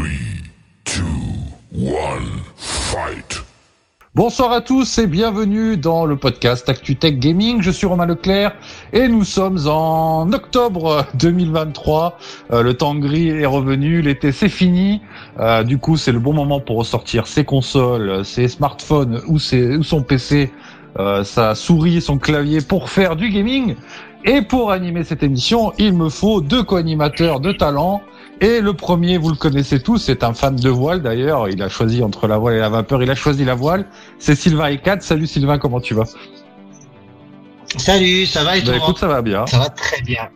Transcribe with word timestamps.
2, 0.00 1.02
1, 1.76 1.90
fight. 2.56 3.44
Bonsoir 4.14 4.50
à 4.52 4.62
tous 4.62 4.96
et 4.96 5.06
bienvenue 5.06 5.76
dans 5.76 6.06
le 6.06 6.16
podcast 6.16 6.66
ActuTech 6.70 7.18
Gaming. 7.18 7.60
Je 7.60 7.70
suis 7.70 7.86
Romain 7.86 8.06
Leclerc 8.06 8.54
et 8.94 9.08
nous 9.08 9.24
sommes 9.24 9.58
en 9.66 10.32
octobre 10.32 11.04
2023. 11.14 12.18
Euh, 12.50 12.62
le 12.62 12.72
temps 12.74 12.94
gris 12.94 13.28
est 13.28 13.44
revenu, 13.44 14.00
l'été 14.00 14.32
c'est 14.32 14.48
fini. 14.48 15.02
Euh, 15.38 15.64
du 15.64 15.76
coup, 15.76 15.98
c'est 15.98 16.12
le 16.12 16.18
bon 16.18 16.32
moment 16.32 16.60
pour 16.60 16.78
ressortir 16.78 17.26
ses 17.26 17.44
consoles, 17.44 18.24
ses 18.24 18.48
smartphones 18.48 19.20
ou, 19.26 19.38
son 19.38 20.02
PC, 20.02 20.50
euh, 20.98 21.24
sa 21.24 21.54
souris 21.54 22.00
son 22.00 22.16
clavier 22.16 22.62
pour 22.62 22.88
faire 22.88 23.16
du 23.16 23.28
gaming. 23.28 23.74
Et 24.24 24.40
pour 24.40 24.70
animer 24.70 25.04
cette 25.04 25.22
émission, 25.22 25.72
il 25.78 25.94
me 25.94 26.08
faut 26.08 26.40
deux 26.40 26.62
co-animateurs 26.62 27.40
de 27.40 27.52
talent. 27.52 28.02
Et 28.42 28.60
le 28.62 28.72
premier, 28.72 29.18
vous 29.18 29.28
le 29.30 29.36
connaissez 29.36 29.82
tous, 29.82 29.98
c'est 29.98 30.24
un 30.24 30.32
fan 30.32 30.56
de 30.56 30.68
voile 30.70 31.02
d'ailleurs. 31.02 31.48
Il 31.50 31.62
a 31.62 31.68
choisi 31.68 32.02
entre 32.02 32.26
la 32.26 32.38
voile 32.38 32.54
et 32.54 32.58
la 32.58 32.70
vapeur. 32.70 33.02
Il 33.02 33.10
a 33.10 33.14
choisi 33.14 33.44
la 33.44 33.54
voile. 33.54 33.86
C'est 34.18 34.34
Sylvain 34.34 34.68
Ecat. 34.68 35.00
Salut 35.00 35.26
Sylvain, 35.26 35.58
comment 35.58 35.80
tu 35.80 35.92
vas? 35.94 36.04
Salut, 37.76 38.24
ça 38.26 38.42
va 38.42 38.56
et 38.56 38.60
Bah 38.62 38.66
toi? 38.68 38.76
écoute, 38.76 38.98
ça 38.98 39.06
va 39.08 39.20
bien. 39.22 39.46
Ça 39.46 39.58
va 39.58 39.68
très 39.68 40.00
bien. 40.02 40.28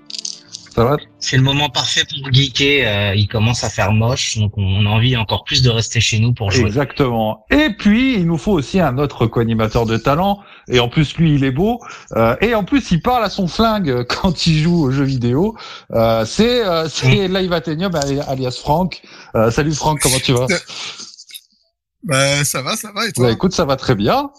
Ça 0.75 0.85
va 0.85 0.97
C'est 1.21 1.37
le 1.37 1.45
moment 1.45 1.69
parfait 1.69 2.03
pour 2.05 2.33
geeker. 2.33 2.87
euh, 2.87 3.15
il 3.15 3.29
commence 3.29 3.63
à 3.63 3.71
faire 3.71 3.93
moche, 3.93 4.39
donc 4.39 4.53
on 4.57 4.87
a 4.87 4.89
envie 4.89 5.17
encore 5.17 5.45
plus 5.45 5.63
de 5.63 5.71
rester 5.71 6.01
chez 6.01 6.19
nous 6.19 6.35
pour 6.35 6.51
jouer. 6.51 6.67
Exactement. 6.67 7.45
Et 7.51 7.71
puis, 7.71 8.15
il 8.15 8.27
nous 8.27 8.39
faut 8.39 8.51
aussi 8.53 8.81
un 8.81 8.99
autre 8.99 9.27
co-animateur 9.29 9.87
de 9.87 9.97
talent. 9.97 10.41
Et 10.69 10.81
en 10.81 10.89
plus, 10.89 11.17
lui, 11.17 11.35
il 11.37 11.45
est 11.45 11.53
beau. 11.53 11.81
Euh, 12.17 12.35
et 12.41 12.57
en 12.57 12.65
plus, 12.65 12.91
il 12.91 13.01
parle 13.01 13.23
à 13.25 13.31
son 13.31 13.47
flingue 13.47 14.05
quand 14.09 14.49
il 14.49 14.59
joue 14.59 14.85
aux 14.87 14.91
jeux 14.91 15.05
vidéo. 15.05 15.57
Euh, 15.93 16.25
c'est 16.25 16.67
euh, 16.67 16.89
c'est 16.89 17.29
Live 17.29 17.53
Athenium 17.53 17.95
alias 18.27 18.59
Franck. 18.61 19.03
Euh, 19.37 19.53
salut 19.53 19.75
Franck, 19.75 20.01
comment 20.01 20.19
tu 20.19 20.33
vas? 20.33 20.47
Bah 22.03 22.45
ça 22.45 22.63
va, 22.63 22.77
ça 22.77 22.91
va 22.93 23.07
et 23.07 23.13
toi? 23.13 23.27
Bah 23.27 23.33
écoute, 23.33 23.55
ça 23.55 23.65
va 23.65 23.77
très 23.77 23.95
bien. 23.95 24.31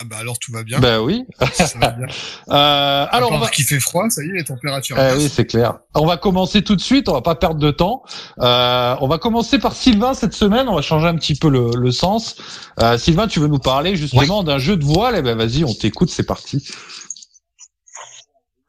Ah 0.00 0.04
Bah 0.06 0.16
alors 0.20 0.38
tout 0.38 0.52
va 0.52 0.62
bien. 0.62 0.78
Ben 0.78 1.00
oui. 1.00 1.24
Ça 1.52 1.66
va 1.80 1.90
bien. 1.90 2.06
Euh, 2.50 3.06
alors, 3.10 3.32
on 3.32 3.38
va... 3.38 3.48
qu'il 3.48 3.64
fait 3.64 3.80
froid, 3.80 4.08
ça 4.08 4.22
y 4.24 4.28
est, 4.28 4.32
les 4.32 4.44
températures. 4.44 4.96
Eh 4.98 5.16
oui, 5.18 5.28
c'est 5.28 5.44
clair. 5.44 5.80
On 5.94 6.06
va 6.06 6.16
commencer 6.16 6.62
tout 6.62 6.76
de 6.76 6.80
suite. 6.80 7.08
On 7.08 7.12
va 7.12 7.20
pas 7.20 7.34
perdre 7.34 7.60
de 7.60 7.70
temps. 7.70 8.02
Euh, 8.40 8.96
on 9.00 9.08
va 9.08 9.18
commencer 9.18 9.58
par 9.58 9.74
Sylvain 9.74 10.14
cette 10.14 10.32
semaine. 10.32 10.68
On 10.68 10.74
va 10.76 10.82
changer 10.82 11.08
un 11.08 11.16
petit 11.16 11.34
peu 11.34 11.50
le, 11.50 11.70
le 11.76 11.90
sens. 11.92 12.36
Euh, 12.80 12.96
Sylvain, 12.96 13.26
tu 13.26 13.38
veux 13.40 13.48
nous 13.48 13.58
parler 13.58 13.96
justement 13.96 14.42
d'un 14.44 14.58
jeu 14.58 14.76
de 14.78 14.84
voile? 14.84 15.16
Eh 15.18 15.22
ben 15.22 15.36
vas-y, 15.36 15.64
on 15.64 15.74
t'écoute. 15.74 16.08
C'est 16.10 16.26
parti. 16.26 16.66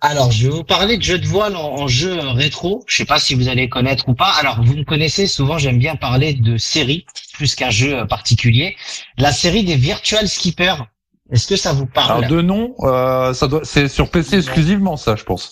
Alors, 0.02 0.32
je 0.32 0.48
vais 0.48 0.54
vous 0.54 0.64
parler 0.64 0.98
de 0.98 1.04
jeux 1.04 1.20
de 1.20 1.28
voile 1.28 1.56
en, 1.56 1.76
en 1.82 1.88
jeu 1.88 2.18
rétro. 2.20 2.84
Je 2.88 2.98
sais 2.98 3.06
pas 3.06 3.20
si 3.20 3.36
vous 3.36 3.48
allez 3.50 3.70
connaître 3.70 4.08
ou 4.10 4.14
pas. 4.14 4.32
Alors, 4.40 4.62
vous 4.64 4.76
me 4.76 4.84
connaissez, 4.84 5.28
souvent 5.28 5.58
j'aime 5.58 5.78
bien 5.78 5.96
parler 5.96 6.34
de 6.34 6.58
séries 6.58 7.06
plus 7.34 7.56
qu'un 7.56 7.70
jeu 7.70 8.06
particulier. 8.08 8.76
La 9.18 9.32
série 9.32 9.64
des 9.64 9.76
Virtual 9.76 10.28
Skippers. 10.28 10.84
Est-ce 11.32 11.48
que 11.48 11.56
ça 11.56 11.74
vous 11.74 11.86
parle 11.86 12.26
Alors 12.26 12.30
de 12.30 12.42
nom, 12.42 12.76
euh, 12.82 13.34
ça 13.34 13.48
doit, 13.48 13.62
c'est 13.64 13.88
sur 13.88 14.10
PC 14.10 14.38
exclusivement 14.38 14.98
ça, 14.98 15.16
je 15.16 15.24
pense. 15.24 15.50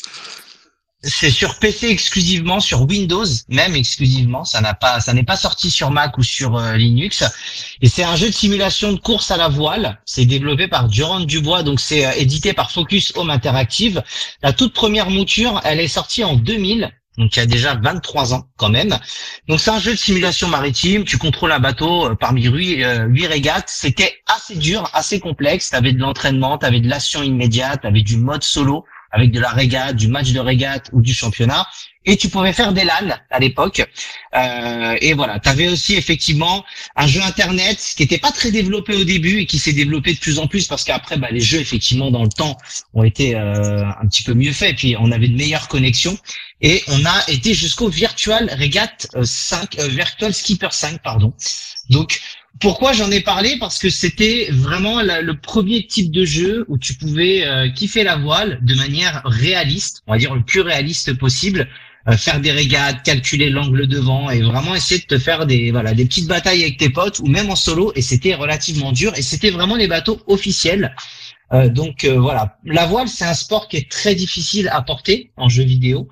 C'est 1.04 1.30
sur 1.30 1.60
PC 1.60 1.88
exclusivement, 1.90 2.60
sur 2.60 2.82
Windows 2.82 3.26
même 3.50 3.76
exclusivement. 3.76 4.44
Ça 4.44 4.62
n'a 4.62 4.74
pas, 4.74 5.00
ça 5.00 5.14
n'est 5.14 5.24
pas 5.24 5.36
sorti 5.36 5.70
sur 5.70 5.92
Mac 5.92 6.18
ou 6.18 6.24
sur 6.24 6.58
euh, 6.58 6.76
Linux. 6.76 7.24
Et 7.82 7.88
c'est 7.88 8.04
un 8.04 8.16
jeu 8.16 8.28
de 8.28 8.34
simulation 8.34 8.92
de 8.92 9.00
course 9.00 9.30
à 9.30 9.38
la 9.38 9.48
voile. 9.48 10.02
C'est 10.06 10.26
développé 10.26 10.68
par 10.68 10.88
Durand 10.88 11.20
Dubois, 11.20 11.62
donc 11.62 11.80
c'est 11.80 12.06
euh, 12.06 12.12
édité 12.18 12.54
par 12.54 12.72
Focus 12.72 13.14
Home 13.16 13.30
Interactive. 13.30 14.04
La 14.42 14.54
toute 14.54 14.74
première 14.74 15.12
mouture, 15.12 15.62
elle 15.64 15.80
est 15.80 15.88
sortie 15.88 16.24
en 16.24 16.36
2000. 16.36 16.92
Donc 17.18 17.36
il 17.36 17.40
y 17.40 17.42
a 17.42 17.46
déjà 17.46 17.76
23 17.76 18.34
ans 18.34 18.48
quand 18.58 18.70
même. 18.70 18.98
Donc 19.48 19.60
c'est 19.60 19.72
un 19.72 19.80
jeu 19.80 19.92
de 19.92 19.98
simulation 19.98 20.48
maritime. 20.48 21.04
Tu 21.04 21.18
contrôles 21.18 21.52
un 21.52 21.60
bateau 21.60 22.06
euh, 22.06 22.16
parmi 22.16 22.46
huit, 22.46 22.84
euh, 22.84 23.06
huit 23.06 23.28
régates. 23.28 23.70
C'était 23.70 24.20
assez 24.28 24.56
dur, 24.56 24.90
assez 24.94 25.20
complexe. 25.20 25.72
T'avais 25.72 25.94
de 25.94 26.00
l'entraînement, 26.00 26.58
t'avais 26.58 26.80
de 26.80 26.88
l'action 26.88 27.24
immédiate, 27.24 27.82
t'avais 27.82 28.04
du 28.04 28.18
mode 28.18 28.44
solo 28.44 28.86
avec 29.12 29.32
de 29.32 29.40
la 29.40 29.50
régate, 29.50 29.96
du 29.96 30.08
match 30.08 30.32
de 30.32 30.40
régate 30.40 30.90
ou 30.94 31.02
du 31.02 31.14
championnat. 31.14 31.68
Et 32.10 32.16
tu 32.16 32.30
pouvais 32.30 32.54
faire 32.54 32.72
des 32.72 32.86
LAN 32.86 33.18
à 33.30 33.40
l'époque. 33.40 33.86
Euh, 34.34 34.96
et 35.02 35.14
voilà, 35.14 35.40
tu 35.40 35.50
avais 35.50 35.68
aussi 35.68 35.96
effectivement 35.96 36.64
un 36.96 37.06
jeu 37.06 37.22
internet 37.22 37.78
qui 37.98 38.04
n'était 38.04 38.18
pas 38.18 38.32
très 38.32 38.50
développé 38.50 38.96
au 38.96 39.04
début 39.04 39.40
et 39.40 39.46
qui 39.46 39.60
s'est 39.60 39.74
développé 39.74 40.14
de 40.14 40.20
plus 40.20 40.40
en 40.40 40.48
plus 40.48 40.68
parce 40.68 40.86
qu'après, 40.86 41.18
bah, 41.18 41.28
les 41.32 41.42
jeux 41.42 41.60
effectivement 41.60 42.10
dans 42.10 42.24
le 42.24 42.30
temps 42.30 42.58
ont 42.94 43.04
été 43.04 43.36
euh, 43.36 43.84
un 43.86 44.08
petit 44.08 44.24
peu 44.24 44.34
mieux 44.34 44.54
faits. 44.54 44.78
Puis 44.78 44.96
on 44.98 45.12
avait 45.12 45.28
de 45.28 45.36
meilleures 45.36 45.68
connexions 45.68 46.18
et 46.62 46.82
on 46.88 47.06
a 47.06 47.30
été 47.30 47.54
jusqu'au 47.54 47.90
Virtual 47.90 48.50
Regate 48.58 49.08
euh, 49.16 49.24
5, 49.24 49.78
euh, 49.80 49.88
Virtual 49.90 50.34
Skipper 50.34 50.70
5, 50.72 51.02
pardon. 51.04 51.34
Donc 51.90 52.20
pourquoi 52.60 52.94
j'en 52.94 53.12
ai 53.12 53.22
parlé? 53.22 53.58
Parce 53.60 53.78
que 53.78 53.90
c'était 53.90 54.48
vraiment 54.52 55.02
le 55.02 55.34
premier 55.34 55.86
type 55.86 56.12
de 56.12 56.26
jeu 56.26 56.66
où 56.68 56.78
tu 56.78 56.94
pouvais 56.94 57.46
euh, 57.46 57.70
kiffer 57.70 58.04
la 58.04 58.18
voile 58.18 58.60
de 58.62 58.76
manière 58.76 59.22
réaliste, 59.26 60.02
on 60.08 60.14
va 60.14 60.18
dire 60.18 60.34
le 60.34 60.44
plus 60.44 60.62
réaliste 60.62 61.14
possible, 61.18 61.68
euh, 62.08 62.16
faire 62.16 62.40
des 62.40 62.52
régates, 62.52 63.04
calculer 63.04 63.50
l'angle 63.50 63.88
de 63.88 64.00
vent 64.00 64.30
et 64.30 64.42
vraiment 64.42 64.76
essayer 64.76 65.02
de 65.02 65.06
te 65.06 65.18
faire 65.18 65.46
des 65.46 65.72
voilà 65.72 65.94
des 65.94 66.06
petites 66.06 66.28
batailles 66.28 66.64
avec 66.64 66.78
tes 66.78 66.90
potes 66.90 67.20
ou 67.20 67.28
même 67.28 67.50
en 67.50 67.56
solo. 67.56 67.92
Et 67.96 68.02
c'était 68.02 68.34
relativement 68.34 68.92
dur 68.92 69.14
et 69.16 69.22
c'était 69.22 69.52
vraiment 69.52 69.76
les 69.76 69.88
bateaux 69.88 70.22
officiels. 70.28 70.96
Euh, 71.54 71.70
donc 71.70 72.04
euh, 72.04 72.20
voilà, 72.20 72.58
la 72.66 72.86
voile 72.86 73.08
c'est 73.08 73.24
un 73.24 73.34
sport 73.34 73.70
qui 73.70 73.78
est 73.78 73.90
très 73.90 74.16
difficile 74.16 74.68
à 74.74 74.82
porter 74.82 75.32
en 75.38 75.48
jeu 75.48 75.64
vidéo 75.64 76.10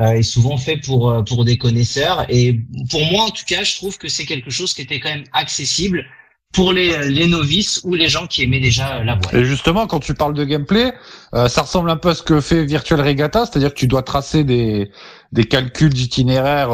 euh, 0.00 0.12
et 0.12 0.22
souvent 0.22 0.56
fait 0.56 0.78
pour 0.78 1.10
euh, 1.10 1.22
pour 1.22 1.44
des 1.44 1.58
connaisseurs. 1.58 2.24
Et 2.30 2.58
pour 2.90 3.04
moi 3.12 3.24
en 3.24 3.30
tout 3.30 3.44
cas, 3.46 3.64
je 3.64 3.76
trouve 3.76 3.98
que 3.98 4.08
c'est 4.08 4.24
quelque 4.24 4.50
chose 4.50 4.72
qui 4.72 4.80
était 4.80 4.98
quand 4.98 5.10
même 5.10 5.26
accessible 5.34 6.06
pour 6.54 6.72
les, 6.72 7.10
les 7.10 7.26
novices 7.26 7.82
ou 7.84 7.92
les 7.92 8.08
gens 8.08 8.26
qui 8.26 8.42
aimaient 8.42 8.60
déjà 8.60 9.04
la 9.04 9.16
voile. 9.16 9.42
Et 9.42 9.44
justement, 9.44 9.86
quand 9.86 10.00
tu 10.00 10.14
parles 10.14 10.32
de 10.32 10.44
gameplay, 10.44 10.94
ça 11.34 11.60
ressemble 11.60 11.90
un 11.90 11.98
peu 11.98 12.08
à 12.08 12.14
ce 12.14 12.22
que 12.22 12.40
fait 12.40 12.64
Virtual 12.64 13.02
Regatta, 13.02 13.44
c'est-à-dire 13.44 13.74
que 13.74 13.78
tu 13.78 13.86
dois 13.86 14.02
tracer 14.02 14.44
des 14.44 14.90
des 15.32 15.44
calculs 15.44 15.92
d'itinéraire, 15.92 16.70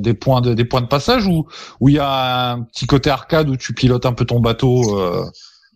des 0.00 0.14
points 0.14 0.40
de 0.40 0.52
des 0.52 0.64
points 0.64 0.80
de 0.80 0.88
passage, 0.88 1.28
ou 1.28 1.46
où 1.78 1.88
il 1.88 1.94
y 1.94 2.00
a 2.00 2.54
un 2.54 2.62
petit 2.62 2.86
côté 2.86 3.08
arcade 3.08 3.48
où 3.48 3.56
tu 3.56 3.72
pilotes 3.72 4.04
un 4.04 4.14
peu 4.14 4.24
ton 4.24 4.40
bateau. 4.40 5.30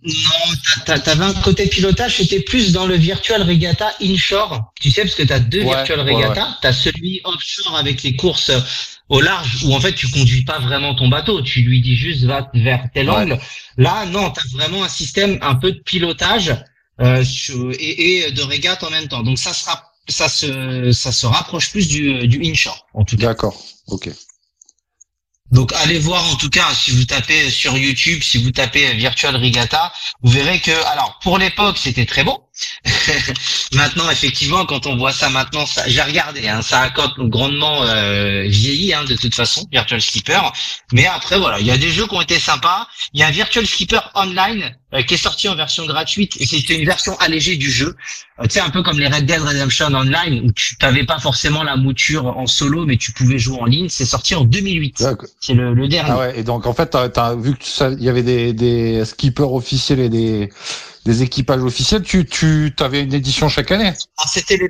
Non, 0.04 0.54
t'as- 0.84 0.98
t'avais 0.98 1.24
un 1.24 1.34
côté 1.34 1.66
pilotage, 1.68 2.16
c'était 2.16 2.40
plus 2.40 2.72
dans 2.72 2.86
le 2.86 2.96
Virtual 2.96 3.40
Regatta 3.42 3.92
Inshore. 4.02 4.72
Tu 4.80 4.90
sais, 4.90 5.02
parce 5.02 5.14
que 5.14 5.22
t'as 5.22 5.38
deux 5.38 5.62
Ouais, 5.62 5.76
Virtual 5.76 6.00
ouais, 6.00 6.12
Regatta. 6.14 6.58
T'as 6.60 6.72
celui 6.72 7.20
offshore 7.24 7.76
avec 7.76 8.02
les 8.02 8.16
courses 8.16 8.50
au 9.08 9.20
large, 9.20 9.62
où 9.64 9.74
en 9.74 9.80
fait 9.80 9.92
tu 9.94 10.08
conduis 10.08 10.42
pas 10.44 10.58
vraiment 10.58 10.94
ton 10.94 11.06
bateau, 11.08 11.40
tu 11.42 11.60
lui 11.62 11.80
dis 11.80 11.94
juste 11.96 12.24
va 12.24 12.50
vers 12.54 12.88
tel 12.94 13.10
angle. 13.10 13.38
Là, 13.76 14.06
non, 14.06 14.30
t'as 14.30 14.42
vraiment 14.52 14.82
un 14.82 14.88
système 14.88 15.38
un 15.40 15.54
peu 15.54 15.70
de 15.72 15.78
pilotage 15.78 16.52
euh, 17.00 17.24
et, 17.78 18.26
et 18.26 18.32
de 18.32 18.42
régate 18.42 18.82
en 18.82 18.90
même 18.90 19.06
temps. 19.08 19.22
Donc 19.22 19.38
ça 19.38 19.52
sera 19.52 19.92
ça 20.08 20.28
se 20.28 20.90
ça 20.92 21.12
se 21.12 21.26
rapproche 21.26 21.70
plus 21.70 21.86
du, 21.86 22.26
du 22.26 22.42
inshore 22.44 22.86
en 22.94 23.04
tout 23.04 23.16
cas. 23.16 23.28
D'accord. 23.28 23.56
Ok. 23.86 24.10
Donc 25.52 25.70
allez 25.74 25.98
voir 25.98 26.24
en 26.32 26.36
tout 26.36 26.48
cas 26.48 26.72
si 26.74 26.92
vous 26.92 27.04
tapez 27.04 27.50
sur 27.50 27.76
YouTube, 27.76 28.22
si 28.22 28.42
vous 28.42 28.50
tapez 28.50 28.94
Virtual 28.94 29.36
Regatta, 29.36 29.92
vous 30.22 30.30
verrez 30.30 30.60
que 30.60 30.72
alors 30.86 31.18
pour 31.22 31.36
l'époque 31.36 31.76
c'était 31.76 32.06
très 32.06 32.24
beau. 32.24 32.48
maintenant 33.74 34.10
effectivement 34.10 34.64
quand 34.66 34.86
on 34.86 34.96
voit 34.96 35.12
ça 35.12 35.30
maintenant, 35.30 35.66
ça, 35.66 35.88
j'ai 35.88 36.02
regardé, 36.02 36.48
hein, 36.48 36.62
ça 36.62 36.80
a 36.80 36.90
quand- 36.90 37.18
grandement 37.18 37.84
euh, 37.84 38.44
vieilli 38.46 38.92
hein, 38.92 39.04
de 39.04 39.14
toute 39.16 39.34
façon 39.34 39.66
Virtual 39.72 40.00
Skipper. 40.00 40.40
Mais 40.92 41.06
après 41.06 41.38
voilà, 41.38 41.58
il 41.60 41.66
y 41.66 41.70
a 41.70 41.78
des 41.78 41.90
jeux 41.90 42.06
qui 42.06 42.14
ont 42.14 42.20
été 42.20 42.38
sympas. 42.38 42.86
Il 43.12 43.20
y 43.20 43.22
a 43.22 43.28
un 43.28 43.30
Virtual 43.30 43.66
Skipper 43.66 44.00
Online 44.14 44.76
euh, 44.94 45.02
qui 45.02 45.14
est 45.14 45.18
sorti 45.18 45.48
en 45.48 45.54
version 45.54 45.86
gratuite 45.86 46.36
et 46.40 46.46
c'était 46.46 46.78
une 46.78 46.84
version 46.86 47.16
allégée 47.18 47.56
du 47.56 47.70
jeu. 47.70 47.96
Euh, 48.38 48.44
tu 48.44 48.50
sais 48.50 48.60
un 48.60 48.70
peu 48.70 48.82
comme 48.82 48.98
les 48.98 49.08
Red 49.08 49.26
Dead 49.26 49.40
Redemption 49.40 49.86
Online 49.86 50.42
où 50.44 50.52
tu 50.52 50.76
t'avais 50.76 51.04
pas 51.04 51.19
forcément 51.19 51.62
la 51.62 51.76
mouture 51.76 52.26
en 52.26 52.46
solo 52.46 52.84
mais 52.84 52.96
tu 52.96 53.12
pouvais 53.12 53.38
jouer 53.38 53.58
en 53.60 53.64
ligne. 53.66 53.88
C'est 53.88 54.04
sorti 54.04 54.34
en 54.34 54.44
2008. 54.44 55.02
D'accord. 55.02 55.28
C'est 55.40 55.54
le, 55.54 55.75
le 55.75 55.88
dernier. 55.88 56.10
Ah 56.12 56.19
ouais. 56.19 56.38
Et 56.40 56.43
donc 56.44 56.66
en 56.66 56.75
fait, 56.75 56.87
t'as, 56.90 57.08
t'as 57.08 57.34
vu 57.34 57.54
que 57.56 57.94
il 57.94 58.02
y 58.04 58.08
avait 58.08 58.22
des 58.22 58.52
des 58.52 59.04
skippers 59.04 59.52
officiels 59.52 60.00
et 60.00 60.08
des 60.08 60.50
des 61.04 61.22
équipages 61.22 61.62
officiels. 61.62 62.02
Tu 62.02 62.25
tu 62.26 62.72
t'avais 62.76 63.02
une 63.02 63.14
édition 63.14 63.49
chaque 63.49 63.70
année. 63.72 63.93
Ah, 64.19 64.25
c'était 64.26 64.56
les, 64.56 64.69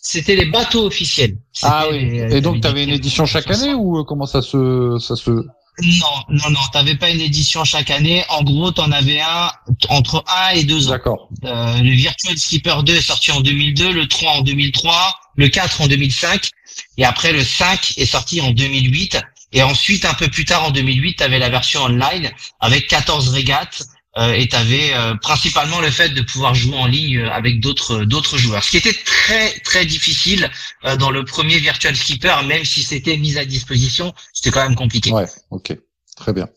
c'était 0.00 0.36
les 0.36 0.46
bateaux 0.46 0.86
officiels. 0.86 1.36
Ah 1.62 1.86
oui. 1.90 2.10
les- 2.10 2.36
Et 2.36 2.40
donc 2.40 2.56
les- 2.56 2.60
t'avais 2.60 2.84
une 2.84 2.90
édition 2.90 3.26
chaque 3.26 3.50
année 3.50 3.74
ou 3.74 3.98
euh, 3.98 4.04
comment 4.04 4.26
ça 4.26 4.42
se 4.42 4.96
ça 5.00 5.16
se 5.16 5.30
Non, 5.30 6.06
non, 6.28 6.50
non, 6.50 6.60
t'avais 6.72 6.96
pas 6.96 7.10
une 7.10 7.20
édition 7.20 7.64
chaque 7.64 7.90
année. 7.90 8.24
En 8.28 8.42
gros, 8.42 8.70
t'en 8.72 8.92
avais 8.92 9.20
un 9.20 9.50
entre 9.88 10.22
1 10.50 10.50
et 10.54 10.64
2 10.64 10.88
ans. 10.88 10.90
D'accord. 10.90 11.28
Euh, 11.44 11.78
le 11.80 11.90
Virtual 11.92 12.36
Skipper 12.36 12.76
2 12.84 12.94
est 12.96 13.00
sorti 13.00 13.30
en 13.32 13.40
2002, 13.40 13.92
le 13.92 14.06
3 14.06 14.32
en 14.32 14.40
2003, 14.42 15.14
le 15.36 15.48
4 15.48 15.80
en 15.80 15.86
2005, 15.88 16.50
et 16.98 17.04
après 17.04 17.32
le 17.32 17.42
5 17.42 17.94
est 17.96 18.04
sorti 18.06 18.40
en 18.40 18.50
2008. 18.50 19.18
Et 19.54 19.62
ensuite, 19.62 20.04
un 20.06 20.14
peu 20.14 20.28
plus 20.28 20.44
tard, 20.46 20.64
en 20.64 20.70
2008, 20.70 21.16
t'avais 21.16 21.38
la 21.38 21.50
version 21.50 21.82
online 21.82 22.30
avec 22.60 22.86
14 22.88 23.28
régates, 23.30 23.82
euh, 24.18 24.32
et 24.34 24.46
t'avais 24.48 24.92
euh, 24.94 25.14
principalement 25.14 25.80
le 25.80 25.90
fait 25.90 26.10
de 26.10 26.20
pouvoir 26.20 26.54
jouer 26.54 26.76
en 26.76 26.86
ligne 26.86 27.18
euh, 27.18 27.30
avec 27.32 27.60
d'autres 27.60 28.04
d'autres 28.04 28.36
joueurs, 28.36 28.62
ce 28.62 28.70
qui 28.70 28.76
était 28.76 28.92
très 28.92 29.58
très 29.60 29.86
difficile 29.86 30.50
euh, 30.84 30.96
dans 30.96 31.10
le 31.10 31.24
premier 31.24 31.58
Virtual 31.58 31.96
Skipper, 31.96 32.36
même 32.46 32.64
si 32.64 32.82
c'était 32.82 33.16
mis 33.16 33.38
à 33.38 33.44
disposition, 33.44 34.12
c'était 34.34 34.50
quand 34.50 34.62
même 34.62 34.76
compliqué. 34.76 35.12
Ouais, 35.12 35.26
ok, 35.50 35.76
très 36.16 36.32
bien. 36.32 36.48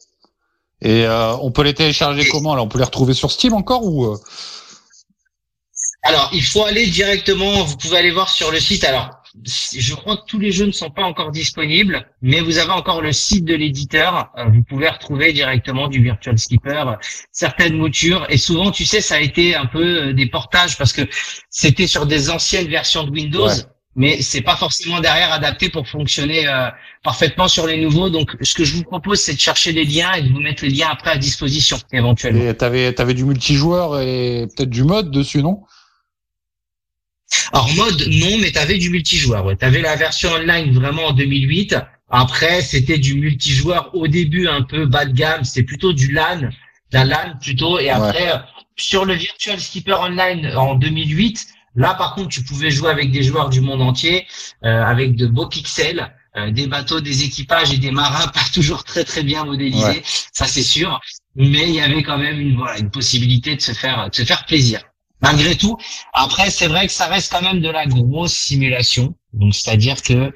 Et 0.82 1.06
euh, 1.06 1.34
on 1.38 1.52
peut 1.52 1.64
les 1.64 1.74
télécharger 1.74 2.24
Et- 2.24 2.30
comment 2.30 2.56
là? 2.56 2.62
On 2.62 2.68
peut 2.68 2.78
les 2.78 2.84
retrouver 2.84 3.14
sur 3.14 3.32
Steam 3.32 3.54
encore 3.54 3.86
ou 3.86 4.06
euh? 4.06 4.18
Alors, 6.04 6.30
il 6.34 6.44
faut 6.44 6.64
aller 6.66 6.86
directement, 6.88 7.64
vous 7.64 7.78
pouvez 7.78 7.98
aller 7.98 8.12
voir 8.12 8.30
sur 8.30 8.52
le 8.52 8.60
site. 8.60 8.84
Alors, 8.84 9.10
je 9.44 9.94
crois 9.96 10.18
que 10.18 10.26
tous 10.28 10.40
les 10.40 10.52
jeux 10.52 10.66
ne 10.66 10.72
sont 10.72 10.90
pas 10.90 11.04
encore 11.04 11.32
disponibles, 11.32 12.08
mais 12.22 12.40
vous 12.40 12.58
avez 12.58 12.72
encore 12.72 13.02
le 13.02 13.12
site 13.12 13.46
de 13.46 13.56
l'éditeur. 13.56 14.32
Euh, 14.38 14.46
Vous 14.46 14.64
pouvez 14.64 14.90
retrouver 14.90 15.34
directement 15.34 15.88
du 15.88 16.02
Virtual 16.02 16.38
Skipper, 16.38 16.84
euh, 16.88 16.96
certaines 17.32 17.78
moutures. 17.78 18.26
Et 18.30 18.38
souvent, 18.38 18.72
tu 18.72 18.86
sais, 18.86 19.02
ça 19.02 19.16
a 19.16 19.20
été 19.20 19.56
un 19.56 19.66
peu 19.66 20.10
euh, 20.10 20.14
des 20.14 20.28
portages 20.28 20.78
parce 20.78 20.94
que 20.94 21.02
c'était 21.50 21.88
sur 21.88 22.06
des 22.06 22.30
anciennes 22.30 22.68
versions 22.68 23.04
de 23.04 23.12
Windows. 23.12 23.48
Ouais. 23.48 23.54
Mais 23.98 24.22
c'est 24.22 24.42
pas 24.42 24.58
forcément 24.58 25.00
derrière 25.00 25.32
adapté 25.32 25.70
pour 25.70 25.88
fonctionner 25.88 26.46
euh, 26.48 26.70
parfaitement 27.02 27.48
sur 27.48 27.66
les 27.66 27.80
nouveaux. 27.80 28.10
Donc, 28.10 28.36
ce 28.42 28.54
que 28.54 28.66
je 28.66 28.74
vous 28.76 28.84
propose, 28.84 29.22
c'est 29.22 29.36
de 29.36 29.40
chercher 29.40 29.72
des 29.72 29.86
liens 29.86 30.12
et 30.14 30.22
de 30.22 30.34
vous 30.34 30.42
mettre 30.42 30.66
les 30.66 30.70
liens 30.70 30.90
après 30.92 31.12
à 31.12 31.18
disposition, 31.18 31.78
éventuellement. 31.94 32.44
Et 32.44 32.54
t'avais 32.54 32.92
t'avais 32.92 33.14
du 33.14 33.24
multijoueur 33.24 34.02
et 34.02 34.48
peut-être 34.54 34.70
du 34.70 34.84
mode 34.84 35.12
dessus, 35.12 35.42
non? 35.42 35.62
Alors 37.54 37.74
mode 37.74 38.08
non, 38.08 38.38
mais 38.40 38.52
t'avais 38.52 38.78
du 38.78 38.90
multijoueur. 38.90 39.46
Ouais. 39.46 39.56
T'avais 39.56 39.82
la 39.82 39.96
version 39.96 40.32
online 40.32 40.74
vraiment 40.74 41.06
en 41.08 41.14
2008. 41.14 41.76
Après, 42.10 42.62
c'était 42.62 42.98
du 42.98 43.16
multijoueur 43.16 43.90
au 43.94 44.08
début 44.08 44.48
un 44.48 44.62
peu 44.62 44.86
bas 44.86 45.06
de 45.06 45.14
gamme. 45.14 45.44
C'était 45.44 45.66
plutôt 45.66 45.94
du 45.94 46.12
LAN, 46.12 46.50
la 46.92 47.04
LAN 47.04 47.38
plutôt. 47.42 47.80
Et 47.80 47.90
après, 47.90 48.32
euh, 48.32 48.38
sur 48.76 49.06
le 49.06 49.14
Virtual 49.14 49.60
Skipper 49.60 49.96
Online 49.96 50.54
en 50.56 50.76
2008, 50.76 51.48
là 51.76 51.94
par 51.94 52.16
contre, 52.16 52.30
tu 52.30 52.44
pouvais 52.44 52.72
jouer 52.72 52.90
avec 52.90 53.12
des 53.12 53.24
joueurs 53.24 53.50
du 53.50 53.62
monde 53.62 53.82
entier, 53.82 54.28
euh, 54.64 54.84
avec 54.84 55.16
de 55.16 55.28
beaux 55.28 55.48
pixels, 55.48 56.14
euh, 56.38 56.52
des 56.52 56.68
bateaux, 56.68 57.02
des 57.02 57.24
équipages 57.24 57.74
et 57.74 57.78
des 57.78 57.92
marins 57.92 58.28
pas 58.34 58.46
toujours 58.54 58.84
très 58.84 59.04
très 59.04 59.24
bien 59.24 59.46
modélisés. 59.46 59.86
Ouais. 59.86 60.04
Ça 60.32 60.46
c'est 60.46 60.64
sûr. 60.64 61.00
Mais 61.36 61.68
il 61.70 61.76
y 61.76 61.82
avait 61.82 62.04
quand 62.04 62.18
même 62.18 62.40
une 62.40 62.56
voilà 62.56 62.78
une 62.80 62.92
possibilité 62.92 63.56
de 63.56 63.62
se 63.62 63.72
faire 63.72 64.10
de 64.10 64.16
se 64.16 64.24
faire 64.24 64.46
plaisir. 64.46 64.82
Malgré 65.22 65.56
tout, 65.56 65.78
après, 66.14 66.50
c'est 66.50 66.68
vrai 66.68 66.88
que 66.88 66.94
ça 66.94 67.08
reste 67.08 67.32
quand 67.32 67.42
même 67.42 67.62
de 67.62 67.70
la 67.70 67.86
grosse 67.86 68.34
simulation. 68.34 69.16
Donc, 69.34 69.56
c'est-à-dire 69.56 70.02
que 70.02 70.32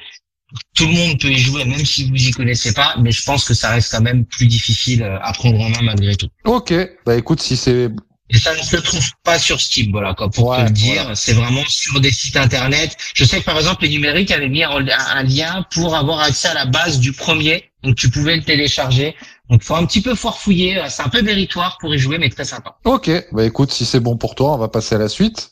tout 0.76 0.86
le 0.88 0.94
monde 0.94 1.20
peut 1.20 1.30
y 1.30 1.38
jouer, 1.38 1.66
même 1.66 1.86
si 1.86 2.10
vous 2.10 2.16
y 2.16 2.32
connaissez 2.32 2.74
pas, 2.74 2.96
mais 3.00 3.12
je 3.12 3.24
pense 3.24 3.46
que 3.46 3.54
ça 3.54 3.70
reste 3.72 3.92
quand 3.92 4.02
même 4.02 4.26
plus 4.26 4.48
difficile 4.48 5.04
euh, 5.04 5.20
à 5.22 5.32
prendre 5.34 5.60
en 5.60 5.70
main 5.70 5.82
malgré 5.84 6.16
tout. 6.16 6.28
Ok, 6.46 6.74
bah 7.06 7.16
écoute, 7.16 7.42
si 7.42 7.56
c'est 7.56 7.90
Et 8.32 8.38
ça 8.38 8.56
ne 8.56 8.62
se 8.64 8.78
trouve 8.78 9.08
pas 9.24 9.38
sur 9.38 9.62
Steam, 9.62 9.92
voilà, 9.92 10.14
quoi, 10.16 10.30
pour 10.30 10.48
Ouais, 10.48 10.58
te 10.58 10.64
le 10.64 10.70
dire. 10.72 11.12
C'est 11.16 11.34
vraiment 11.34 11.64
sur 11.68 12.00
des 12.00 12.12
sites 12.12 12.38
internet. 12.38 12.98
Je 13.14 13.26
sais 13.26 13.40
que 13.40 13.46
par 13.46 13.58
exemple, 13.58 13.84
les 13.84 13.90
numériques 13.90 14.32
avaient 14.32 14.50
mis 14.50 14.64
un, 14.64 14.72
un 14.72 15.24
lien 15.24 15.66
pour 15.72 15.96
avoir 15.96 16.20
accès 16.22 16.48
à 16.48 16.54
la 16.56 16.66
base 16.66 17.00
du 17.00 17.12
premier. 17.14 17.72
Donc, 17.84 17.96
tu 17.96 18.10
pouvais 18.10 18.36
le 18.36 18.44
télécharger. 18.44 19.16
Donc, 19.50 19.64
faut 19.64 19.76
un 19.76 19.86
petit 19.86 20.02
peu 20.02 20.14
farfouiller. 20.16 20.84
C'est 20.90 21.02
un 21.02 21.10
peu 21.10 21.22
méritoire 21.22 21.78
pour 21.80 21.94
y 21.94 21.98
jouer, 22.00 22.18
mais 22.20 22.30
très 22.30 22.46
sympa. 22.46 22.78
ok. 22.86 23.10
Bah 23.32 23.46
écoute, 23.46 23.72
si 23.72 23.86
c'est 23.86 24.00
bon 24.00 24.16
pour 24.18 24.36
toi, 24.36 24.54
on 24.54 24.58
va 24.58 24.68
passer 24.68 24.96
à 24.96 25.00
la 25.00 25.10
suite. 25.10 25.52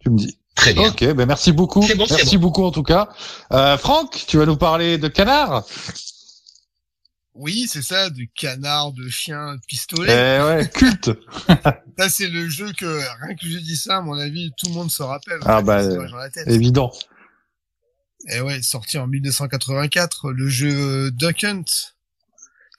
Tu 0.00 0.10
me 0.10 0.18
dis. 0.18 0.38
Très 0.54 0.74
bien. 0.74 0.88
Ok, 0.90 1.14
bah 1.14 1.24
merci 1.24 1.50
beaucoup. 1.52 1.82
C'est 1.82 1.94
bon, 1.94 2.04
c'est 2.06 2.16
merci 2.16 2.36
beaucoup 2.36 2.64
en 2.64 2.70
tout 2.72 2.82
cas. 2.82 3.08
Euh, 3.52 3.78
Franck, 3.78 4.24
tu 4.26 4.36
vas 4.36 4.44
nous 4.44 4.56
parler 4.56 4.98
de 4.98 5.08
canard. 5.08 5.64
Oui, 7.34 7.66
c'est 7.66 7.80
ça, 7.80 8.10
de 8.10 8.26
canard, 8.34 8.92
de 8.92 9.08
chien, 9.08 9.54
de 9.54 9.60
Eh 9.62 9.66
pistolet. 9.66 10.42
ouais, 10.42 10.68
culte. 10.74 11.10
Ça, 11.98 12.10
c'est 12.10 12.28
le 12.28 12.48
jeu 12.50 12.70
que, 12.76 12.98
rien 13.24 13.34
que 13.34 13.46
je 13.48 13.58
dis 13.58 13.76
ça, 13.76 13.98
à 13.98 14.00
mon 14.02 14.18
avis, 14.18 14.52
tout 14.58 14.66
le 14.66 14.74
monde 14.74 14.90
se 14.90 15.02
rappelle. 15.02 15.38
Ah 15.46 15.58
fait, 15.58 15.64
bah, 15.64 15.82
c'est 15.82 15.96
dans 15.96 16.16
la 16.16 16.28
tête. 16.28 16.46
Évident. 16.48 16.92
Et 18.28 18.40
ouais, 18.40 18.60
sorti 18.62 18.98
en 18.98 19.06
1984, 19.06 20.30
le 20.30 20.48
jeu 20.48 21.10
Duck 21.10 21.42
Hunt, 21.44 21.64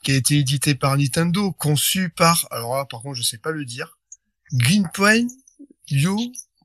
qui 0.03 0.11
a 0.11 0.15
été 0.15 0.37
édité 0.37 0.75
par 0.75 0.95
Nintendo, 0.97 1.51
conçu 1.53 2.09
par, 2.09 2.47
alors 2.51 2.75
là, 2.77 2.85
par 2.85 3.01
contre, 3.01 3.15
je 3.17 3.23
sais 3.23 3.37
pas 3.39 3.51
le 3.51 3.65
dire, 3.65 3.97
Greenpoint 4.51 5.27
Yo, 5.89 6.17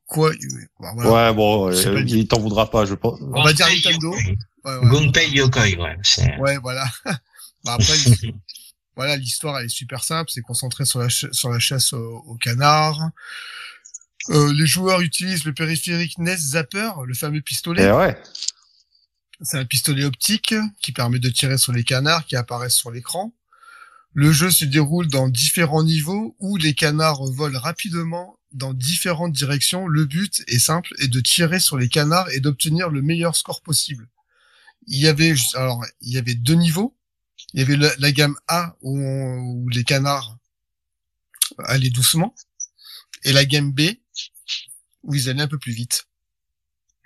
quoi, 0.06 0.32
bah, 0.81 0.93
voilà. 0.94 1.11
Ouais, 1.31 1.35
bon, 1.35 1.69
euh, 1.70 1.73
il 2.06 2.29
t'en 2.29 2.38
voudra 2.40 2.70
pas, 2.70 2.85
je 2.85 2.94
pense. 2.94 3.19
On 3.20 3.43
va 3.43 3.52
dire 3.52 3.67
Nintendo. 3.69 4.12
Ouais, 4.64 4.76
ouais. 4.76 4.90
Gunpei 4.90 5.31
Yokoi, 5.31 5.62
ouais. 5.76 5.96
Ouais, 6.38 6.58
voilà. 6.58 6.85
bah, 7.64 7.75
après, 7.75 7.96
il- 8.23 8.35
voilà, 8.96 9.17
l'histoire 9.17 9.58
elle 9.61 9.67
est 9.67 9.69
super 9.70 10.02
simple, 10.05 10.31
c'est 10.32 10.41
concentré 10.43 10.84
sur 10.84 10.99
la 11.00 11.08
ch- 11.08 11.31
sur 11.32 11.50
la 11.50 11.58
chasse 11.58 11.93
au, 11.93 12.23
au 12.26 12.34
canard. 12.34 13.11
Euh, 14.31 14.52
les 14.52 14.67
joueurs 14.67 15.00
utilisent 15.00 15.44
le 15.44 15.55
périphérique 15.55 16.19
NES 16.19 16.37
Zapper, 16.37 16.91
le 17.06 17.14
fameux 17.14 17.41
pistolet. 17.41 17.84
Eh 17.88 17.93
ouais. 17.93 18.20
C'est 19.43 19.58
un 19.58 19.64
pistolet 19.64 20.05
optique 20.05 20.55
qui 20.81 20.93
permet 20.93 21.20
de 21.20 21.29
tirer 21.29 21.58
sur 21.58 21.73
les 21.73 21.85
canards 21.85 22.26
qui 22.26 22.37
apparaissent 22.37 22.76
sur 22.76 22.90
l'écran. 22.90 23.32
Le 24.12 24.32
jeu 24.32 24.50
se 24.50 24.64
déroule 24.64 25.06
dans 25.08 25.29
différents 25.29 25.85
niveaux 25.85 26.35
où 26.40 26.56
les 26.56 26.75
canards 26.75 27.25
volent 27.25 27.61
rapidement 27.61 28.38
dans 28.52 28.75
différentes 28.75 29.32
directions. 29.32 29.87
Le 29.87 30.06
but 30.06 30.43
est 30.49 30.58
simple 30.58 30.93
et 30.99 31.06
de 31.06 31.20
tirer 31.20 31.61
sur 31.61 31.76
les 31.76 31.88
canards 31.88 32.29
et 32.31 32.40
d'obtenir 32.40 32.88
le 32.88 33.00
meilleur 33.00 33.37
score 33.37 33.62
possible. 33.62 34.08
Il 34.88 34.99
y 34.99 35.06
avait 35.06 35.35
alors 35.55 35.84
il 36.00 36.12
y 36.12 36.19
avait 36.19 36.34
deux 36.34 36.55
niveaux. 36.55 36.96
Il 37.55 37.61
y 37.61 37.62
avait 37.62 37.76
la, 37.76 38.12
gamme 38.12 38.37
A 38.49 38.76
où, 38.82 38.99
où 38.99 39.69
les 39.69 39.84
canards 39.84 40.37
allaient 41.64 41.91
doucement 41.91 42.34
et 43.25 43.32
la 43.32 43.44
gamme 43.44 43.73
B 43.73 43.82
où 45.05 45.14
ils 45.14 45.29
allaient 45.29 45.43
un 45.43 45.49
peu 45.49 45.58
plus 45.58 45.73
vite. 45.73 46.06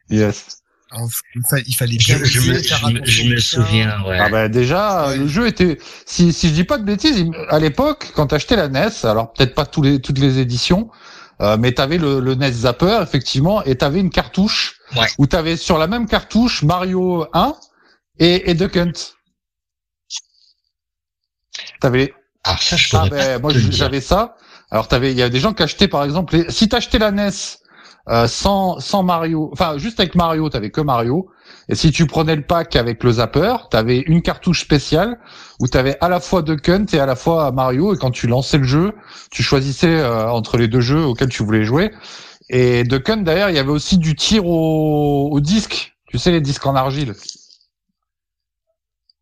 Yes. 0.09 0.62
Alors, 0.95 1.09
il, 1.35 1.43
fa- 1.49 1.59
il 1.67 1.75
fallait 1.75 1.97
bien 1.97 2.19
Je, 2.19 2.25
je 2.25 2.51
me, 2.53 3.05
je 3.05 3.37
je 3.37 3.41
souviens, 3.41 4.03
ouais. 4.05 4.19
Ah 4.21 4.29
bah 4.29 4.49
déjà, 4.49 5.09
Ouais. 5.09 5.17
le 5.17 5.27
jeu 5.27 5.47
était, 5.47 5.79
si, 6.07 6.33
si 6.35 6.49
je 6.51 6.55
dis 6.55 6.65
pas 6.65 6.77
de 6.77 6.85
bêtises, 6.85 7.25
à 7.49 7.59
l'époque, 7.59 8.13
quand 8.15 8.27
t'achetais 8.27 8.57
la 8.57 8.69
NES, 8.69 8.91
alors 9.05 9.33
peut-être 9.33 9.55
pas 9.55 9.65
tous 9.65 9.81
les, 9.81 10.01
toutes 10.03 10.19
les 10.19 10.39
éditions, 10.39 10.91
euh, 11.41 11.57
mais 11.57 11.73
t'avais 11.73 11.97
le, 11.97 12.21
le 12.21 12.35
NES 12.35 12.53
Zapper, 12.53 13.01
effectivement, 13.03 13.65
et 13.65 13.77
t'avais 13.77 14.01
une 14.01 14.11
cartouche, 14.11 14.77
Ouais. 14.95 15.07
où 15.17 15.27
t'avais 15.27 15.57
sur 15.57 15.79
la 15.79 15.87
même 15.87 16.07
cartouche 16.07 16.63
Mario 16.63 17.27
1 17.33 17.55
et, 18.19 18.51
et 18.51 18.55
Duck 18.55 18.77
Hunt. 18.77 18.93
T'avais, 21.81 22.13
Ah, 22.45 22.57
ça, 22.61 22.77
je 22.77 22.89
ah 22.97 23.07
ben, 23.09 23.35
pas 23.35 23.39
moi 23.39 23.53
j'avais 23.71 24.01
ça. 24.01 24.37
Alors 24.71 24.89
t'avais, 24.89 25.13
il 25.13 25.19
y 25.19 25.23
a 25.23 25.29
des 25.29 25.41
gens 25.41 25.53
qui 25.55 25.63
achetaient 25.63 25.89
par 25.89 26.05
exemple, 26.05 26.37
les- 26.37 26.51
si 26.51 26.69
t'achetais 26.69 26.99
la 26.99 27.11
NES 27.11 27.31
euh, 28.09 28.27
sans 28.27 29.03
Mario, 29.05 29.51
enfin 29.53 29.79
juste 29.79 30.01
avec 30.01 30.15
Mario, 30.15 30.49
t'avais 30.49 30.71
que 30.71 30.81
Mario. 30.81 31.29
Et 31.69 31.75
si 31.75 31.93
tu 31.93 32.07
prenais 32.07 32.35
le 32.35 32.43
pack 32.43 32.75
avec 32.77 33.05
le 33.05 33.13
zapper, 33.13 33.55
t'avais 33.71 33.99
une 34.01 34.23
cartouche 34.23 34.63
spéciale 34.63 35.19
où 35.61 35.69
t'avais 35.69 35.97
à 36.01 36.09
la 36.09 36.19
fois 36.19 36.43
Duck 36.43 36.69
Hunt 36.69 36.87
et 36.93 36.99
à 36.99 37.07
la 37.07 37.15
fois 37.15 37.53
Mario. 37.53 37.95
Et 37.95 37.99
quand 37.99 38.11
tu 38.11 38.27
lançais 38.27 38.59
le 38.59 38.65
jeu, 38.65 38.93
tu 39.31 39.43
choisissais 39.43 40.01
euh, 40.01 40.29
entre 40.29 40.57
les 40.57 40.69
deux 40.69 40.81
jeux 40.81 41.05
auxquels 41.05 41.29
tu 41.29 41.45
voulais 41.45 41.65
jouer. 41.65 41.93
Et 42.51 42.85
Duck 42.85 43.09
Hunt 43.09 43.19
d'ailleurs, 43.19 43.51
il 43.51 43.57
y 43.57 43.61
avait 43.61 43.71
aussi 43.71 43.99
du 43.99 44.17
tir 44.17 44.47
au 44.47 45.39
disque. 45.41 45.95
Tu 46.09 46.19
sais 46.19 46.31
les 46.31 46.41
disques 46.41 46.67
en 46.67 46.75
argile. 46.75 47.15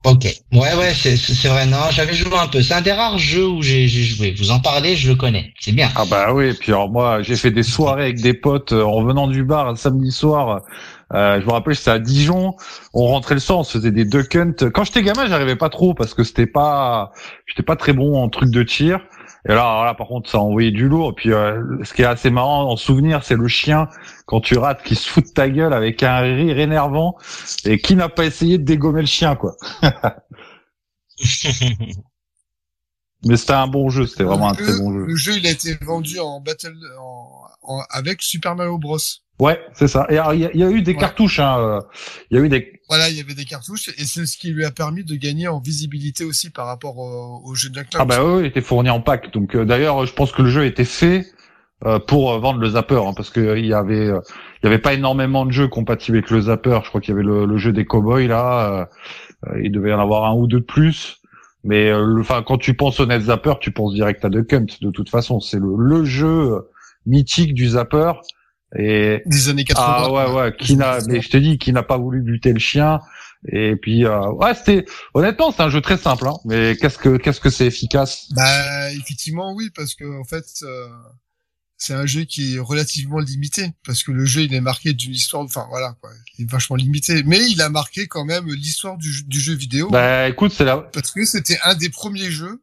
Ok. 0.02 0.24
Ouais, 0.52 0.74
ouais, 0.76 0.94
c'est, 0.94 1.48
vrai. 1.48 1.66
Non, 1.66 1.90
j'avais 1.90 2.14
joué 2.14 2.32
un 2.38 2.46
peu. 2.46 2.62
C'est 2.62 2.72
un 2.72 2.80
des 2.80 2.92
rares 2.92 3.18
jeux 3.18 3.46
où 3.46 3.60
j'ai, 3.60 3.86
joué. 3.86 4.34
Vous 4.38 4.50
en 4.50 4.58
parlez, 4.58 4.96
je 4.96 5.10
le 5.10 5.14
connais. 5.14 5.52
C'est 5.60 5.72
bien. 5.72 5.90
Ah 5.94 6.04
bah 6.10 6.32
oui, 6.32 6.46
et 6.46 6.54
puis 6.54 6.72
alors 6.72 6.90
moi 6.90 7.20
j'ai 7.22 7.36
fait 7.36 7.50
des 7.50 7.62
soirées 7.62 8.04
avec 8.04 8.20
des 8.20 8.32
potes 8.32 8.72
euh, 8.72 8.82
en 8.82 8.92
revenant 8.92 9.26
du 9.26 9.44
bar 9.44 9.68
un 9.68 9.76
samedi 9.76 10.10
soir. 10.10 10.62
Euh, 11.12 11.38
je 11.40 11.46
me 11.46 11.52
rappelle 11.52 11.76
c'était 11.76 11.90
à 11.90 11.98
Dijon, 11.98 12.54
on 12.94 13.08
rentrait 13.08 13.34
le 13.34 13.40
soir, 13.40 13.58
on 13.58 13.62
se 13.62 13.76
faisait 13.76 13.90
des 13.90 14.06
duck 14.06 14.34
hunt. 14.36 14.70
Quand 14.72 14.84
j'étais 14.84 15.02
gamin, 15.02 15.26
j'arrivais 15.26 15.56
pas 15.56 15.68
trop 15.68 15.92
parce 15.92 16.14
que 16.14 16.24
c'était 16.24 16.46
pas 16.46 17.12
j'étais 17.46 17.62
pas 17.62 17.76
très 17.76 17.92
bon 17.92 18.22
en 18.22 18.30
truc 18.30 18.50
de 18.50 18.62
tir. 18.62 19.00
Et 19.48 19.52
là, 19.52 19.60
alors 19.62 19.84
là 19.86 19.94
par 19.94 20.06
contre 20.08 20.28
ça 20.30 20.38
envoyait 20.38 20.70
du 20.70 20.88
lourd. 20.88 21.10
Et 21.10 21.14
puis 21.14 21.32
euh, 21.32 21.62
ce 21.82 21.94
qui 21.94 22.02
est 22.02 22.06
assez 22.06 22.30
marrant 22.30 22.70
en 22.70 22.76
souvenir, 22.76 23.24
c'est 23.24 23.36
le 23.36 23.48
chien 23.48 23.88
quand 24.26 24.40
tu 24.40 24.58
rates 24.58 24.82
qui 24.82 24.94
se 24.96 25.08
fout 25.08 25.24
de 25.26 25.30
ta 25.32 25.48
gueule 25.48 25.72
avec 25.72 26.02
un 26.02 26.18
rire 26.20 26.58
énervant 26.58 27.16
et 27.64 27.78
qui 27.78 27.96
n'a 27.96 28.08
pas 28.08 28.26
essayé 28.26 28.58
de 28.58 28.64
dégommer 28.64 29.00
le 29.00 29.06
chien 29.06 29.36
quoi. 29.36 29.56
Mais 33.26 33.36
c'était 33.36 33.52
un 33.52 33.66
bon 33.66 33.90
jeu, 33.90 34.06
c'était 34.06 34.24
vraiment 34.24 34.48
un 34.48 34.54
très 34.54 34.78
bon 34.78 34.92
jeu. 34.94 35.04
Le 35.06 35.16
jeu, 35.16 35.36
il 35.36 35.46
a 35.46 35.50
été 35.50 35.74
vendu 35.82 36.18
en 36.18 36.40
battle, 36.40 36.74
en, 36.98 37.42
en- 37.62 37.82
avec 37.90 38.22
Super 38.22 38.56
Mario 38.56 38.78
Bros. 38.78 38.96
Ouais, 39.40 39.58
c'est 39.72 39.88
ça. 39.88 40.06
Et 40.10 40.18
alors, 40.18 40.34
il 40.34 40.40
y, 40.54 40.58
y 40.58 40.62
a 40.62 40.70
eu 40.70 40.82
des 40.82 40.92
Ouais. 40.92 40.98
cartouches. 40.98 41.40
Hein. 41.40 41.58
euh, 41.58 41.80
Il 42.30 42.36
y 42.36 42.40
a 42.40 42.44
eu 42.44 42.48
des. 42.48 42.80
Voilà, 42.88 43.08
il 43.08 43.16
y 43.16 43.20
avait 43.20 43.34
des 43.34 43.44
cartouches 43.44 43.88
et 43.88 44.04
c'est 44.04 44.26
ce 44.26 44.36
qui 44.36 44.50
lui 44.50 44.64
a 44.64 44.70
permis 44.70 45.04
de 45.04 45.14
gagner 45.14 45.48
en 45.48 45.60
visibilité 45.60 46.24
aussi 46.24 46.50
par 46.50 46.66
rapport 46.66 46.98
au, 46.98 47.40
au 47.44 47.54
jeu 47.54 47.70
de 47.70 47.80
Ah 47.94 48.04
bah 48.04 48.24
oui, 48.24 48.40
il 48.40 48.46
était 48.46 48.60
fourni 48.60 48.90
en 48.90 49.00
pack. 49.00 49.32
Donc 49.32 49.54
euh, 49.54 49.64
d'ailleurs, 49.64 50.04
je 50.06 50.12
pense 50.12 50.32
que 50.32 50.42
le 50.42 50.50
jeu 50.50 50.64
était 50.66 50.84
fait 50.84 51.24
euh, 51.86 51.98
pour 52.00 52.32
euh, 52.32 52.38
vendre 52.40 52.58
le 52.60 52.68
zapper, 52.70 52.96
hein, 53.02 53.12
parce 53.16 53.30
que 53.30 53.56
il 53.56 53.64
y 53.66 53.72
avait, 53.74 54.08
euh, 54.08 54.20
il 54.62 54.66
y 54.66 54.68
avait 54.68 54.78
pas 54.80 54.92
énormément 54.94 55.46
de 55.46 55.52
jeux 55.52 55.68
compatibles 55.68 56.18
avec 56.18 56.30
le 56.30 56.40
zapper. 56.42 56.80
Je 56.82 56.88
crois 56.88 57.00
qu'il 57.00 57.12
y 57.14 57.16
avait 57.16 57.22
le, 57.26 57.46
le 57.46 57.56
jeu 57.58 57.72
des 57.72 57.84
cowboys 57.86 58.26
là. 58.26 58.70
euh, 58.72 58.84
euh, 59.52 59.60
il 59.62 59.70
devait 59.72 59.90
y 59.90 59.94
en 59.94 60.00
avoir 60.00 60.24
un 60.24 60.34
ou 60.34 60.46
deux 60.48 60.60
de 60.60 60.64
plus. 60.64 61.18
Mais 61.62 61.90
euh, 61.90 62.18
enfin, 62.20 62.42
quand 62.42 62.58
tu 62.58 62.74
penses 62.74 62.98
au 63.00 63.06
Net 63.06 63.22
Zapper, 63.22 63.54
tu 63.60 63.70
penses 63.70 63.94
direct 63.94 64.24
à 64.24 64.30
Duck 64.30 64.52
Hunt. 64.52 64.66
De 64.82 64.90
toute 64.90 65.10
façon, 65.10 65.40
c'est 65.40 65.58
le, 65.58 65.74
le 65.78 66.04
jeu 66.04 66.56
mythique 67.06 67.54
du 67.54 67.68
Zapper. 67.68 68.12
Et 68.78 69.22
Des 69.26 69.48
années 69.48 69.64
80. 69.64 69.86
ah 69.88 70.10
ouais 70.12 70.32
ouais, 70.34 70.56
qui 70.56 70.76
n'a, 70.76 70.98
mais 71.08 71.20
je 71.20 71.28
te 71.28 71.36
dis, 71.36 71.58
qui 71.58 71.72
n'a 71.72 71.82
pas 71.82 71.98
voulu 71.98 72.20
buter 72.22 72.52
le 72.52 72.58
chien. 72.60 73.00
Et 73.48 73.74
puis 73.76 74.04
euh, 74.04 74.30
ouais, 74.32 74.54
c'était 74.54 74.84
honnêtement, 75.14 75.50
c'est 75.50 75.62
un 75.62 75.70
jeu 75.70 75.80
très 75.80 75.96
simple. 75.96 76.28
Hein, 76.28 76.34
mais 76.44 76.76
qu'est-ce 76.80 76.98
que 76.98 77.16
qu'est-ce 77.16 77.40
que 77.40 77.48
c'est 77.50 77.66
efficace? 77.66 78.26
Bah 78.32 78.92
effectivement 78.92 79.54
oui 79.54 79.70
parce 79.74 79.94
que 79.94 80.04
en 80.20 80.24
fait 80.24 80.44
euh, 80.62 80.86
c'est 81.78 81.94
un 81.94 82.04
jeu 82.04 82.24
qui 82.24 82.56
est 82.56 82.58
relativement 82.58 83.18
limité 83.18 83.72
parce 83.86 84.02
que 84.02 84.12
le 84.12 84.26
jeu 84.26 84.42
il 84.42 84.52
est 84.52 84.60
marqué 84.60 84.92
d'une 84.92 85.12
histoire 85.14 85.42
enfin 85.42 85.64
voilà 85.70 85.96
quoi 86.02 86.10
il 86.38 86.42
est 86.44 86.50
vachement 86.50 86.76
limité 86.76 87.22
mais 87.24 87.40
il 87.50 87.62
a 87.62 87.70
marqué 87.70 88.06
quand 88.06 88.26
même 88.26 88.46
l'histoire 88.52 88.98
du, 88.98 89.10
jeu- 89.10 89.24
du 89.26 89.40
jeu 89.40 89.54
vidéo 89.54 89.88
Bah 89.88 90.28
écoute, 90.28 90.52
c'est 90.54 90.66
la, 90.66 90.76
parce 90.76 91.10
que 91.10 91.24
c'était 91.24 91.58
un 91.64 91.74
des 91.74 91.88
premiers 91.88 92.30
jeux 92.30 92.62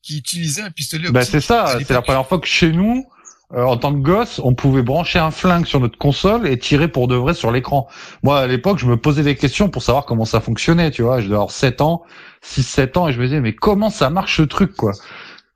qui 0.00 0.16
utilisait 0.16 0.62
un 0.62 0.70
pistolet 0.70 1.10
Bah 1.10 1.20
optique. 1.20 1.32
c'est 1.32 1.40
ça, 1.46 1.76
c'est 1.78 1.90
la 1.92 2.00
première 2.00 2.26
fois 2.26 2.38
que 2.40 2.46
chez 2.46 2.72
nous, 2.72 3.04
euh, 3.52 3.62
en 3.62 3.76
tant 3.76 3.92
que 3.92 3.98
gosse, 3.98 4.40
on 4.42 4.54
pouvait 4.54 4.82
brancher 4.82 5.18
un 5.18 5.30
flingue 5.30 5.66
sur 5.66 5.80
notre 5.80 5.98
console 5.98 6.48
et 6.48 6.58
tirer 6.58 6.88
pour 6.88 7.06
de 7.06 7.14
vrai 7.14 7.34
sur 7.34 7.52
l'écran. 7.52 7.88
Moi, 8.22 8.40
à 8.40 8.46
l'époque, 8.46 8.78
je 8.78 8.86
me 8.86 8.96
posais 8.96 9.22
des 9.22 9.36
questions 9.36 9.68
pour 9.68 9.82
savoir 9.82 10.04
comment 10.04 10.24
ça 10.24 10.40
fonctionnait, 10.40 10.90
tu 10.90 11.02
vois. 11.02 11.20
Je 11.20 11.26
devais 11.26 11.36
avoir 11.36 11.52
7 11.52 11.80
ans, 11.80 12.02
6-7 12.44 12.98
ans, 12.98 13.08
et 13.08 13.12
je 13.12 13.20
me 13.20 13.24
disais, 13.24 13.40
mais 13.40 13.54
comment 13.54 13.90
ça 13.90 14.10
marche 14.10 14.38
ce 14.38 14.42
truc, 14.42 14.74
quoi? 14.74 14.92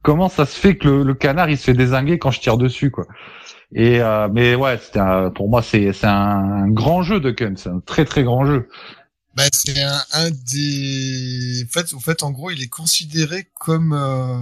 Comment 0.02 0.28
ça 0.28 0.46
se 0.46 0.58
fait 0.58 0.76
que 0.76 0.88
le, 0.88 1.02
le 1.02 1.14
canard, 1.14 1.50
il 1.50 1.58
se 1.58 1.64
fait 1.64 1.74
désinguer 1.74 2.18
quand 2.18 2.30
je 2.30 2.40
tire 2.40 2.56
dessus, 2.56 2.90
quoi? 2.90 3.06
Et 3.72 4.00
euh, 4.00 4.28
mais 4.32 4.54
ouais, 4.54 4.78
c'était 4.82 5.00
pour 5.34 5.48
moi 5.48 5.62
c'est 5.62 5.92
c'est 5.92 6.06
un, 6.06 6.68
grand 6.68 7.02
jeu 7.02 7.20
de 7.20 7.30
Gun, 7.30 7.54
c'est 7.56 7.68
un 7.68 7.80
très 7.80 8.04
très 8.04 8.24
grand 8.24 8.44
jeu. 8.44 8.68
Bah, 9.36 9.44
c'est 9.52 9.80
un, 9.80 10.02
un 10.12 10.30
des 10.30 11.64
en 11.64 11.72
fait 11.72 11.94
en 11.94 12.00
fait 12.00 12.22
en 12.24 12.32
gros 12.32 12.50
il 12.50 12.62
est 12.62 12.68
considéré 12.68 13.48
comme 13.60 13.92
euh, 13.92 14.40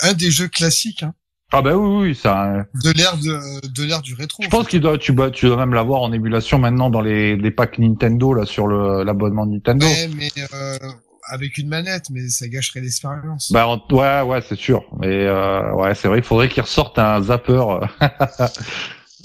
un 0.00 0.12
des 0.12 0.30
jeux 0.30 0.48
classiques 0.48 1.02
hein, 1.02 1.14
Ah 1.52 1.62
bah 1.62 1.76
oui 1.76 2.08
oui, 2.08 2.14
c'est 2.20 2.28
un, 2.28 2.66
de 2.82 2.90
l'ère 2.96 3.16
de 3.16 3.68
de 3.68 3.84
l'ère 3.84 4.02
du 4.02 4.14
rétro 4.14 4.42
Je 4.42 4.48
en 4.48 4.50
pense 4.50 4.66
qu'il 4.66 4.80
doit, 4.80 4.98
tu, 4.98 5.12
dois- 5.12 5.30
tu 5.30 5.46
dois 5.46 5.56
même 5.56 5.72
l'avoir 5.74 6.02
en 6.02 6.12
émulation 6.12 6.58
maintenant 6.58 6.90
dans 6.90 7.00
les, 7.00 7.36
les 7.36 7.50
packs 7.52 7.78
Nintendo 7.78 8.34
là 8.34 8.44
sur 8.44 8.66
le 8.66 9.04
l'abonnement 9.04 9.46
Nintendo. 9.46 9.86
Ouais, 9.86 10.08
mais 10.16 10.30
euh, 10.52 10.78
avec 11.30 11.56
une 11.58 11.68
manette 11.68 12.10
mais 12.10 12.28
ça 12.28 12.48
gâcherait 12.48 12.80
l'expérience 12.80 13.52
Bah 13.52 13.68
ouais 13.92 14.22
ouais 14.22 14.40
c'est 14.40 14.56
sûr. 14.58 14.84
Mais 14.98 15.06
euh, 15.26 15.72
ouais 15.74 15.94
c'est 15.94 16.08
vrai 16.08 16.18
qu'il 16.18 16.26
faudrait 16.26 16.48
qu'ils 16.48 16.62
ressortent 16.62 16.98
un 16.98 17.22
zapper, 17.22 17.64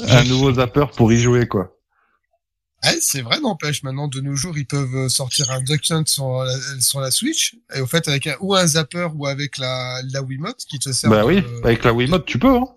un 0.08 0.24
nouveau 0.26 0.54
zapper 0.54 0.86
pour 0.96 1.12
y 1.12 1.18
jouer 1.18 1.48
quoi. 1.48 1.76
Ouais, 2.84 2.98
c'est 3.02 3.22
vrai, 3.22 3.40
n'empêche. 3.42 3.84
Maintenant, 3.84 4.08
de 4.08 4.22
nos 4.22 4.36
jours, 4.36 4.58
ils 4.58 4.66
peuvent 4.66 4.96
euh, 4.96 5.10
sortir 5.10 5.52
un 5.52 5.62
Duck 5.62 5.82
Hunt 5.92 6.06
sur 6.06 6.44
la, 6.44 6.56
sur 6.80 7.02
la 7.02 7.12
Switch. 7.12 7.56
Et 7.76 7.82
au 7.82 7.88
fait, 7.88 8.08
avec 8.08 8.28
un, 8.28 8.36
ou 8.40 8.56
un 8.56 8.66
zapper 8.66 9.10
ou 9.16 9.26
avec 9.28 9.58
la, 9.58 10.02
la 10.12 10.22
Wiimote 10.22 10.64
qui 10.70 10.80
te 10.80 10.92
sert 10.94 11.10
Bah 11.10 11.22
de- 11.22 11.28
oui, 11.28 11.44
avec 11.64 11.84
la 11.84 11.94
Wiimote 11.94 12.26
tu 12.26 12.40
peux. 12.40 12.56
Hein. 12.56 12.68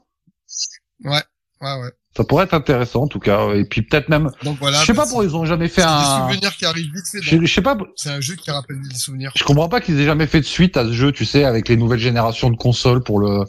Ouais, 1.05 1.23
ouais, 1.61 1.81
ouais. 1.83 1.93
Ça 2.15 2.25
pourrait 2.25 2.45
être 2.45 2.53
intéressant 2.53 3.05
en 3.05 3.07
tout 3.07 3.19
cas. 3.19 3.55
Et 3.55 3.65
puis 3.65 3.83
peut-être 3.83 4.11
même. 4.11 4.31
Donc 4.45 4.59
voilà. 4.59 4.79
je 4.81 4.85
sais 4.87 4.93
bah, 4.93 5.03
pas 5.03 5.09
pourquoi 5.09 5.25
ils 5.25 5.35
ont 5.35 5.47
jamais 5.47 5.69
fait 5.69 5.81
des 5.81 5.87
un. 5.89 6.29
souvenirs 6.29 6.55
qui 6.57 6.67
arrivent 6.67 6.93
vite 6.95 7.09
fait. 7.11 7.23
Je, 7.23 7.47
sais 7.47 7.63
pas. 7.63 7.77
C'est 7.97 8.11
un 8.11 8.21
jeu 8.21 8.35
qui 8.35 8.51
rappelle 8.51 8.81
des 8.87 8.95
souvenirs. 8.95 9.33
Je 9.35 9.45
comprends 9.45 9.71
pas 9.71 9.81
qu'ils 9.81 9.99
aient 9.99 10.05
jamais 10.05 10.27
fait 10.27 10.41
de 10.41 10.45
suite 10.45 10.77
à 10.77 10.85
ce 10.85 10.93
jeu, 10.93 11.13
tu 11.13 11.25
sais, 11.25 11.45
avec 11.45 11.69
les 11.69 11.77
nouvelles 11.79 12.01
générations 12.01 12.51
de 12.51 12.57
consoles 12.57 13.03
pour 13.03 13.19
le 13.19 13.45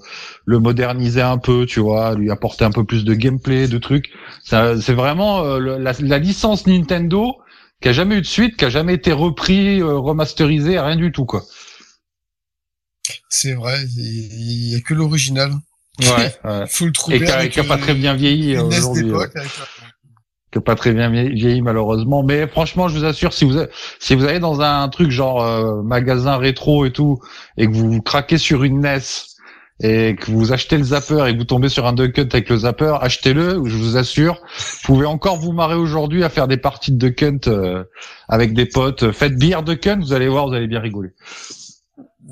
le 0.45 0.59
moderniser 0.59 1.21
un 1.21 1.37
peu, 1.37 1.65
tu 1.65 1.79
vois, 1.81 2.15
lui 2.15 2.31
apporter 2.31 2.63
un 2.63 2.71
peu 2.71 2.85
plus 2.85 3.03
de 3.03 3.13
gameplay, 3.13 3.67
de 3.67 3.77
trucs. 3.77 4.11
C'est 4.43 4.93
vraiment 4.93 5.43
euh, 5.43 5.59
le- 5.59 5.77
la, 5.77 5.93
la 5.99 6.17
licence 6.19 6.65
Nintendo 6.65 7.35
qui 7.81 7.89
a 7.89 7.93
jamais 7.93 8.15
eu 8.15 8.21
de 8.21 8.25
suite, 8.25 8.55
qui 8.55 8.63
a 8.63 8.69
jamais 8.69 8.93
été 8.93 9.11
repris, 9.11 9.81
euh, 9.81 9.97
remasterisé, 9.97 10.79
rien 10.79 10.95
du 10.95 11.11
tout 11.11 11.25
quoi. 11.25 11.43
C'est 13.29 13.53
vrai. 13.53 13.83
Il 13.97 14.69
y 14.69 14.75
a 14.75 14.79
que 14.81 14.93
l'original. 14.93 15.51
Ouais. 15.99 16.35
ouais. 16.43 16.91
Trouver. 16.93 17.17
Et 17.17 17.19
qui 17.23 17.31
a, 17.31 17.35
avec, 17.37 17.51
qui 17.53 17.59
a 17.59 17.63
pas 17.63 17.75
euh, 17.75 17.81
très 17.81 17.93
bien 17.93 18.13
vieilli 18.15 18.55
euh, 18.55 18.63
aujourd'hui. 18.63 19.11
ouais. 19.11 19.27
a 20.55 20.61
pas 20.61 20.75
très 20.75 20.93
bien 20.93 21.09
vie- 21.09 21.29
vieilli 21.33 21.61
malheureusement. 21.61 22.23
Mais 22.23 22.47
franchement, 22.47 22.87
je 22.87 22.97
vous 22.97 23.05
assure, 23.05 23.33
si 23.33 23.45
vous 23.45 23.57
a- 23.59 23.67
si 23.99 24.15
vous 24.15 24.25
allez 24.25 24.39
dans 24.39 24.61
un 24.61 24.87
truc 24.89 25.09
genre 25.11 25.43
euh, 25.43 25.81
magasin 25.83 26.37
rétro 26.37 26.85
et 26.85 26.91
tout, 26.91 27.19
et 27.57 27.67
que 27.67 27.71
vous 27.73 28.01
craquez 28.01 28.37
sur 28.37 28.63
une 28.63 28.81
NES 28.81 28.99
et 29.81 30.15
que 30.15 30.29
vous 30.29 30.53
achetez 30.53 30.77
le 30.77 30.83
zapper 30.83 31.25
et 31.27 31.33
que 31.33 31.37
vous 31.39 31.43
tombez 31.45 31.67
sur 31.67 31.87
un 31.87 31.93
Duck 31.93 32.17
Hunt 32.19 32.27
avec 32.31 32.47
le 32.49 32.57
zapper, 32.57 32.95
achetez-le. 33.01 33.61
Je 33.65 33.75
vous 33.75 33.97
assure, 33.97 34.35
vous 34.35 34.77
pouvez 34.85 35.05
encore 35.07 35.37
vous 35.37 35.51
marrer 35.51 35.73
aujourd'hui 35.75 36.23
à 36.23 36.29
faire 36.29 36.47
des 36.47 36.57
parties 36.57 36.91
de 36.91 36.97
Duck 36.97 37.23
Hunt 37.23 37.39
euh, 37.47 37.83
avec 38.29 38.53
des 38.53 38.67
potes. 38.67 39.11
Faites 39.11 39.35
bière 39.35 39.63
Duck 39.63 39.85
Hunt, 39.87 39.99
vous 40.01 40.13
allez 40.13 40.27
voir, 40.27 40.47
vous 40.47 40.53
allez 40.53 40.67
bien 40.67 40.79
rigoler. 40.79 41.09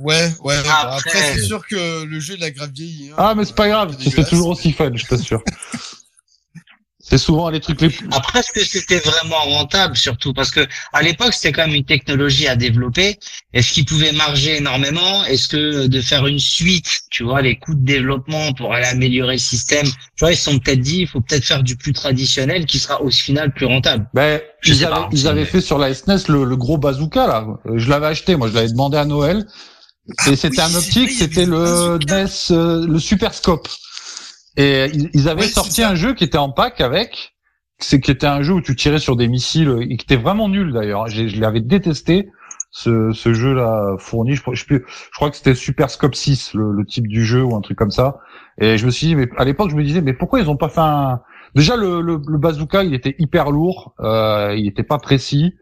Ouais, 0.01 0.29
ouais. 0.43 0.61
bon, 0.63 0.69
Après- 0.69 0.97
après, 1.09 1.33
c'est 1.33 1.43
sûr 1.43 1.65
que 1.67 2.03
le 2.03 2.19
jeu, 2.19 2.35
il 2.37 2.43
a 2.43 2.51
grave 2.51 2.71
vieilli. 2.73 3.09
hein. 3.11 3.15
Ah, 3.17 3.33
mais 3.35 3.45
c'est 3.45 3.55
pas 3.55 3.67
grave, 3.69 3.95
C'est 3.99 4.27
toujours 4.29 4.49
aussi 4.49 4.71
fun, 4.71 4.91
je 4.93 5.05
t'assure. 5.05 5.41
c'est 7.03 7.17
souvent 7.17 7.49
les 7.49 7.59
trucs 7.59 7.81
les 7.81 7.89
plus. 7.89 8.07
Après, 8.11 8.39
est-ce 8.39 8.51
que 8.53 8.63
c'était 8.63 8.99
vraiment 8.99 9.39
rentable, 9.39 9.97
surtout? 9.97 10.33
Parce 10.33 10.51
que 10.51 10.65
à 10.93 11.01
l'époque, 11.01 11.33
c'était 11.33 11.51
quand 11.51 11.65
même 11.65 11.75
une 11.75 11.83
technologie 11.83 12.47
à 12.47 12.55
développer. 12.55 13.17
Est-ce 13.53 13.73
qu'il 13.73 13.85
pouvait 13.85 14.11
marger 14.11 14.57
énormément? 14.57 15.25
Est-ce 15.25 15.47
que 15.47 15.87
de 15.87 16.01
faire 16.01 16.27
une 16.27 16.39
suite, 16.39 17.01
tu 17.09 17.23
vois, 17.23 17.41
les 17.41 17.57
coûts 17.57 17.73
de 17.73 17.83
développement 17.83 18.53
pour 18.53 18.73
aller 18.73 18.85
améliorer 18.85 19.33
le 19.33 19.39
système, 19.39 19.87
tu 19.87 19.93
vois, 20.21 20.31
ils 20.31 20.37
se 20.37 20.43
sont 20.43 20.59
peut-être 20.59 20.79
dit, 20.79 20.99
il 21.01 21.07
faut 21.07 21.21
peut-être 21.21 21.43
faire 21.43 21.63
du 21.63 21.75
plus 21.75 21.91
traditionnel 21.91 22.65
qui 22.65 22.77
sera 22.79 23.01
au 23.01 23.09
final 23.09 23.51
plus 23.51 23.65
rentable. 23.65 24.07
Ben, 24.13 24.39
Je 24.61 24.71
ils 24.71 24.77
sais 24.77 24.85
avaient, 24.85 24.93
pas, 24.95 25.09
ils 25.11 25.27
avaient 25.27 25.45
fait 25.45 25.61
sur 25.61 25.79
la 25.79 25.93
SNES 25.93 26.27
le, 26.29 26.43
le 26.45 26.55
gros 26.55 26.77
bazooka 26.77 27.25
là. 27.27 27.45
Euh, 27.65 27.77
Je 27.77 27.89
l'avais 27.89 28.07
acheté, 28.07 28.35
moi 28.35 28.47
je 28.47 28.53
l'avais 28.53 28.69
demandé 28.69 28.97
à 28.97 29.05
Noël. 29.05 29.45
Et 30.27 30.35
c'était 30.35 30.61
oui, 30.61 30.71
un 30.73 30.75
optique, 30.75 31.09
c'était 31.11 31.45
le. 31.45 31.97
NES, 32.09 32.25
euh, 32.51 32.87
le 32.87 32.99
Super 32.99 33.33
Scope. 33.33 33.67
Et 34.57 34.87
ils, 35.13 35.29
avaient 35.29 35.47
sorti 35.47 35.83
un 35.83 35.95
jeu 35.95 36.13
qui 36.13 36.23
était 36.23 36.37
en 36.37 36.51
pack 36.51 36.81
avec, 36.81 37.35
c'est 37.79 38.01
qui 38.01 38.11
était 38.11 38.27
un 38.27 38.41
jeu 38.41 38.53
où 38.53 38.61
tu 38.61 38.75
tirais 38.75 38.99
sur 38.99 39.15
des 39.15 39.27
missiles 39.27 39.73
et 39.79 39.95
qui 39.95 40.03
était 40.03 40.17
vraiment 40.17 40.49
nul 40.49 40.73
d'ailleurs. 40.73 41.07
Je 41.07 41.39
l'avais 41.39 41.61
détesté 41.61 42.29
ce, 42.69 43.11
ce 43.13 43.33
jeu-là 43.33 43.95
fourni. 43.97 44.35
Je 44.35 44.41
crois 44.41 45.29
que 45.29 45.37
c'était 45.37 45.55
Super 45.55 45.89
Scope 45.89 46.15
6, 46.15 46.53
le, 46.55 46.73
le 46.73 46.85
type 46.85 47.07
du 47.07 47.23
jeu 47.25 47.43
ou 47.43 47.55
un 47.55 47.61
truc 47.61 47.77
comme 47.77 47.91
ça. 47.91 48.19
Et 48.59 48.77
je 48.77 48.85
me 48.85 48.91
suis 48.91 49.07
dit, 49.07 49.15
mais 49.15 49.29
à 49.37 49.45
l'époque, 49.45 49.69
je 49.69 49.75
me 49.75 49.83
disais, 49.83 50.01
mais 50.01 50.13
pourquoi 50.13 50.41
ils 50.41 50.49
ont 50.49 50.57
pas 50.57 50.69
fait 50.69 50.81
un 50.81 51.21
Déjà 51.55 51.75
le, 51.75 52.01
le, 52.01 52.21
le 52.25 52.37
bazooka, 52.37 52.83
il 52.83 52.93
était 52.93 53.15
hyper 53.19 53.51
lourd, 53.51 53.93
euh, 53.99 54.55
il 54.57 54.67
était 54.67 54.83
pas 54.83 54.99
précis. 54.99 55.55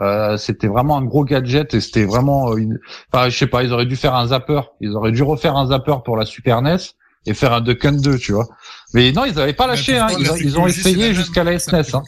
Euh, 0.00 0.36
c'était 0.36 0.66
vraiment 0.66 0.96
un 0.98 1.04
gros 1.04 1.24
gadget 1.24 1.72
et 1.74 1.80
c'était 1.80 2.04
vraiment 2.04 2.50
euh, 2.50 2.56
une... 2.56 2.80
enfin 3.12 3.28
je 3.28 3.38
sais 3.38 3.46
pas 3.46 3.62
ils 3.62 3.72
auraient 3.72 3.86
dû 3.86 3.94
faire 3.94 4.16
un 4.16 4.26
zapper 4.26 4.60
ils 4.80 4.90
auraient 4.96 5.12
dû 5.12 5.22
refaire 5.22 5.56
un 5.56 5.68
zapper 5.68 5.94
pour 6.04 6.16
la 6.16 6.26
Super 6.26 6.62
NES 6.62 6.78
et 7.26 7.32
faire 7.34 7.52
un 7.52 7.60
Duck 7.60 7.84
Hunt 7.84 8.00
2 8.00 8.18
tu 8.18 8.32
vois 8.32 8.48
mais 8.92 9.12
non 9.12 9.24
ils 9.24 9.38
avaient 9.38 9.52
pas 9.52 9.68
lâché 9.68 9.96
hein. 9.96 10.08
ils, 10.18 10.24
la 10.24 10.32
ont- 10.32 10.66
ils 10.66 10.78
essayé 10.80 11.14
jusqu'à 11.14 11.44
la 11.44 11.56
SNES 11.60 11.84
fait 11.84 11.94
hein, 11.94 12.02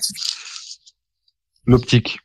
l'optique 1.66 2.18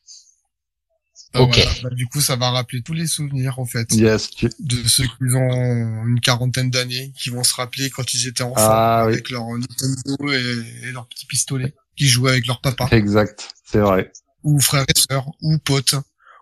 Ah, 1.34 1.42
Ok. 1.44 1.56
voilà. 1.56 1.72
Bah, 1.84 1.90
du 1.92 2.08
coup, 2.08 2.20
ça 2.22 2.36
va 2.36 2.50
rappeler 2.50 2.82
tous 2.82 2.94
les 2.94 3.08
souvenirs, 3.08 3.58
en 3.60 3.66
fait. 3.66 3.88
yes 3.94 4.30
tu- 4.32 4.50
de 4.60 4.88
ceux 4.88 5.06
qui 5.06 5.34
ont 5.36 6.06
une 6.08 6.20
quarantaine 6.20 6.70
d'années, 6.70 7.14
qui 7.18 7.30
vont 7.30 7.44
se 7.44 7.54
rappeler 7.54 7.90
quand 7.90 8.14
ils 8.14 8.28
étaient 8.28 8.44
enfants, 8.44 8.56
Ah, 8.58 9.04
oui. 9.06 9.14
avec 9.14 9.30
leur 9.30 9.44
Nintendo 9.46 10.32
et, 10.34 10.88
et 10.88 10.92
leur 10.92 11.08
petit 11.08 11.26
pistolet, 11.28 11.74
qui 11.96 12.08
jouaient 12.08 12.32
avec 12.32 12.48
leur 12.48 12.60
papa, 12.62 12.88
exact 12.92 13.54
c'est 13.64 13.80
vrai 13.80 14.12
ou 14.44 14.60
frères 14.60 14.86
et 14.88 14.98
sœurs, 15.00 15.26
ou 15.42 15.58
potes, 15.58 15.96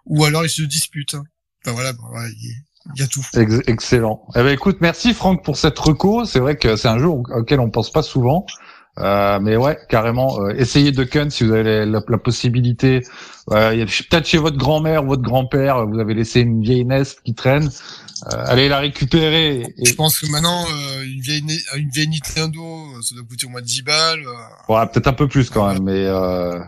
ou 0.06 0.24
alors 0.25 0.46
ils 0.46 0.50
se 0.50 0.62
disputent. 0.63 1.15
Enfin 1.65 1.74
voilà, 1.74 1.94
bah, 1.94 2.03
voilà, 2.10 2.29
il 2.29 2.46
y, 2.46 2.53
il 2.96 3.00
y 3.01 3.03
a 3.03 3.08
tout. 3.08 3.24
Ex- 3.36 3.62
excellent 3.68 4.25
eh 4.36 4.39
ben 4.39 4.48
écoute 4.53 4.77
merci 4.82 5.13
Franck 5.13 5.44
pour 5.44 5.58
cette 5.58 5.77
reco 5.77 6.24
c'est 6.25 6.39
vrai 6.39 6.56
que 6.58 6.75
c'est 6.77 6.88
un 6.88 6.98
jeu 6.98 7.08
au- 7.08 7.24
auquel 7.36 7.60
on 7.60 7.70
pense 7.70 7.91
pas 7.91 8.01
souvent 8.03 8.46
Euh, 8.98 9.39
mais 9.39 9.56
ouais, 9.56 9.77
carrément, 9.88 10.41
euh, 10.41 10.50
essayez 10.58 10.91
Duck 10.91 11.15
Hunt 11.15 11.29
si 11.29 11.46
vous 11.46 11.53
avez 11.53 11.86
la, 11.86 12.01
la 12.06 12.18
possibilité. 12.18 13.01
Euh, 13.51 13.86
peut-être 14.10 14.25
chez 14.27 14.38
votre 14.39 14.58
grand-mère 14.58 15.06
ou 15.06 15.08
votre 15.08 15.22
grand-père, 15.22 15.86
vous 15.88 16.00
avez 16.00 16.13
laissé 16.13 16.41
une 16.41 16.62
vieille 16.62 16.84
NES 16.84 17.03
qui 17.24 17.34
traîne. 17.34 17.70
Euh, 18.34 18.44
allez 18.46 18.68
la 18.68 18.79
récupérer. 18.79 19.62
Et, 19.77 19.86
Je 19.86 19.94
pense 19.94 20.20
que 20.20 20.25
maintenant, 20.27 20.65
euh, 20.65 21.03
une 21.03 21.22
vieille 21.22 21.44
Ne- 21.44 21.77
une 21.79 21.89
vieille 21.89 22.10
Nintendo, 22.10 22.62
euh, 22.62 23.01
ça 23.01 23.15
doit 23.15 23.24
coûter 23.24 23.46
au 23.46 23.50
moins 23.50 23.62
10 23.62 23.84
balles. 23.84 24.25
euh. 24.27 24.74
ouais, 24.74 24.86
peut-être 24.88 25.08
un 25.08 25.13
peu 25.13 25.29
plus 25.29 25.50
quand 25.50 25.72
même, 25.72 25.84
mais 25.84 26.03
euh, 26.06 26.60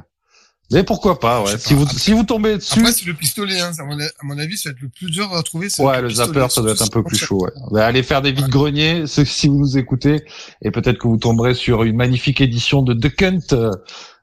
mais 0.71 0.83
pourquoi 0.83 1.19
pas, 1.19 1.41
ouais. 1.43 1.57
Si 1.57 1.73
vous 1.73 1.85
si 1.87 2.13
vous 2.13 2.23
tombez 2.23 2.55
dessus, 2.57 2.79
Après, 2.79 2.91
c'est 2.91 3.05
le 3.05 3.13
pistolet, 3.13 3.59
hein. 3.59 3.71
À 3.79 3.83
mon, 3.83 3.99
a- 3.99 4.03
à 4.05 4.23
mon 4.23 4.37
avis, 4.37 4.57
ça 4.57 4.69
va 4.69 4.73
être 4.73 4.81
le 4.81 4.89
plus 4.89 5.09
dur 5.11 5.31
à 5.35 5.43
trouver. 5.43 5.67
ouais, 5.79 6.01
le 6.01 6.07
pistolet, 6.07 6.27
zapper, 6.39 6.49
ça 6.49 6.61
doit 6.61 6.71
être 6.71 6.81
un 6.81 6.87
peu 6.87 7.03
plus 7.03 7.17
chaud. 7.17 7.47
Ouais. 7.71 7.81
Allez 7.81 8.03
faire 8.03 8.21
des 8.21 8.31
vides 8.31 8.47
greniers, 8.49 9.05
si 9.07 9.47
vous 9.47 9.57
nous 9.59 9.77
écoutez, 9.77 10.23
et 10.61 10.71
peut-être 10.71 10.97
que 10.97 11.07
vous 11.07 11.17
tomberez 11.17 11.53
sur 11.53 11.83
une 11.83 11.95
magnifique 11.95 12.41
édition 12.41 12.81
de 12.81 12.93
Duck 12.93 13.21
Hunt 13.21 13.39
euh, 13.53 13.71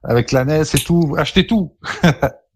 avec 0.05 0.33
la 0.33 0.45
NES 0.45 0.63
et 0.75 0.79
tout. 0.79 1.15
Achetez 1.19 1.47
tout, 1.47 1.73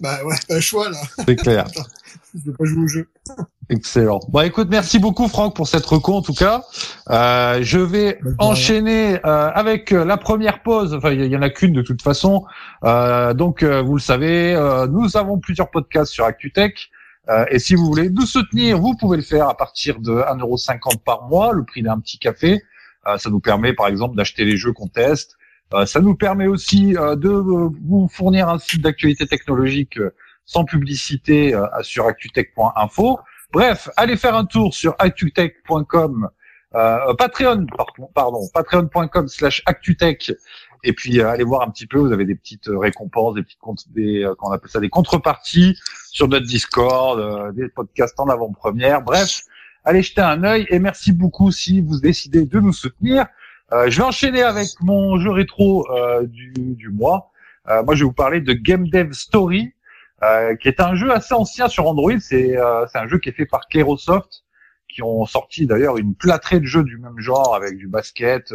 Bah 0.00 0.24
ouais, 0.24 0.36
pas 0.48 0.54
le 0.54 0.60
choix, 0.60 0.88
là. 0.88 0.98
c'est 1.26 1.36
clair. 1.36 1.66
Je 2.34 2.40
peux 2.44 2.52
pas 2.52 2.64
jouer 2.64 2.84
au 2.84 2.86
jeu. 2.86 3.08
Excellent. 3.70 4.20
Bon, 4.28 4.40
écoute, 4.40 4.68
merci 4.70 4.98
beaucoup 5.00 5.28
Franck 5.28 5.54
pour 5.56 5.66
cette 5.68 5.84
reco 5.84 6.14
en 6.14 6.22
tout 6.22 6.32
cas. 6.34 6.62
Euh, 7.10 7.58
je 7.62 7.78
vais 7.78 8.18
Bah, 8.22 8.30
enchaîner 8.38 9.18
euh, 9.26 9.50
avec 9.52 9.92
euh, 9.92 10.04
la 10.04 10.16
première 10.16 10.62
pause. 10.62 10.94
Enfin, 10.94 11.10
il 11.10 11.20
y, 11.24 11.28
y 11.28 11.36
en 11.36 11.42
a 11.42 11.50
qu'une 11.50 11.72
de 11.72 11.82
toute 11.82 12.02
façon. 12.02 12.44
Euh, 12.84 13.34
donc, 13.34 13.62
euh, 13.62 13.82
vous 13.82 13.94
le 13.96 14.00
savez, 14.00 14.54
euh, 14.54 14.86
nous 14.86 15.16
avons 15.16 15.38
plusieurs 15.38 15.70
podcasts 15.70 16.12
sur 16.12 16.24
ActuTech. 16.24 16.88
Euh, 17.28 17.44
et 17.50 17.58
si 17.58 17.74
vous 17.74 17.84
voulez 17.86 18.10
nous 18.10 18.26
soutenir, 18.26 18.78
vous 18.80 18.96
pouvez 18.96 19.16
le 19.16 19.22
faire 19.24 19.48
à 19.48 19.56
partir 19.56 20.00
de 20.00 20.12
1,50€ 20.12 20.98
par 21.04 21.28
mois, 21.28 21.52
le 21.52 21.64
prix 21.64 21.82
d'un 21.82 21.98
petit 21.98 22.18
café. 22.18 22.62
Euh, 23.06 23.18
ça 23.18 23.28
nous 23.30 23.40
permet, 23.40 23.72
par 23.72 23.88
exemple, 23.88 24.16
d'acheter 24.16 24.44
les 24.44 24.56
jeux 24.56 24.72
qu'on 24.72 24.88
teste. 24.88 25.36
Euh, 25.74 25.86
ça 25.86 26.00
nous 26.00 26.14
permet 26.14 26.46
aussi 26.46 26.92
de 26.92 27.28
vous 27.28 28.08
fournir 28.08 28.48
un 28.48 28.58
site 28.58 28.82
d'actualité 28.82 29.26
technologique 29.26 29.98
sans 30.44 30.64
publicité 30.64 31.56
sur 31.82 32.06
actutech.info. 32.06 33.20
Bref, 33.52 33.88
allez 33.96 34.16
faire 34.16 34.34
un 34.34 34.44
tour 34.44 34.74
sur 34.74 34.96
actutech.com, 34.98 36.28
Patreon, 36.72 37.66
pardon, 38.14 38.40
patreon.com 38.52 39.28
slash 39.28 39.62
actutech 39.66 40.32
et 40.82 40.92
puis 40.92 41.20
allez 41.20 41.44
voir 41.44 41.62
un 41.62 41.70
petit 41.70 41.86
peu, 41.86 41.98
vous 41.98 42.12
avez 42.12 42.24
des 42.24 42.34
petites 42.34 42.68
récompenses, 42.68 43.34
des 43.34 43.42
petites 43.42 43.58
des, 43.92 44.28
on 44.40 44.50
appelle 44.50 44.70
ça 44.70 44.80
des 44.80 44.88
contreparties 44.88 45.78
sur 46.10 46.28
notre 46.28 46.46
Discord, 46.46 47.18
euh, 47.18 47.52
des 47.52 47.68
podcasts 47.68 48.18
en 48.18 48.28
avant-première. 48.28 49.02
Bref, 49.02 49.42
allez 49.84 50.02
jeter 50.02 50.22
un 50.22 50.42
œil 50.44 50.66
et 50.70 50.78
merci 50.78 51.12
beaucoup 51.12 51.52
si 51.52 51.80
vous 51.80 52.00
décidez 52.00 52.46
de 52.46 52.60
nous 52.60 52.72
soutenir. 52.72 53.26
Euh, 53.72 53.88
je 53.88 53.98
vais 53.98 54.02
enchaîner 54.02 54.42
avec 54.42 54.68
mon 54.80 55.18
jeu 55.18 55.30
rétro 55.30 55.90
euh, 55.90 56.26
du, 56.26 56.52
du, 56.56 56.88
mois. 56.88 57.30
moi, 57.66 57.94
je 57.94 58.00
vais 58.00 58.04
vous 58.04 58.12
parler 58.12 58.40
de 58.40 58.52
Game 58.52 58.88
Dev 58.88 59.12
Story, 59.12 59.72
qui 60.60 60.68
est 60.68 60.80
un 60.80 60.94
jeu 60.94 61.12
assez 61.12 61.34
ancien 61.34 61.68
sur 61.68 61.86
Android. 61.86 62.18
C'est 62.18 62.56
un 62.56 63.06
jeu 63.08 63.18
qui 63.18 63.28
est 63.28 63.32
fait 63.32 63.46
par 63.46 63.68
Kerosoft, 63.68 64.42
qui 64.88 65.02
ont 65.02 65.24
sorti 65.24 65.66
d'ailleurs 65.66 65.96
une 65.98 66.14
plâtrée 66.14 66.60
de 66.60 66.66
jeux 66.66 66.82
du 66.82 66.98
même 66.98 67.18
genre 67.18 67.54
avec 67.54 67.76
du 67.76 67.86
basket, 67.86 68.52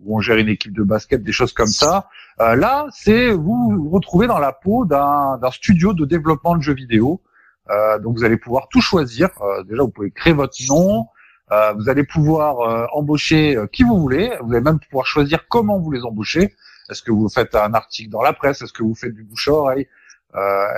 où 0.00 0.16
on 0.16 0.20
gère 0.20 0.36
une 0.36 0.48
équipe 0.48 0.72
de 0.72 0.82
basket, 0.82 1.22
des 1.22 1.32
choses 1.32 1.52
comme 1.52 1.66
ça. 1.66 2.08
Euh, 2.40 2.54
là, 2.54 2.86
c'est 2.90 3.30
vous 3.30 3.70
vous 3.70 3.90
retrouvez 3.90 4.26
dans 4.26 4.38
la 4.38 4.52
peau 4.52 4.84
d'un 4.84 5.38
studio 5.52 5.92
de 5.94 6.04
développement 6.04 6.56
de 6.56 6.62
jeux 6.62 6.74
vidéo. 6.74 7.22
Euh, 7.70 7.98
donc 7.98 8.16
vous 8.16 8.24
allez 8.24 8.36
pouvoir 8.36 8.68
tout 8.68 8.80
choisir. 8.80 9.30
Euh, 9.40 9.62
déjà, 9.64 9.82
vous 9.82 9.88
pouvez 9.88 10.10
créer 10.10 10.32
votre 10.32 10.56
nom. 10.68 11.06
Euh, 11.52 11.72
vous 11.74 11.88
allez 11.88 12.04
pouvoir 12.04 12.60
euh, 12.60 12.86
embaucher 12.92 13.56
qui 13.72 13.84
vous 13.84 13.98
voulez. 13.98 14.36
Vous 14.40 14.52
allez 14.52 14.64
même 14.64 14.80
pouvoir 14.80 15.06
choisir 15.06 15.46
comment 15.48 15.78
vous 15.78 15.90
les 15.92 16.02
embauchez. 16.04 16.54
Est-ce 16.90 17.02
que 17.02 17.12
vous 17.12 17.28
faites 17.28 17.54
un 17.54 17.74
article 17.74 18.10
dans 18.10 18.22
la 18.22 18.32
presse? 18.32 18.62
Est-ce 18.62 18.72
que 18.72 18.82
vous 18.82 18.94
faites 18.94 19.14
du 19.14 19.24
bouche 19.24 19.48
à 19.48 19.52
oreille? 19.52 19.88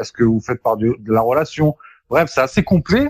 Est-ce 0.01 0.13
que 0.13 0.25
vous 0.25 0.41
faites 0.41 0.63
par 0.63 0.77
de 0.77 0.97
la 1.07 1.21
relation? 1.21 1.77
Bref, 2.09 2.31
c'est 2.33 2.41
assez 2.41 2.63
complet. 2.63 3.09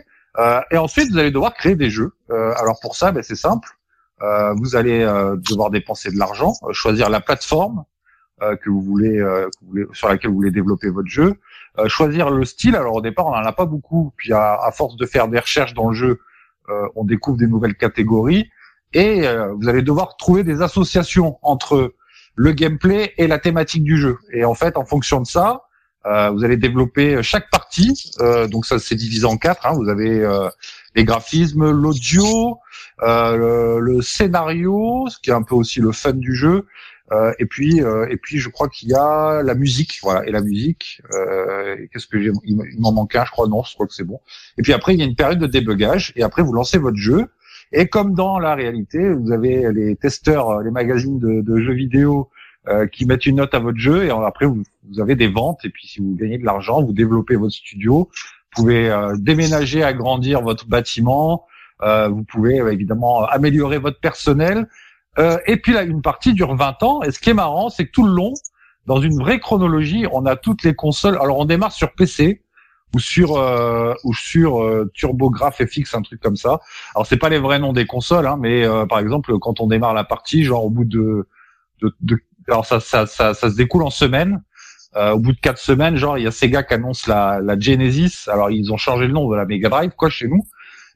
et 0.71 0.77
ensuite, 0.77 1.11
vous 1.12 1.19
allez 1.19 1.31
devoir 1.31 1.55
créer 1.55 1.77
des 1.77 1.91
jeux. 1.91 2.12
alors 2.31 2.81
pour 2.81 2.97
ça, 2.97 3.12
ben, 3.12 3.23
c'est 3.23 3.37
simple. 3.37 3.69
vous 4.57 4.75
allez 4.75 5.00
devoir 5.49 5.71
dépenser 5.71 6.11
de 6.11 6.19
l'argent, 6.19 6.55
choisir 6.73 7.09
la 7.09 7.21
plateforme, 7.21 7.85
euh, 8.41 8.55
que 8.55 8.71
vous 8.71 8.81
voulez, 8.81 9.19
euh, 9.19 9.49
sur 9.93 10.09
laquelle 10.09 10.31
vous 10.31 10.37
voulez 10.37 10.53
développer 10.53 10.91
votre 10.91 11.09
jeu. 11.09 11.35
Euh, 11.79 11.88
choisir 11.88 12.31
le 12.31 12.45
style. 12.45 12.77
Alors 12.77 12.95
au 12.95 13.00
départ, 13.00 13.27
on 13.27 13.33
n'en 13.33 13.45
a 13.45 13.53
pas 13.53 13.65
beaucoup. 13.65 14.12
Puis 14.17 14.33
à, 14.33 14.71
force 14.73 14.97
de 14.97 15.07
faire 15.07 15.27
des 15.27 15.41
recherches 15.41 15.75
dans 15.75 15.88
le 15.88 15.95
jeu, 15.95 16.21
on 16.94 17.04
découvre 17.04 17.38
des 17.38 17.46
nouvelles 17.46 17.76
catégories. 17.76 18.50
Et 18.94 19.22
vous 19.56 19.68
allez 19.68 19.82
devoir 19.82 20.16
trouver 20.16 20.44
des 20.44 20.62
associations 20.62 21.38
entre 21.42 21.94
le 22.34 22.52
gameplay 22.52 23.12
et 23.18 23.26
la 23.26 23.38
thématique 23.38 23.84
du 23.84 23.98
jeu. 23.98 24.18
Et 24.32 24.44
en 24.44 24.54
fait, 24.54 24.76
en 24.76 24.84
fonction 24.84 25.20
de 25.20 25.26
ça, 25.26 25.62
vous 26.04 26.44
allez 26.44 26.56
développer 26.56 27.22
chaque 27.22 27.50
partie. 27.50 28.12
donc 28.50 28.64
ça, 28.64 28.78
c'est 28.78 28.94
divisé 28.94 29.26
en 29.26 29.37
quatre. 29.37 29.66
Hein. 29.66 29.75
Vous 29.75 29.88
avez 29.88 30.26
les 30.94 31.04
graphismes, 31.04 31.70
l'audio, 31.70 32.58
le, 33.02 33.78
le, 33.78 34.00
scénario, 34.00 35.06
ce 35.10 35.18
qui 35.20 35.30
est 35.30 35.34
un 35.34 35.42
peu 35.42 35.54
aussi 35.54 35.80
le 35.80 35.92
fun 35.92 36.14
du 36.14 36.34
jeu, 36.34 36.48
euh, 36.54 36.64
et 37.38 37.47
puis, 37.47 37.83
euh, 37.83 38.07
et 38.11 38.17
puis, 38.17 38.38
je 38.38 38.49
crois 38.49 38.69
qu'il 38.69 38.91
y 38.91 38.95
a 38.95 39.43
la 39.43 39.55
musique, 39.55 39.99
voilà. 40.03 40.27
Et 40.27 40.31
la 40.31 40.43
musique, 40.43 41.00
euh, 41.12 41.77
qu'est-ce 41.93 42.07
que 42.07 42.21
j'ai 42.21 42.31
Il 42.45 42.81
m'en 42.81 42.93
manque 42.93 43.15
un, 43.17 43.25
je 43.25 43.31
crois. 43.31 43.49
Non, 43.49 43.62
je 43.62 43.75
crois 43.75 43.87
que 43.87 43.95
c'est 43.95 44.05
bon. 44.05 44.21
Et 44.59 44.62
puis 44.62 44.73
après, 44.73 44.95
il 44.95 45.00
y 45.00 45.03
a 45.03 45.07
une 45.07 45.17
période 45.17 45.38
de 45.38 45.47
débugage. 45.47 46.12
Et 46.17 46.23
après, 46.23 46.43
vous 46.43 46.53
lancez 46.53 46.79
votre 46.79 46.99
jeu. 46.99 47.27
Et 47.73 47.88
comme 47.88 48.15
dans 48.15 48.38
la 48.38 48.55
réalité, 48.55 49.12
vous 49.12 49.33
avez 49.33 49.73
les 49.73 49.97
testeurs, 49.97 50.62
les 50.62 50.71
magazines 50.71 51.19
de, 51.19 51.41
de 51.41 51.61
jeux 51.61 51.75
vidéo 51.75 52.31
qui 52.93 53.07
mettent 53.07 53.25
une 53.25 53.37
note 53.37 53.55
à 53.55 53.61
votre 53.61 53.79
jeu. 53.79 54.05
Et 54.05 54.11
après, 54.11 54.45
vous, 54.45 54.62
vous, 54.91 55.00
avez 55.00 55.15
des 55.15 55.29
ventes. 55.29 55.65
Et 55.65 55.71
puis, 55.71 55.88
si 55.88 56.00
vous 56.00 56.15
gagnez 56.15 56.37
de 56.37 56.45
l'argent, 56.45 56.83
vous 56.83 56.93
développez 56.93 57.37
votre 57.37 57.55
studio. 57.55 58.11
Vous 58.11 58.62
pouvez 58.62 58.95
déménager, 59.19 59.83
agrandir 59.83 60.43
votre 60.43 60.67
bâtiment. 60.67 61.47
vous 61.81 62.25
pouvez 62.25 62.57
évidemment 62.57 63.25
améliorer 63.25 63.79
votre 63.79 64.01
personnel. 64.01 64.66
Euh, 65.18 65.38
et 65.46 65.57
puis 65.57 65.72
là, 65.72 65.83
une 65.83 66.02
partie 66.02 66.33
dure 66.33 66.54
20 66.54 66.83
ans. 66.83 67.02
Et 67.02 67.11
ce 67.11 67.18
qui 67.18 67.31
est 67.31 67.35
marrant, 67.35 67.70
c'est 67.70 67.87
que 67.87 67.90
tout 67.90 68.04
le 68.04 68.12
long, 68.12 68.35
dans 68.87 69.00
une 69.00 69.18
vraie 69.18 69.40
chronologie, 69.40 70.07
on 70.12 70.26
a 70.26 70.37
toutes 70.37 70.62
les 70.62 70.74
consoles. 70.74 71.18
Alors 71.20 71.38
on 71.38 71.44
démarre 71.44 71.72
sur 71.72 71.92
PC 71.92 72.42
ou 72.94 72.98
sur 72.98 73.37
euh, 73.37 73.92
ou 74.04 74.14
sur 74.14 74.62
euh, 74.62 74.90
TurboGrafx 74.94 75.66
FX, 75.66 75.94
un 75.94 76.02
truc 76.02 76.20
comme 76.20 76.37
ça. 76.37 76.61
Alors 76.94 77.07
c'est 77.07 77.18
pas 77.18 77.28
les 77.28 77.38
vrais 77.38 77.59
noms 77.59 77.72
des 77.72 77.87
consoles, 77.87 78.26
hein, 78.26 78.38
mais 78.40 78.64
euh, 78.64 78.87
par 78.87 78.98
exemple 78.98 79.38
quand 79.38 79.61
on 79.61 79.66
démarre 79.66 79.94
la 79.94 80.04
partie, 80.04 80.44
genre 80.44 80.64
au 80.64 80.70
bout 80.70 80.85
de, 80.85 81.28
de, 81.83 81.94
de 82.00 82.18
alors 82.48 82.64
ça, 82.64 82.81
ça, 82.81 83.07
ça, 83.07 83.35
ça, 83.35 83.50
se 83.50 83.57
découle 83.57 83.83
en 83.83 83.90
semaines. 83.90 84.42
au 84.96 85.18
bout 85.18 85.33
de 85.33 85.40
quatre 85.40 85.59
semaines, 85.59 85.96
genre 85.96 86.16
il 86.16 86.24
y 86.24 86.26
a 86.26 86.31
Sega 86.31 86.62
qui 86.62 86.72
annonce 86.72 87.07
la, 87.07 87.40
la 87.40 87.59
Genesis. 87.59 88.26
Alors 88.28 88.50
ils 88.50 88.72
ont 88.72 88.78
changé 88.78 89.07
le 89.07 89.12
nom 89.12 89.28
de 89.28 89.37
la 89.37 89.44
Mega 89.44 89.68
Drive 89.68 89.90
quoi 89.96 90.09
chez 90.09 90.28
nous. 90.28 90.42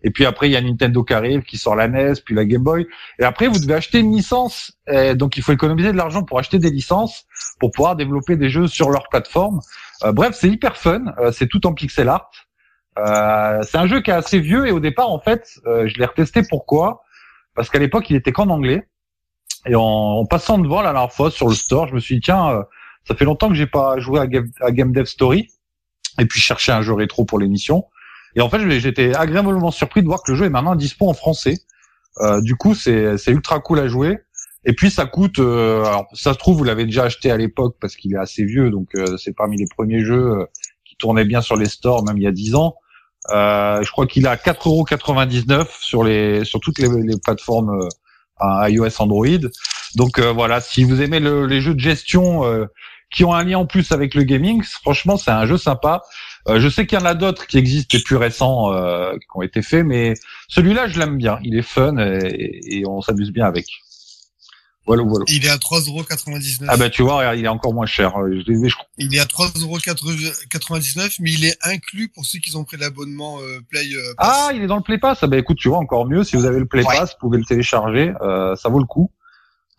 Et 0.04 0.10
puis 0.10 0.26
après, 0.26 0.48
il 0.48 0.52
y 0.52 0.56
a 0.56 0.60
Nintendo 0.60 1.04
qui 1.04 1.14
arrive, 1.14 1.42
qui 1.42 1.58
sort 1.58 1.76
la 1.76 1.88
NES, 1.88 2.14
puis 2.24 2.34
la 2.34 2.44
Game 2.44 2.62
Boy. 2.62 2.86
Et 3.18 3.24
après, 3.24 3.46
vous 3.46 3.58
devez 3.58 3.74
acheter 3.74 4.00
une 4.00 4.12
licence. 4.14 4.72
donc, 5.14 5.36
il 5.36 5.42
faut 5.42 5.52
économiser 5.52 5.92
de 5.92 5.96
l'argent 5.96 6.22
pour 6.22 6.38
acheter 6.38 6.58
des 6.58 6.70
licences, 6.70 7.24
pour 7.60 7.70
pouvoir 7.70 7.96
développer 7.96 8.36
des 8.36 8.48
jeux 8.48 8.66
sur 8.66 8.90
leur 8.90 9.08
plateforme. 9.08 9.60
Euh, 10.04 10.12
bref, 10.12 10.36
c'est 10.38 10.48
hyper 10.48 10.76
fun. 10.76 11.04
Euh, 11.18 11.32
c'est 11.32 11.46
tout 11.46 11.66
en 11.66 11.74
pixel 11.74 12.08
art. 12.08 12.30
Euh, 12.98 13.62
c'est 13.62 13.78
un 13.78 13.86
jeu 13.86 14.00
qui 14.00 14.10
est 14.10 14.14
assez 14.14 14.38
vieux 14.38 14.66
et 14.66 14.72
au 14.72 14.80
départ, 14.80 15.10
en 15.10 15.20
fait, 15.20 15.48
je 15.64 15.98
l'ai 15.98 16.04
retesté. 16.04 16.42
Pourquoi? 16.48 17.02
Parce 17.54 17.70
qu'à 17.70 17.78
l'époque, 17.78 18.10
il 18.10 18.16
était 18.16 18.32
qu'en 18.32 18.48
anglais. 18.48 18.88
Et 19.66 19.74
en, 19.76 20.26
passant 20.26 20.58
devant 20.58 20.82
la 20.82 20.92
dernière 20.92 21.12
fois 21.12 21.30
sur 21.30 21.48
le 21.48 21.54
store, 21.54 21.88
je 21.88 21.94
me 21.94 22.00
suis 22.00 22.16
dit 22.16 22.20
tiens, 22.22 22.64
ça 23.04 23.14
fait 23.14 23.24
longtemps 23.24 23.48
que 23.48 23.54
j'ai 23.54 23.66
pas 23.66 23.98
joué 23.98 24.18
à 24.18 24.26
Game, 24.26 24.50
à 24.60 24.72
Game 24.72 24.92
Dev 24.92 25.04
Story. 25.04 25.48
Et 26.18 26.26
puis 26.26 26.40
chercher 26.40 26.72
un 26.72 26.82
jeu 26.82 26.92
rétro 26.92 27.24
pour 27.24 27.38
l'émission. 27.38 27.86
Et 28.34 28.40
en 28.40 28.48
fait, 28.48 28.66
j'étais 28.78 29.14
agréablement 29.14 29.70
surpris 29.70 30.02
de 30.02 30.06
voir 30.06 30.22
que 30.22 30.32
le 30.32 30.38
jeu 30.38 30.46
est 30.46 30.50
maintenant 30.50 30.74
dispo 30.74 31.08
en 31.08 31.14
français. 31.14 31.58
Euh, 32.20 32.40
du 32.40 32.56
coup, 32.56 32.74
c'est 32.74 33.16
ultra 33.28 33.60
cool 33.60 33.78
à 33.78 33.88
jouer. 33.88 34.18
Et 34.64 34.74
puis 34.74 34.90
ça 34.90 35.06
coûte, 35.06 35.38
euh, 35.40 35.84
alors 35.84 36.06
ça 36.12 36.32
se 36.32 36.38
trouve 36.38 36.58
vous 36.58 36.64
l'avez 36.64 36.84
déjà 36.84 37.04
acheté 37.04 37.30
à 37.30 37.36
l'époque 37.36 37.76
parce 37.80 37.96
qu'il 37.96 38.14
est 38.14 38.18
assez 38.18 38.44
vieux, 38.44 38.70
donc 38.70 38.88
euh, 38.94 39.16
c'est 39.16 39.34
parmi 39.34 39.56
les 39.56 39.66
premiers 39.66 40.04
jeux 40.04 40.38
euh, 40.38 40.46
qui 40.84 40.94
tournaient 40.96 41.24
bien 41.24 41.40
sur 41.40 41.56
les 41.56 41.66
stores, 41.66 42.04
même 42.04 42.16
il 42.16 42.22
y 42.22 42.28
a 42.28 42.32
10 42.32 42.54
ans. 42.54 42.76
Euh, 43.30 43.82
je 43.82 43.90
crois 43.90 44.06
qu'il 44.06 44.26
a 44.26 44.36
4,99€ 44.36 45.66
sur 45.80 46.04
les 46.04 46.44
sur 46.44 46.60
toutes 46.60 46.78
les, 46.78 46.88
plateformes 47.24 47.88
iOS 48.40 49.00
Android. 49.00 49.48
Donc 49.96 50.20
voilà, 50.20 50.60
si 50.60 50.84
vous 50.84 51.02
aimez 51.02 51.20
le, 51.20 51.46
les 51.46 51.60
jeux 51.60 51.74
de 51.74 51.80
gestion 51.80 52.42
qui 53.10 53.24
ont 53.24 53.34
un 53.34 53.44
lien 53.44 53.58
en 53.58 53.66
plus 53.66 53.92
avec 53.92 54.14
le 54.14 54.22
gaming, 54.22 54.62
franchement 54.62 55.16
c'est 55.16 55.30
un 55.30 55.46
jeu 55.46 55.58
sympa. 55.58 56.02
Euh, 56.48 56.60
je 56.60 56.68
sais 56.68 56.86
qu'il 56.86 56.98
y 56.98 57.02
en 57.02 57.04
a 57.04 57.14
d'autres 57.14 57.46
qui 57.46 57.58
existent 57.58 57.96
et 57.96 58.02
plus 58.02 58.16
récents 58.16 58.72
euh, 58.72 59.12
qui 59.12 59.26
ont 59.34 59.42
été 59.42 59.62
faits, 59.62 59.84
mais 59.84 60.14
celui-là, 60.48 60.88
je 60.88 60.98
l'aime 60.98 61.16
bien. 61.16 61.38
Il 61.42 61.56
est 61.56 61.62
fun 61.62 61.96
et, 61.98 62.60
et 62.64 62.86
on 62.86 63.00
s'amuse 63.00 63.30
bien 63.30 63.46
avec. 63.46 63.66
Voilà, 64.86 65.04
voilà. 65.04 65.24
Il 65.28 65.46
est 65.46 65.48
à 65.48 65.56
3,99€. 65.56 66.64
Ah 66.66 66.76
bah 66.76 66.90
tu 66.90 67.02
vois, 67.02 67.36
il 67.36 67.44
est 67.44 67.48
encore 67.48 67.72
moins 67.72 67.86
cher. 67.86 68.16
Euh, 68.16 68.42
je, 68.46 68.52
je... 68.52 68.74
Il 68.98 69.14
est 69.14 69.20
à 69.20 69.24
3,99€, 69.24 71.16
mais 71.20 71.30
il 71.30 71.44
est 71.44 71.56
inclus 71.62 72.08
pour 72.08 72.26
ceux 72.26 72.40
qui 72.40 72.54
ont 72.56 72.64
pris 72.64 72.76
l'abonnement 72.76 73.38
euh, 73.40 73.60
Play 73.70 73.84
Pass. 74.16 74.28
Ah, 74.28 74.50
il 74.54 74.62
est 74.62 74.66
dans 74.66 74.76
le 74.76 74.82
Play 74.82 74.98
Pass. 74.98 75.18
Ah 75.22 75.28
bah 75.28 75.38
écoute, 75.38 75.58
tu 75.58 75.68
vois, 75.68 75.78
encore 75.78 76.06
mieux. 76.06 76.24
Si 76.24 76.34
vous 76.36 76.46
avez 76.46 76.58
le 76.58 76.66
Play 76.66 76.82
Pass, 76.82 77.12
vous 77.12 77.18
pouvez 77.20 77.38
le 77.38 77.44
télécharger. 77.44 78.12
Euh, 78.22 78.56
ça 78.56 78.68
vaut 78.68 78.80
le 78.80 78.86
coup. 78.86 79.10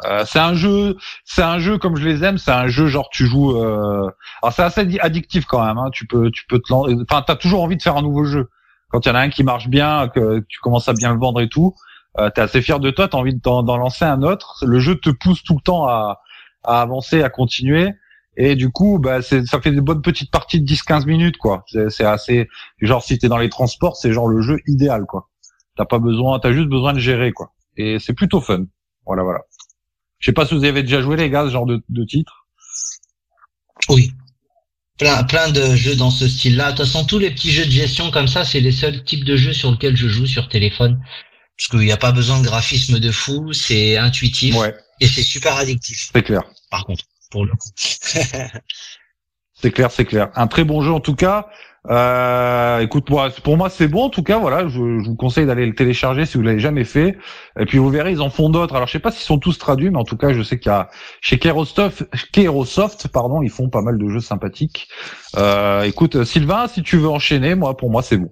Euh, 0.05 0.23
c'est 0.25 0.39
un 0.39 0.53
jeu, 0.53 0.97
c'est 1.25 1.43
un 1.43 1.59
jeu 1.59 1.77
comme 1.77 1.95
je 1.95 2.05
les 2.07 2.23
aime. 2.23 2.37
C'est 2.37 2.51
un 2.51 2.67
jeu 2.67 2.87
genre 2.87 3.09
tu 3.11 3.25
joues. 3.25 3.57
Euh... 3.57 4.09
Alors 4.41 4.53
c'est 4.53 4.63
assez 4.63 4.99
addictif 4.99 5.45
quand 5.45 5.65
même. 5.65 5.77
Hein. 5.77 5.89
Tu 5.91 6.05
peux, 6.07 6.31
tu 6.31 6.45
peux 6.47 6.59
te, 6.59 6.73
enfin 6.73 7.23
t'as 7.25 7.35
toujours 7.35 7.61
envie 7.63 7.77
de 7.77 7.81
faire 7.81 7.97
un 7.97 8.01
nouveau 8.01 8.25
jeu. 8.25 8.49
Quand 8.89 9.05
il 9.05 9.09
y 9.09 9.11
en 9.11 9.15
a 9.15 9.19
un 9.19 9.29
qui 9.29 9.43
marche 9.43 9.67
bien, 9.69 10.07
que 10.09 10.43
tu 10.47 10.59
commences 10.59 10.87
à 10.87 10.93
bien 10.93 11.13
le 11.13 11.19
vendre 11.19 11.41
et 11.41 11.49
tout, 11.49 11.73
euh, 12.19 12.29
t'es 12.29 12.41
assez 12.41 12.61
fier 12.61 12.79
de 12.79 12.91
toi. 12.91 13.07
T'as 13.07 13.17
envie 13.17 13.35
d'en 13.35 13.77
lancer 13.77 14.05
un 14.05 14.21
autre. 14.21 14.57
Le 14.65 14.79
jeu 14.79 14.95
te 14.95 15.09
pousse 15.09 15.43
tout 15.43 15.55
le 15.55 15.61
temps 15.61 15.87
à, 15.87 16.21
à 16.63 16.81
avancer, 16.81 17.23
à 17.23 17.29
continuer. 17.29 17.93
Et 18.35 18.55
du 18.55 18.71
coup, 18.71 18.99
bah, 18.99 19.21
ça 19.21 19.61
fait 19.61 19.71
des 19.71 19.81
bonnes 19.81 20.01
petites 20.01 20.31
parties 20.31 20.59
de 20.59 20.65
10-15 20.65 21.05
minutes, 21.05 21.37
quoi. 21.37 21.63
C'est 21.67 22.03
assez, 22.03 22.49
genre, 22.81 23.03
si 23.03 23.17
t'es 23.19 23.27
dans 23.27 23.37
les 23.37 23.49
transports, 23.49 23.95
c'est 23.95 24.11
genre 24.11 24.27
le 24.27 24.41
jeu 24.41 24.57
idéal, 24.65 25.05
quoi. 25.05 25.29
T'as 25.75 25.85
pas 25.85 25.99
besoin, 25.99 26.39
t'as 26.39 26.51
juste 26.51 26.69
besoin 26.69 26.93
de 26.93 26.99
gérer, 26.99 27.31
quoi. 27.31 27.51
Et 27.77 27.99
c'est 27.99 28.13
plutôt 28.13 28.41
fun. 28.41 28.65
Voilà, 29.05 29.23
voilà. 29.23 29.41
Je 30.23 30.29
sais 30.29 30.33
pas 30.33 30.45
si 30.45 30.53
vous 30.55 30.63
avez 30.63 30.83
déjà 30.83 31.01
joué 31.01 31.17
les 31.17 31.29
gars, 31.29 31.43
ce 31.45 31.51
genre 31.51 31.65
de, 31.65 31.83
de 31.89 32.05
titre. 32.05 32.47
Oui. 33.89 34.13
Plein, 34.97 35.21
plein 35.25 35.49
de 35.49 35.75
jeux 35.75 35.97
dans 35.97 36.11
ce 36.11 36.29
style-là. 36.29 36.71
De 36.71 36.77
toute 36.77 36.85
façon, 36.85 37.03
tous 37.03 37.19
les 37.19 37.29
petits 37.29 37.51
jeux 37.51 37.65
de 37.65 37.71
gestion 37.71 38.09
comme 38.09 38.29
ça, 38.29 38.45
c'est 38.45 38.61
les 38.61 38.71
seuls 38.71 39.03
types 39.03 39.25
de 39.25 39.35
jeux 39.35 39.51
sur 39.51 39.71
lesquels 39.71 39.97
je 39.97 40.07
joue 40.07 40.25
sur 40.25 40.47
téléphone. 40.47 41.03
Parce 41.57 41.67
qu'il 41.67 41.79
n'y 41.79 41.91
a 41.91 41.97
pas 41.97 42.13
besoin 42.13 42.39
de 42.39 42.45
graphisme 42.45 42.99
de 42.99 43.11
fou, 43.11 43.51
c'est 43.51 43.97
intuitif. 43.97 44.55
Ouais. 44.55 44.73
Et 45.01 45.07
c'est 45.07 45.23
super 45.23 45.57
addictif. 45.57 46.09
C'est 46.13 46.23
clair. 46.23 46.43
Par 46.71 46.85
contre, 46.85 47.03
pour 47.29 47.45
le 47.45 47.51
coup. 47.51 47.69
c'est 47.75 49.71
clair, 49.71 49.91
c'est 49.91 50.05
clair. 50.05 50.29
Un 50.35 50.47
très 50.47 50.63
bon 50.63 50.81
jeu 50.81 50.93
en 50.93 51.01
tout 51.01 51.15
cas. 51.15 51.49
Euh, 51.89 52.79
écoute, 52.79 53.09
moi, 53.09 53.29
pour 53.43 53.57
moi, 53.57 53.69
c'est 53.69 53.87
bon. 53.87 54.03
En 54.03 54.09
tout 54.09 54.23
cas, 54.23 54.37
voilà, 54.37 54.67
je, 54.67 54.99
je 54.99 55.05
vous 55.05 55.15
conseille 55.15 55.45
d'aller 55.45 55.65
le 55.65 55.75
télécharger 55.75 56.25
si 56.25 56.37
vous 56.37 56.43
l'avez 56.43 56.59
jamais 56.59 56.85
fait. 56.85 57.17
Et 57.59 57.65
puis 57.65 57.77
vous 57.77 57.89
verrez, 57.89 58.11
ils 58.13 58.21
en 58.21 58.29
font 58.29 58.49
d'autres. 58.49 58.75
Alors, 58.75 58.87
je 58.87 58.93
sais 58.93 58.99
pas 58.99 59.11
s'ils 59.11 59.25
sont 59.25 59.39
tous 59.39 59.57
traduits, 59.57 59.89
mais 59.89 59.97
en 59.97 60.05
tout 60.05 60.17
cas, 60.17 60.33
je 60.33 60.41
sais 60.41 60.59
qu'il 60.59 60.71
y 60.71 60.75
a 60.75 60.89
chez 61.21 61.37
Kerosoft, 61.39 62.05
Kerosoft, 62.31 63.07
pardon, 63.09 63.41
ils 63.41 63.49
font 63.49 63.69
pas 63.69 63.81
mal 63.81 63.97
de 63.97 64.09
jeux 64.09 64.21
sympathiques. 64.21 64.87
Euh, 65.37 65.83
écoute, 65.83 66.23
Sylvain, 66.23 66.67
si 66.67 66.83
tu 66.83 66.97
veux 66.97 67.09
enchaîner, 67.09 67.55
moi, 67.55 67.75
pour 67.75 67.89
moi, 67.89 68.01
c'est 68.01 68.17
bon. 68.17 68.31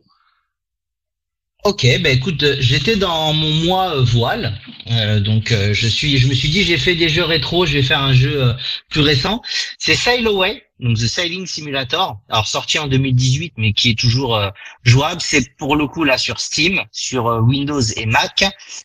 Ok, 1.64 1.86
bah 2.02 2.10
écoute, 2.10 2.44
j'étais 2.60 2.96
dans 2.96 3.34
mon 3.34 3.52
mois 3.66 3.96
euh, 3.96 4.02
voile, 4.02 4.60
euh, 4.90 5.20
donc 5.20 5.52
euh, 5.52 5.76
je 5.76 5.88
suis, 5.88 6.18
je 6.18 6.28
me 6.28 6.34
suis 6.34 6.50
dit 6.50 6.64
j'ai 6.64 6.80
fait 6.80 6.96
des 6.96 7.08
jeux 7.08 7.24
rétro, 7.24 7.68
je 7.68 7.74
vais 7.74 7.84
faire 7.84 8.02
un 8.02 8.14
jeu 8.14 8.46
euh, 8.46 8.54
plus 8.90 9.02
récent. 9.02 9.44
C'est 9.78 9.94
Sail 9.94 10.26
Away, 10.26 10.64
donc 10.82 10.98
The 10.98 11.08
Sailing 11.08 11.46
Simulator, 11.46 12.20
alors 12.30 12.48
sorti 12.48 12.80
en 12.80 12.88
2018, 12.88 13.54
mais 13.58 13.72
qui 13.72 13.92
est 13.92 14.00
toujours 14.00 14.36
euh, 14.36 14.50
jouable. 14.84 15.22
C'est 15.22 15.56
pour 15.58 15.76
le 15.76 15.88
coup 15.88 16.04
là 16.04 16.18
sur 16.18 16.40
Steam, 16.40 16.82
sur 16.92 17.28
euh, 17.28 17.40
Windows 17.40 17.82
et 17.82 18.06
Mac. 18.08 18.44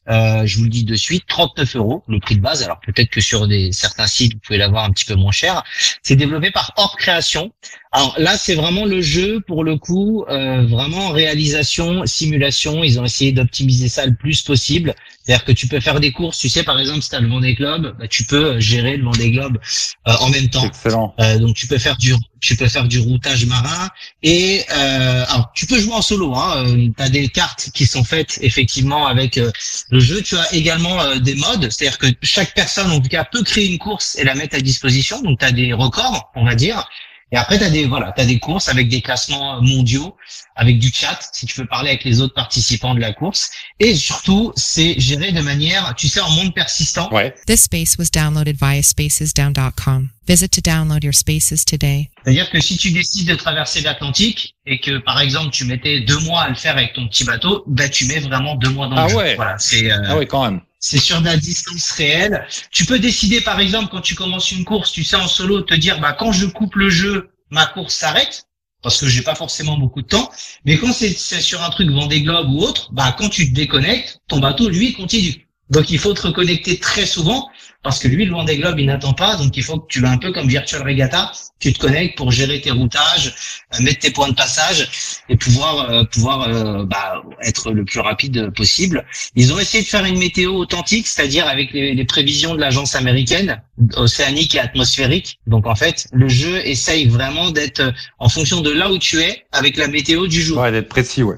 Euh, 0.09 0.45
je 0.45 0.59
vous 0.59 0.65
le 0.65 0.71
dis 0.71 0.85
de 0.85 0.95
suite, 0.95 1.25
39 1.27 1.77
euros 1.77 2.03
le 2.07 2.21
prix 2.21 2.37
de 2.37 2.43
base. 2.43 2.63
Alors 2.63 2.81
peut-être 2.81 3.11
que 3.11 3.21
sur 3.21 3.49
des 3.49 3.73
certains 3.73 4.07
sites 4.07 4.35
vous 4.35 4.41
pouvez 4.41 4.59
l'avoir 4.59 4.85
un 4.85 4.91
petit 4.91 5.07
peu 5.07 5.15
moins 5.15 5.33
cher. 5.33 5.65
C'est 6.03 6.17
développé 6.17 6.51
par 6.51 6.73
Hors 6.77 6.97
Création. 6.97 7.53
Alors 7.93 8.15
là, 8.19 8.37
c'est 8.37 8.55
vraiment 8.55 8.85
le 8.85 9.01
jeu 9.01 9.41
pour 9.41 9.65
le 9.65 9.79
coup, 9.79 10.27
euh, 10.29 10.67
vraiment 10.67 11.09
réalisation, 11.09 12.05
simulation. 12.05 12.85
Ils 12.85 13.01
ont 13.01 13.05
essayé 13.07 13.33
d'optimiser 13.33 13.89
ça 13.89 14.05
le 14.05 14.15
plus 14.15 14.43
possible. 14.43 14.95
C'est-à-dire 15.27 15.45
que 15.45 15.53
tu 15.53 15.67
peux 15.67 15.81
faire 15.81 15.99
des 15.99 16.13
courses. 16.13 16.39
Tu 16.39 16.49
sais, 16.49 16.63
par 16.63 16.79
exemple, 16.79 17.03
si 17.03 17.11
tu 17.11 17.17
as 17.17 17.21
le 17.21 17.29
Vendée 17.29 17.55
Globe, 17.55 17.97
bah, 17.99 18.07
tu 18.07 18.25
peux 18.25 18.61
gérer 18.61 18.97
le 18.97 19.05
Vendée 19.05 19.33
Globe 19.33 19.59
euh, 20.07 20.13
en 20.21 20.29
même 20.29 20.49
temps. 20.49 20.65
Excellent. 20.65 21.15
Euh, 21.21 21.39
donc 21.39 21.57
tu 21.57 21.67
peux 21.67 21.79
faire 21.79 21.97
du 21.97 22.15
tu 22.41 22.55
peux 22.55 22.69
faire 22.69 22.87
du 22.87 23.01
routage 23.01 23.47
marin 23.47 23.89
et 24.23 24.63
euh, 24.71 25.25
alors 25.29 25.51
tu 25.55 25.67
peux 25.67 25.81
jouer 25.81 25.95
en 25.95 26.03
solo. 26.03 26.35
Hein, 26.35 26.67
euh, 26.69 26.89
tu 26.97 27.03
as 27.03 27.09
des 27.09 27.29
cartes 27.29 27.71
qui 27.75 27.87
sont 27.87 28.05
faites 28.05 28.39
effectivement 28.41 29.07
avec 29.07 29.37
euh, 29.37 29.51
le 29.91 29.99
jeu. 29.99 30.23
Tu 30.23 30.37
as 30.37 30.55
également 30.55 31.01
euh, 31.01 31.19
des 31.19 31.35
modes, 31.35 31.71
c'est-à-dire 31.71 31.99
que 31.99 32.07
chaque 32.23 32.55
personne 32.55 32.91
en 32.93 33.01
tout 33.01 33.09
cas 33.09 33.25
peut 33.25 33.43
créer 33.43 33.67
une 33.67 33.79
course 33.79 34.17
et 34.19 34.25
la 34.25 34.35
mettre 34.37 34.55
à 34.55 34.61
disposition. 34.61 35.23
Donc 35.23 35.41
tu 35.41 35.45
as 35.45 35.51
des 35.51 35.73
records, 35.73 36.31
on 36.37 36.45
va 36.45 36.55
dire. 36.55 36.89
Et 37.33 37.37
après, 37.37 37.59
tu 37.59 37.65
as 37.65 37.71
des 37.71 37.87
voilà, 37.87 38.13
t'as 38.17 38.25
des 38.25 38.39
courses 38.39 38.69
avec 38.69 38.89
des 38.89 39.03
classements 39.03 39.61
mondiaux, 39.61 40.17
avec 40.55 40.79
du 40.79 40.93
chat, 40.93 41.19
si 41.33 41.45
tu 41.47 41.61
veux 41.61 41.67
parler 41.67 41.89
avec 41.91 42.05
les 42.05 42.21
autres 42.21 42.35
participants 42.35 42.95
de 42.95 43.01
la 43.01 43.13
course. 43.13 43.51
Et 43.81 43.97
surtout, 43.97 44.53
c'est 44.55 44.95
géré 44.99 45.33
de 45.33 45.41
manière, 45.41 45.95
tu 45.97 46.07
sais, 46.07 46.21
en 46.21 46.31
monde 46.31 46.55
persistant. 46.55 47.13
Ouais. 47.13 47.35
This 47.47 47.63
space 47.63 47.97
was 47.99 48.11
downloaded 48.13 48.57
via 48.61 48.81
spacesdown.com. 48.83 50.11
Visit 50.29 50.51
to 50.53 50.61
download 50.61 51.05
your 51.05 51.15
spaces 51.15 51.65
today. 51.65 52.11
C'est-à-dire 52.25 52.51
que 52.51 52.61
si 52.61 52.77
tu 52.77 52.91
décides 52.91 53.29
de 53.29 53.35
traverser 53.35 53.81
l'Atlantique 53.81 54.55
et 54.67 54.79
que, 54.81 54.99
par 54.99 55.21
exemple, 55.21 55.51
tu 55.51 55.65
mettais 55.65 56.01
deux 56.01 56.19
mois 56.21 56.43
à 56.43 56.49
le 56.49 56.55
faire 56.55 56.77
avec 56.77 56.95
ton 56.95 57.07
petit 57.09 57.25
bateau, 57.25 57.65
bah, 57.67 57.89
tu 57.89 58.07
mets 58.07 58.21
vraiment 58.21 58.55
deux 58.57 58.71
mois 58.71 58.89
dans 58.89 58.97
Ah 58.97 59.05
le 59.05 59.09
jeu. 59.11 59.17
ouais. 59.17 59.35
Voilà, 59.37 59.57
c'est 59.59 59.91
euh, 59.91 59.99
Ah 60.07 60.17
ouais, 60.17 60.27
quand 60.27 60.45
même. 60.45 60.61
C'est 60.89 61.01
sur 61.01 61.21
de 61.21 61.27
la 61.27 61.37
distance 61.37 61.91
réelle. 61.93 62.47
Tu 62.71 62.85
peux 62.85 63.01
décider, 63.01 63.41
par 63.41 63.59
exemple, 63.59 63.89
quand 63.91 64.01
tu 64.01 64.15
commences 64.15 64.53
une 64.53 64.65
course, 64.65 64.93
tu 64.93 65.03
sais, 65.03 65.17
en 65.17 65.27
solo, 65.27 65.63
te 65.63 65.75
dire, 65.75 65.99
bah, 65.99 66.13
quand 66.13 66.31
je 66.31 66.47
coupe 66.47 66.77
le 66.77 66.91
jeu, 66.91 67.31
ma 67.51 67.67
course 67.67 67.95
s'arrête. 67.95 68.45
Parce 68.83 69.01
que 69.01 69.09
j'ai 69.09 69.23
pas 69.23 69.35
forcément 69.35 69.77
beaucoup 69.79 70.03
de 70.03 70.07
temps. 70.07 70.31
Mais 70.65 70.79
quand 70.79 70.93
c'est 70.93 71.11
sur 71.41 71.61
un 71.65 71.71
truc 71.71 71.91
Vendée 71.91 72.23
Globe 72.23 72.51
ou 72.51 72.61
autre, 72.61 72.93
bah, 72.93 73.17
quand 73.19 73.29
tu 73.29 73.49
te 73.49 73.55
déconnectes, 73.55 74.21
ton 74.29 74.39
bateau, 74.39 74.69
lui, 74.69 74.93
continue. 74.93 75.46
Donc, 75.71 75.91
il 75.91 75.99
faut 75.99 76.15
te 76.15 76.23
reconnecter 76.27 76.79
très 76.79 77.07
souvent 77.07 77.49
parce 77.87 78.01
que 78.01 78.09
lui, 78.09 78.25
le 78.25 78.33
Vendée 78.33 78.57
Globe, 78.57 78.81
il 78.81 78.87
n'attend 78.87 79.13
pas. 79.13 79.37
Donc, 79.37 79.57
il 79.57 79.63
faut 79.63 79.79
que 79.79 79.87
tu 79.89 80.01
l'as 80.01 80.11
un 80.11 80.19
peu 80.19 80.33
comme 80.33 80.49
Virtual 80.49 80.83
Regatta. 80.83 81.31
Tu 81.61 81.73
te 81.73 81.79
connectes 81.79 82.19
pour 82.19 82.33
gérer 82.33 82.61
tes 82.61 82.73
routages, 82.73 83.33
euh, 83.75 83.83
mettre 83.83 84.01
tes 84.01 84.11
points 84.11 84.29
de 84.29 84.35
passage 84.35 85.21
et 85.29 85.37
pouvoir, 85.37 85.89
euh, 85.89 86.03
pouvoir, 86.03 86.49
euh, 86.49 86.85
bah, 86.85 87.23
être 87.43 87.71
le 87.71 87.85
plus 87.85 88.01
rapide 88.01 88.51
possible. 88.57 89.07
Ils 89.37 89.53
ont 89.53 89.59
essayé 89.61 89.85
de 89.85 89.89
faire 89.89 90.05
une 90.05 90.19
météo 90.19 90.55
authentique, 90.55 91.07
c'est-à-dire 91.07 91.47
avec 91.47 91.73
les, 91.73 92.05
prévisions 92.05 92.55
de 92.55 92.61
l'agence 92.61 92.97
américaine, 92.97 93.63
océanique 93.95 94.57
et 94.57 94.61
atmosphérique. 94.61 95.39
Donc 95.47 95.67
en 95.67 95.77
fait, 95.77 96.09
le 96.13 96.29
jeu 96.29 96.67
essaye 96.67 97.07
vraiment 97.07 97.51
d'être 97.51 97.93
en 98.19 98.29
fonction 98.29 98.63
de 98.63 98.71
là 98.71 98.91
où 98.91 98.99
tu 98.99 99.21
es, 99.21 99.45
avec 99.53 99.77
la 99.77 99.87
météo 99.87 100.27
du 100.27 100.43
jour. 100.43 100.59
Ouais, 100.59 100.73
d'être 100.73 100.89
précis, 100.89 101.23
ouais. 101.23 101.37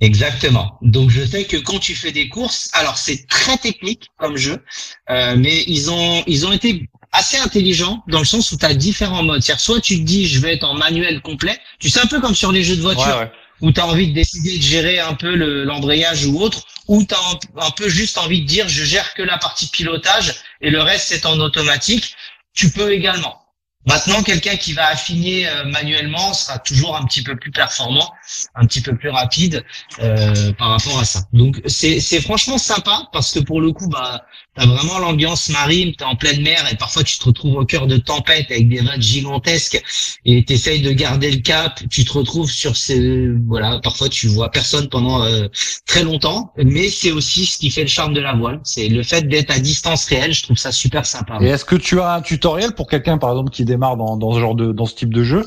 Exactement. 0.00 0.78
Donc 0.82 1.10
je 1.10 1.24
sais 1.24 1.44
que 1.44 1.56
quand 1.56 1.78
tu 1.78 1.94
fais 1.94 2.12
des 2.12 2.28
courses, 2.28 2.68
alors 2.74 2.98
c'est 2.98 3.26
très 3.28 3.56
technique 3.56 4.08
comme 4.18 4.36
jeu, 4.36 4.62
euh, 5.10 5.36
mais 5.38 5.64
ils 5.66 5.90
ont 5.90 6.22
ils 6.26 6.46
ont 6.46 6.52
été 6.52 6.88
assez 7.12 7.38
intelligents 7.38 8.02
dans 8.06 8.18
le 8.18 8.26
sens 8.26 8.52
où 8.52 8.58
tu 8.58 8.66
as 8.66 8.74
différents 8.74 9.22
modes. 9.22 9.42
C'est-à-dire 9.42 9.60
soit 9.60 9.80
tu 9.80 9.96
te 9.98 10.02
dis 10.02 10.28
je 10.28 10.38
vais 10.40 10.52
être 10.54 10.64
en 10.64 10.74
manuel 10.74 11.22
complet, 11.22 11.58
tu 11.78 11.88
sais 11.88 12.00
un 12.00 12.06
peu 12.06 12.20
comme 12.20 12.34
sur 12.34 12.52
les 12.52 12.62
jeux 12.62 12.76
de 12.76 12.82
voiture 12.82 13.06
Ouais, 13.06 13.20
ouais. 13.20 13.30
où 13.62 13.72
tu 13.72 13.80
as 13.80 13.86
envie 13.86 14.08
de 14.08 14.12
décider 14.12 14.58
de 14.58 14.62
gérer 14.62 14.98
un 15.00 15.14
peu 15.14 15.34
le- 15.34 15.64
l'embrayage 15.64 16.26
ou 16.26 16.40
autre, 16.42 16.66
ou 16.88 17.02
tu 17.02 17.14
as 17.14 17.18
un, 17.18 17.66
un 17.66 17.70
peu 17.70 17.88
juste 17.88 18.18
envie 18.18 18.42
de 18.42 18.46
dire 18.46 18.68
je 18.68 18.84
gère 18.84 19.14
que 19.14 19.22
la 19.22 19.38
partie 19.38 19.68
pilotage 19.68 20.34
et 20.60 20.68
le 20.68 20.82
reste 20.82 21.06
c'est 21.08 21.24
en 21.24 21.40
automatique, 21.40 22.14
tu 22.52 22.70
peux 22.70 22.92
également. 22.92 23.45
Maintenant, 23.86 24.22
quelqu'un 24.22 24.56
qui 24.56 24.72
va 24.72 24.88
affiner 24.88 25.48
euh, 25.48 25.64
manuellement 25.64 26.32
sera 26.32 26.58
toujours 26.58 26.96
un 26.96 27.04
petit 27.04 27.22
peu 27.22 27.36
plus 27.36 27.52
performant, 27.52 28.12
un 28.54 28.66
petit 28.66 28.80
peu 28.80 28.96
plus 28.96 29.10
rapide 29.10 29.64
euh, 30.00 30.52
par 30.54 30.70
rapport 30.70 30.98
à 30.98 31.04
ça. 31.04 31.20
Donc 31.32 31.60
c'est 31.66 32.20
franchement 32.20 32.58
sympa 32.58 33.08
parce 33.12 33.32
que 33.32 33.40
pour 33.40 33.60
le 33.60 33.72
coup, 33.72 33.88
bah 33.88 34.24
t'as 34.56 34.66
vraiment 34.66 34.98
l'ambiance 34.98 35.50
marine, 35.50 35.94
t'es 35.94 36.04
en 36.04 36.16
pleine 36.16 36.42
mer 36.42 36.66
et 36.70 36.76
parfois 36.76 37.04
tu 37.04 37.18
te 37.18 37.24
retrouves 37.24 37.56
au 37.56 37.64
cœur 37.64 37.86
de 37.86 37.96
tempêtes 37.96 38.50
avec 38.50 38.68
des 38.68 38.80
vagues 38.80 39.02
gigantesques 39.02 39.80
et 40.24 40.44
t'essayes 40.44 40.82
de 40.82 40.90
garder 40.90 41.30
le 41.30 41.38
cap. 41.38 41.80
Tu 41.90 42.04
te 42.04 42.12
retrouves 42.12 42.50
sur 42.50 42.76
ces 42.76 43.28
voilà, 43.46 43.78
parfois 43.80 44.08
tu 44.08 44.26
vois 44.26 44.50
personne 44.50 44.88
pendant 44.88 45.22
euh, 45.22 45.46
très 45.86 46.02
longtemps, 46.02 46.52
mais 46.56 46.88
c'est 46.88 47.12
aussi 47.12 47.46
ce 47.46 47.58
qui 47.58 47.70
fait 47.70 47.82
le 47.82 47.88
charme 47.88 48.14
de 48.14 48.20
la 48.20 48.34
voile, 48.34 48.60
c'est 48.64 48.88
le 48.88 49.02
fait 49.02 49.28
d'être 49.28 49.50
à 49.50 49.58
distance 49.58 50.06
réelle. 50.06 50.32
Je 50.32 50.42
trouve 50.42 50.56
ça 50.56 50.72
super 50.72 51.06
sympa. 51.06 51.38
Et 51.40 51.46
est-ce 51.46 51.64
que 51.64 51.76
tu 51.76 52.00
as 52.00 52.14
un 52.14 52.20
tutoriel 52.20 52.72
pour 52.72 52.88
quelqu'un, 52.88 53.18
par 53.18 53.30
exemple, 53.30 53.50
qui 53.50 53.64
démarre 53.76 53.96
dans, 53.96 54.16
dans 54.16 54.32
ce 54.34 54.40
genre 54.40 54.54
de, 54.54 54.72
dans 54.72 54.86
ce 54.86 54.94
type 54.94 55.12
de 55.14 55.22
jeu 55.22 55.44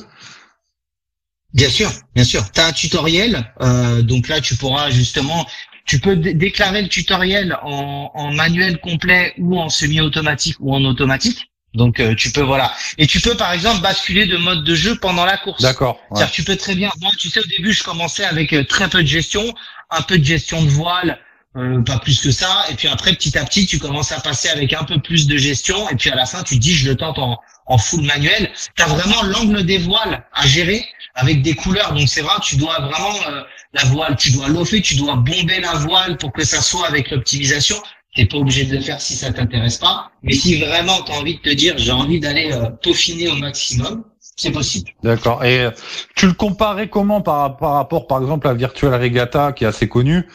Bien 1.53 1.69
sûr, 1.69 1.89
bien 2.13 2.23
sûr. 2.23 2.51
Tu 2.51 2.61
as 2.61 2.67
un 2.67 2.71
tutoriel, 2.71 3.51
euh, 3.61 4.03
donc 4.03 4.27
là 4.27 4.39
tu 4.39 4.55
pourras 4.55 4.91
justement, 4.91 5.47
tu 5.85 5.99
peux 5.99 6.15
dé- 6.15 6.35
déclarer 6.35 6.83
le 6.83 6.87
tutoriel 6.89 7.57
en, 7.63 8.11
en 8.13 8.31
manuel 8.31 8.79
complet 8.79 9.33
ou 9.39 9.59
en 9.59 9.69
semi-automatique 9.69 10.57
ou 10.59 10.75
en 10.75 10.83
automatique. 10.85 11.47
Donc 11.73 11.99
euh, 11.99 12.13
tu 12.15 12.31
peux 12.31 12.41
voilà, 12.41 12.71
et 12.99 13.07
tu 13.07 13.19
peux 13.19 13.35
par 13.35 13.51
exemple 13.51 13.81
basculer 13.81 14.27
de 14.27 14.37
mode 14.37 14.63
de 14.63 14.75
jeu 14.75 14.95
pendant 14.95 15.25
la 15.25 15.37
course. 15.37 15.61
D'accord. 15.63 15.99
ouais. 16.11 16.27
Tu 16.31 16.43
peux 16.43 16.55
très 16.55 16.75
bien. 16.75 16.91
Moi, 17.01 17.11
tu 17.17 17.29
sais, 17.29 17.39
au 17.39 17.47
début, 17.57 17.73
je 17.73 17.83
commençais 17.83 18.25
avec 18.25 18.53
euh, 18.53 18.63
très 18.63 18.87
peu 18.87 19.01
de 19.01 19.07
gestion, 19.07 19.43
un 19.89 20.01
peu 20.03 20.19
de 20.19 20.23
gestion 20.23 20.63
de 20.63 20.69
voile, 20.69 21.19
euh, 21.57 21.81
pas 21.81 21.97
plus 21.99 22.21
que 22.21 22.29
ça. 22.31 22.65
Et 22.71 22.75
puis 22.75 22.87
après, 22.87 23.13
petit 23.13 23.35
à 23.39 23.43
petit, 23.45 23.65
tu 23.65 23.79
commences 23.79 24.11
à 24.11 24.19
passer 24.19 24.49
avec 24.49 24.73
un 24.73 24.83
peu 24.83 24.99
plus 24.99 25.25
de 25.27 25.37
gestion. 25.37 25.89
Et 25.89 25.95
puis 25.95 26.11
à 26.11 26.15
la 26.15 26.25
fin, 26.27 26.43
tu 26.43 26.57
dis, 26.57 26.73
je 26.75 26.89
le 26.89 26.95
tente 26.95 27.17
en, 27.19 27.37
en 27.69 27.77
full 27.77 28.01
manuel. 28.01 28.51
Tu 28.75 28.83
as 28.83 28.87
vraiment 28.87 29.23
l'angle 29.23 29.63
des 29.63 29.77
voiles 29.77 30.25
à 30.33 30.45
gérer 30.45 30.83
avec 31.15 31.41
des 31.41 31.53
couleurs. 31.53 31.93
Donc 31.93 32.09
c'est 32.09 32.21
vrai, 32.21 32.35
tu 32.43 32.57
dois 32.57 32.77
vraiment 32.79 33.15
euh, 33.29 33.41
la 33.73 33.85
voile, 33.85 34.15
tu 34.17 34.31
dois 34.31 34.49
l'offer, 34.49 34.81
tu 34.81 34.95
dois 34.95 35.15
bomber 35.15 35.61
la 35.61 35.73
voile 35.73 36.17
pour 36.17 36.33
que 36.33 36.43
ça 36.43 36.61
soit 36.61 36.87
avec 36.87 37.11
l'optimisation. 37.11 37.77
T'es 38.15 38.25
pas 38.25 38.37
obligé 38.37 38.65
de 38.65 38.75
le 38.75 38.81
faire 38.81 38.99
si 38.99 39.13
ça 39.13 39.31
t'intéresse 39.31 39.77
pas. 39.77 40.11
Mais 40.23 40.33
si 40.33 40.59
vraiment 40.59 41.01
tu 41.03 41.11
as 41.11 41.15
envie 41.15 41.35
de 41.35 41.41
te 41.41 41.53
dire, 41.53 41.75
j'ai 41.77 41.91
envie 41.91 42.19
d'aller 42.19 42.51
euh, 42.51 42.69
peaufiner 42.81 43.29
au 43.29 43.35
maximum, 43.35 44.03
c'est 44.19 44.51
possible. 44.51 44.89
D'accord. 45.03 45.43
Et 45.45 45.59
euh, 45.59 45.71
tu 46.15 46.25
le 46.25 46.33
comparais 46.33 46.89
comment 46.89 47.21
par, 47.21 47.57
par 47.57 47.73
rapport, 47.73 48.07
par 48.07 48.19
exemple, 48.19 48.47
à 48.47 48.53
Virtual 48.53 48.93
Regatta, 48.99 49.51
qui 49.51 49.63
est 49.63 49.67
assez 49.67 49.87
connu? 49.87 50.27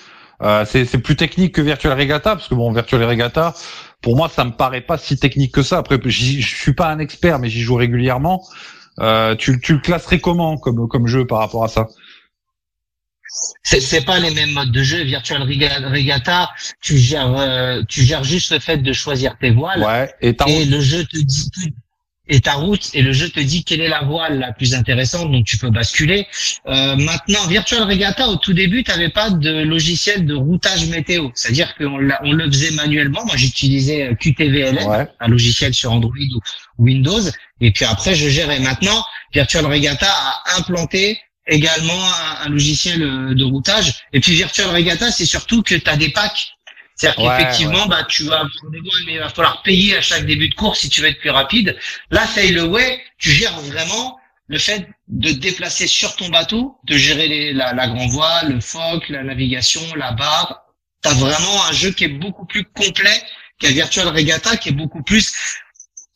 Euh, 0.43 0.65
C'est 0.69 0.85
c'est 0.85 0.99
plus 0.99 1.17
technique 1.17 1.53
que 1.53 1.63
Virtual 1.63 1.99
Regatta, 1.99 2.37
parce 2.37 2.49
que 2.49 2.55
bon, 2.55 2.71
Virtual 2.73 3.03
Regatta, 3.03 3.55
pour 4.05 4.17
moi, 4.17 4.29
ça 4.29 4.45
me 4.45 4.53
paraît 4.53 4.83
pas 4.83 4.99
si 4.99 5.17
technique 5.17 5.53
que 5.53 5.63
ça. 5.63 5.79
Après, 5.79 5.99
je 6.05 6.47
suis 6.47 6.75
pas 6.75 6.91
un 6.91 6.99
expert, 6.99 7.39
mais 7.39 7.49
j'y 7.49 7.63
joue 7.63 7.75
régulièrement. 7.75 8.47
Euh, 9.01 9.35
tu, 9.35 9.59
tu 9.61 9.73
le 9.73 9.79
classerais 9.81 10.21
comment 10.21 10.59
comme, 10.59 10.87
comme 10.89 11.07
jeu 11.07 11.27
par 11.27 11.39
rapport 11.39 11.65
à 11.65 11.69
ça? 11.69 11.89
C'est 13.63 14.05
pas 14.05 14.21
les 14.21 14.31
mêmes 14.31 14.53
modes 14.53 14.71
de 14.71 14.83
jeu. 14.83 15.03
Virtual 15.03 15.43
Rega- 15.43 15.89
Regatta, 15.89 16.51
tu 16.81 16.99
gères, 16.99 17.35
euh, 17.37 17.83
tu 17.89 18.03
gères 18.03 18.23
juste 18.23 18.53
le 18.53 18.59
fait 18.61 18.77
de 18.77 18.93
choisir 18.93 19.37
tes 19.39 19.51
voiles 19.51 19.81
Ouais. 19.83 20.15
Et 20.21 20.65
le 20.67 20.81
jeu 20.81 21.05
te 21.05 21.17
dit 21.17 21.51
et 22.29 22.41
ta 22.41 22.55
route 22.55 22.91
et 22.95 23.03
le 23.03 23.13
jeu 23.13 23.29
te 23.29 23.41
dit 23.41 23.65
quelle 23.65 23.81
est 23.83 23.89
la 23.89 24.03
voile 24.03 24.39
la 24.39 24.53
plus 24.53 24.75
intéressante, 24.75 25.31
donc 25.31 25.45
tu 25.45 25.59
peux 25.59 25.71
basculer. 25.71 26.27
Euh, 26.67 26.97
maintenant, 26.97 27.47
Virtual 27.49 27.83
Regatta, 27.83 28.29
au 28.29 28.37
tout 28.37 28.55
début, 28.55 28.83
tu 28.83 28.91
n'avais 28.91 29.11
pas 29.11 29.31
de 29.31 29.63
logiciel 29.63 30.25
de 30.25 30.35
routage 30.35 30.87
météo, 30.87 31.29
c'est-à-dire 31.35 31.75
qu'on 31.77 31.99
on 32.23 32.33
le 32.33 32.47
faisait 32.51 32.71
manuellement. 32.73 33.25
Moi, 33.27 33.37
j'utilisais 33.37 34.09
euh, 34.09 34.15
QTVLN, 34.15 34.87
Ouais. 34.89 35.07
un 35.21 35.29
logiciel 35.29 35.75
sur 35.75 35.93
Android 35.93 36.15
ou 36.35 36.41
Windows, 36.79 37.21
et 37.61 37.71
puis 37.73 37.85
après, 37.85 38.15
je 38.15 38.29
gérais. 38.29 38.61
Maintenant, 38.61 39.05
Virtual 39.33 39.67
Regatta 39.67 40.09
a 40.11 40.59
implanté 40.59 41.21
également 41.47 41.93
un, 42.43 42.47
un 42.47 42.49
logiciel 42.49 43.03
euh, 43.03 43.35
de 43.35 43.45
routage. 43.45 44.07
Et 44.15 44.21
puis 44.21 44.33
Virtual 44.33 44.71
Regatta, 44.71 45.11
c'est 45.13 45.27
surtout 45.27 45.63
que 45.63 45.75
tu 45.75 45.91
as 45.91 45.97
des 45.99 46.09
packs. 46.09 46.54
C'est-à-dire 46.97 47.25
Ouais, 47.25 47.39
qu'effectivement, 47.39 47.87
bah, 47.87 48.05
tu 48.09 48.25
vas 48.25 48.37
avoir 48.41 48.71
des 48.71 48.81
mais 49.07 49.15
il 49.15 49.19
va 49.19 49.29
falloir 49.29 49.63
payer 49.63 49.97
à 49.97 50.01
chaque 50.01 50.27
début 50.27 50.49
de 50.49 50.55
course 50.55 50.81
si 50.81 50.89
tu 50.89 51.01
veux 51.01 51.09
être 51.09 51.19
plus 51.21 51.31
rapide. 51.31 51.77
Là, 52.11 52.27
Sail 52.27 52.59
Away, 52.59 53.01
tu 53.19 53.31
gères 53.31 53.59
vraiment 53.61 54.19
le 54.47 54.59
fait 54.59 54.89
de 55.09 55.31
te 55.31 55.37
déplacer 55.39 55.87
sur 55.87 56.15
ton 56.17 56.29
bateau, 56.29 56.77
de 56.85 56.97
gérer 56.97 57.29
les, 57.29 57.53
la, 57.53 57.73
la 57.73 57.89
grand 57.89 58.07
voile, 58.09 58.53
le 58.53 58.61
foc, 58.61 59.09
la 59.09 59.23
navigation, 59.25 59.81
la 59.97 60.13
barre, 60.13 60.65
t'as 61.03 61.15
vraiment 61.15 61.65
un 61.69 61.73
jeu 61.73 61.91
qui 61.91 62.05
est 62.05 62.09
beaucoup 62.09 62.47
plus 62.47 62.65
complet 62.65 63.23
qu'un 63.59 63.71
Virtual 63.71 64.09
Regatta, 64.09 64.57
qui 64.57 64.71
est 64.71 64.73
beaucoup 64.73 65.03
plus 65.03 65.33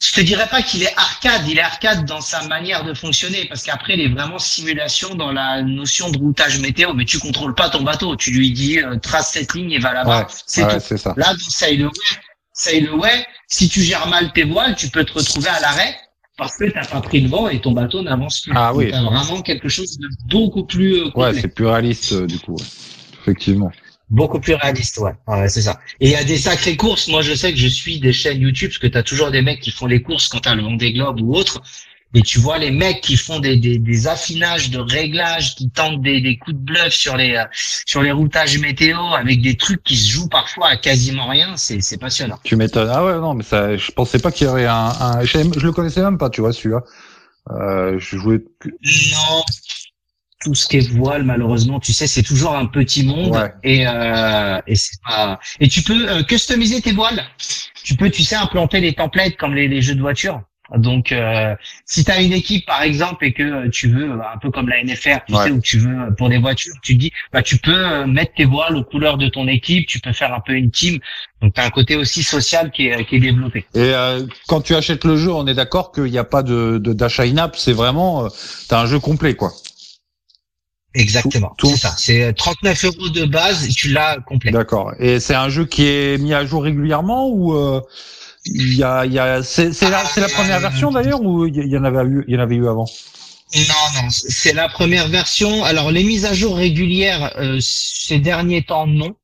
je 0.01 0.13
te 0.13 0.21
dirais 0.21 0.47
pas 0.49 0.63
qu'il 0.63 0.83
est 0.85 0.95
arcade, 0.97 1.43
il 1.49 1.59
est 1.59 1.63
arcade 1.63 2.05
dans 2.07 2.21
sa 2.21 2.47
manière 2.47 2.85
de 2.85 2.95
fonctionner, 2.95 3.47
parce 3.47 3.63
qu'après 3.65 3.95
il 3.95 4.01
est 4.01 4.09
vraiment 4.09 4.39
simulation 4.39 5.15
dans 5.17 5.33
la 5.33 5.63
notion 5.63 6.11
de 6.11 6.19
routage 6.19 6.61
météo, 6.61 6.95
mais 6.95 7.05
tu 7.05 7.19
contrôles 7.19 7.55
pas 7.55 7.69
ton 7.69 7.83
bateau, 7.83 8.15
tu 8.15 8.31
lui 8.31 8.53
dis 8.53 8.79
euh, 8.81 8.97
trace 8.97 9.33
cette 9.33 9.55
ligne 9.55 9.73
et 9.73 9.79
va 9.81 9.93
là-bas, 9.95 10.21
Ouais, 10.21 10.27
c'est 10.47 10.65
ouais, 10.65 10.75
tout. 10.79 10.85
c'est 10.87 10.99
ça. 10.99 11.15
Là, 11.17 11.33
dans 11.33 11.51
Sail 11.51 11.83
Away, 11.83 11.91
Sail 12.53 12.87
Away, 12.89 13.27
si 13.49 13.69
tu 13.69 13.83
gères 13.83 14.07
mal 14.07 14.33
tes 14.33 14.45
voiles, 14.45 14.77
tu 14.77 14.89
peux 14.89 15.05
te 15.05 15.13
retrouver 15.15 15.49
à 15.49 15.59
l'arrêt 15.61 15.97
parce 16.37 16.57
que 16.57 16.71
t'as 16.71 16.85
pas 16.87 17.01
pris 17.01 17.21
le 17.21 17.29
vent 17.29 17.49
et 17.49 17.61
ton 17.61 17.73
bateau 17.73 18.01
n'avance 18.01 18.41
plus. 18.43 18.53
Ah 18.55 18.69
Donc, 18.69 18.79
oui. 18.79 18.91
T'as 18.93 19.03
vraiment 19.03 19.43
quelque 19.43 19.69
chose 19.69 19.99
de 19.99 20.07
beaucoup 20.29 20.65
plus 20.65 21.01
euh, 21.01 21.11
Ouais, 21.17 21.35
c'est 21.35 21.49
plus 21.49 21.67
réaliste 21.67 22.13
euh, 22.13 22.27
du 22.29 22.39
coup. 22.39 22.55
ouais. 22.55 22.65
Effectivement. 23.23 23.73
Beaucoup 24.11 24.40
plus 24.40 24.55
réaliste, 24.55 24.99
ouais. 24.99 25.12
Ouais, 25.27 25.49
c'est 25.49 25.62
ça. 25.62 25.79
Et 26.01 26.09
il 26.09 26.12
y 26.12 26.16
a 26.16 26.25
des 26.25 26.38
sacrées 26.38 26.77
courses. 26.77 27.09
Moi, 27.09 27.21
je 27.21 27.35
sais 27.35 27.53
que 27.53 27.59
je 27.59 27.68
suis 27.68 28.01
des 28.01 28.12
chaînes 28.12 28.40
YouTube 28.40 28.71
parce 28.71 28.79
que 28.79 28.87
t'as 28.87 29.03
toujours 29.03 29.31
des 29.31 29.42
mecs 29.42 29.61
qui 29.61 29.71
font 29.71 29.87
les 29.87 30.01
courses 30.03 30.29
quand 30.29 30.40
t'as 30.40 30.55
le 30.55 30.62
Vendée 30.62 30.92
Globe 30.92 31.21
ou 31.21 31.35
autre. 31.35 31.61
Et 32.14 32.23
tu 32.23 32.38
vois 32.38 32.57
les 32.57 32.71
mecs 32.71 33.03
qui 33.03 33.18
font 33.18 33.38
des, 33.38 33.57
des, 33.59 33.79
des 33.79 34.07
affinages 34.07 34.71
de 34.71 34.79
réglages, 34.79 35.55
qui 35.57 35.68
tentent 35.68 36.01
des, 36.01 36.23
des 36.23 36.38
coups 36.38 36.57
de 36.57 36.62
bluff 36.62 36.88
sur 36.88 37.18
les 37.18 37.35
euh, 37.35 37.44
sur 37.85 38.03
les 38.03 38.12
routages 38.12 38.59
météo 38.59 38.97
avec 39.12 39.42
des 39.42 39.59
trucs 39.59 39.83
qui 39.83 39.94
se 39.94 40.11
jouent 40.11 40.29
parfois 40.29 40.68
à 40.68 40.77
quasiment 40.79 41.29
rien. 41.29 41.59
C'est 41.59 41.83
c'est 41.83 41.99
passionnant. 41.99 42.38
Tu 42.44 42.57
m'étonnes. 42.57 42.90
Ah 42.90 43.05
ouais, 43.05 43.18
non, 43.18 43.35
mais 43.35 43.44
ça, 43.44 43.77
je 43.77 43.90
pensais 43.92 44.18
pas 44.18 44.33
qu'il 44.33 44.47
y 44.47 44.51
aurait 44.51 44.64
un, 44.64 44.90
un 44.99 45.23
je, 45.23 45.38
le 45.38 45.73
connaissais 45.73 46.01
même 46.01 46.16
pas, 46.16 46.31
tu 46.31 46.40
vois, 46.40 46.55
celui-là. 46.55 46.83
Euh, 47.51 47.99
je 47.99 48.16
jouais. 48.16 48.42
Non. 48.64 49.42
Tout 50.44 50.55
ce 50.55 50.68
qui 50.68 50.77
est 50.77 50.88
voile, 50.92 51.24
malheureusement, 51.24 51.81
tu 51.81 51.92
sais, 51.92 52.07
c'est 52.07 52.22
toujours 52.22 52.55
un 52.57 52.66
petit 52.66 53.05
monde 53.05 53.35
Ouais. 53.35 53.53
et 53.64 53.87
euh, 53.88 54.61
et 54.68 54.77
c'est 54.77 54.98
pas. 55.07 55.40
Et 55.59 55.66
tu 55.68 55.83
peux 55.83 56.09
euh, 56.09 56.22
customiser 56.22 56.81
tes 56.81 56.92
voiles. 56.92 57.24
Tu 57.83 57.96
peux, 57.96 58.09
tu 58.09 58.22
sais, 58.22 58.37
implanter 58.37 58.81
les 58.81 58.92
templates 58.92 59.37
comme 59.37 59.55
les, 59.55 59.66
les 59.66 59.83
jeux 59.83 59.94
de 59.96 60.01
voiture. 60.01 60.40
Donc, 60.77 61.12
euh, 61.12 61.55
si 61.87 62.05
tu 62.05 62.11
as 62.11 62.20
une 62.20 62.35
équipe, 62.35 62.66
par 62.66 62.83
exemple, 62.83 63.24
et 63.24 63.33
que 63.33 63.68
tu 63.68 63.88
veux, 63.88 64.11
euh, 64.11 64.18
un 64.35 64.37
peu 64.38 64.51
comme 64.51 64.68
la 64.68 64.85
NFR, 64.85 65.24
tu 65.27 65.35
Ouais. 65.35 65.44
sais, 65.44 65.51
où 65.51 65.61
tu 65.62 65.79
veux 65.79 65.98
euh, 65.98 66.11
pour 66.11 66.29
des 66.29 66.37
voitures, 66.38 66.74
tu 66.83 66.94
te 66.94 67.01
dis, 67.01 67.11
bah, 67.33 67.42
tu 67.42 67.57
peux 67.57 67.72
euh, 67.74 68.07
mettre 68.07 68.35
tes 68.35 68.44
voiles 68.44 68.77
aux 68.77 68.85
couleurs 68.85 69.16
de 69.16 69.29
ton 69.29 69.48
équipe, 69.48 69.87
tu 69.87 69.98
peux 69.98 70.12
faire 70.12 70.33
un 70.35 70.40
peu 70.40 70.53
une 70.53 70.70
team. 70.70 70.98
Donc, 71.40 71.55
tu 71.55 71.61
as 71.61 71.64
un 71.64 71.70
côté 71.70 71.96
aussi 71.96 72.22
social 72.22 72.70
qui 72.70 72.88
est, 72.88 73.05
qui 73.07 73.16
est 73.16 73.20
développé. 73.20 73.61
Et 73.74 73.79
euh, 73.81 74.24
quand 74.46 74.61
tu 74.61 74.74
achètes 74.77 75.05
le 75.05 75.16
jeu, 75.16 75.33
on 75.33 75.46
est 75.46 75.55
d'accord 75.55 75.90
qu'il 75.90 76.05
n'y 76.05 76.18
a 76.18 76.24
pas 76.24 76.42
de 76.42 76.77
de- 76.79 76.92
d'achat 76.92 77.22
in-app. 77.22 77.57
C'est 77.57 77.72
vraiment, 77.72 78.27
euh, 78.27 78.29
t'as 78.68 78.83
un 78.83 78.87
jeu 78.87 79.01
complet, 79.01 79.35
quoi. 79.35 79.53
Exactement. 80.94 81.55
Tout- 81.59 81.68
tout- 81.68 81.72
C'est 81.74 81.81
ça. 81.83 81.94
C'est 81.98 82.33
39 82.35 82.85
euros 82.85 83.09
de 83.11 83.24
base 83.24 83.66
et 83.66 83.68
tu 83.68 83.88
l'as 83.90 84.18
complet. 84.27 84.51
D'accord. 84.51 84.92
Et 84.98 85.20
c'est 85.20 85.35
un 85.35 85.48
jeu 85.48 85.64
qui 85.66 85.87
est 85.87 86.18
mis 86.18 86.35
à 86.35 86.44
jour 86.46 86.62
régulièrement 86.62 87.29
ou 87.29 87.55
euh, 87.55 87.81
il 88.46 88.74
y 88.74 88.83
a, 88.83 89.05
il 89.05 89.12
y 89.12 89.18
a, 89.18 89.42
c'est 89.42 89.72
c'est 89.72 89.90
la, 89.90 90.05
c'est 90.07 90.20
la 90.20 90.29
première 90.29 90.61
version 90.61 90.90
d'ailleurs 90.90 91.20
ou 91.22 91.46
il 91.46 91.57
y- 91.57 91.61
il 91.61 91.68
y 91.68 91.77
en 91.77 91.85
avait 91.85 92.03
eu, 92.09 92.24
il 92.27 92.35
y 92.35 92.37
en 92.38 92.40
avait 92.40 92.57
eu 92.57 92.66
avant? 92.68 92.87
Non, 93.55 93.62
non, 94.03 94.09
c'est 94.11 94.53
la 94.53 94.68
première 94.68 95.09
version. 95.09 95.64
Alors, 95.64 95.90
les 95.90 96.05
mises 96.05 96.27
à 96.27 96.35
jour 96.35 96.57
régulières, 96.57 97.33
euh, 97.38 97.59
ces 97.62 98.18
derniers 98.18 98.62
temps, 98.62 98.87
non. 98.87 99.14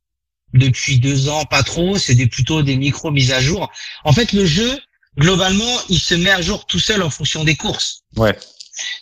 Depuis 0.54 0.98
deux 0.98 1.28
ans, 1.28 1.44
pas 1.44 1.62
trop. 1.62 1.98
C'est 1.98 2.14
des, 2.14 2.26
plutôt 2.26 2.62
des 2.62 2.76
micro 2.76 3.10
mises 3.10 3.32
à 3.32 3.40
jour. 3.40 3.70
En 4.04 4.12
fait, 4.12 4.32
le 4.32 4.46
jeu, 4.46 4.78
globalement, 5.18 5.76
il 5.90 5.98
se 5.98 6.14
met 6.14 6.30
à 6.30 6.40
jour 6.40 6.64
tout 6.64 6.78
seul 6.78 7.02
en 7.02 7.10
fonction 7.10 7.44
des 7.44 7.54
courses. 7.56 8.02
Ouais. 8.16 8.34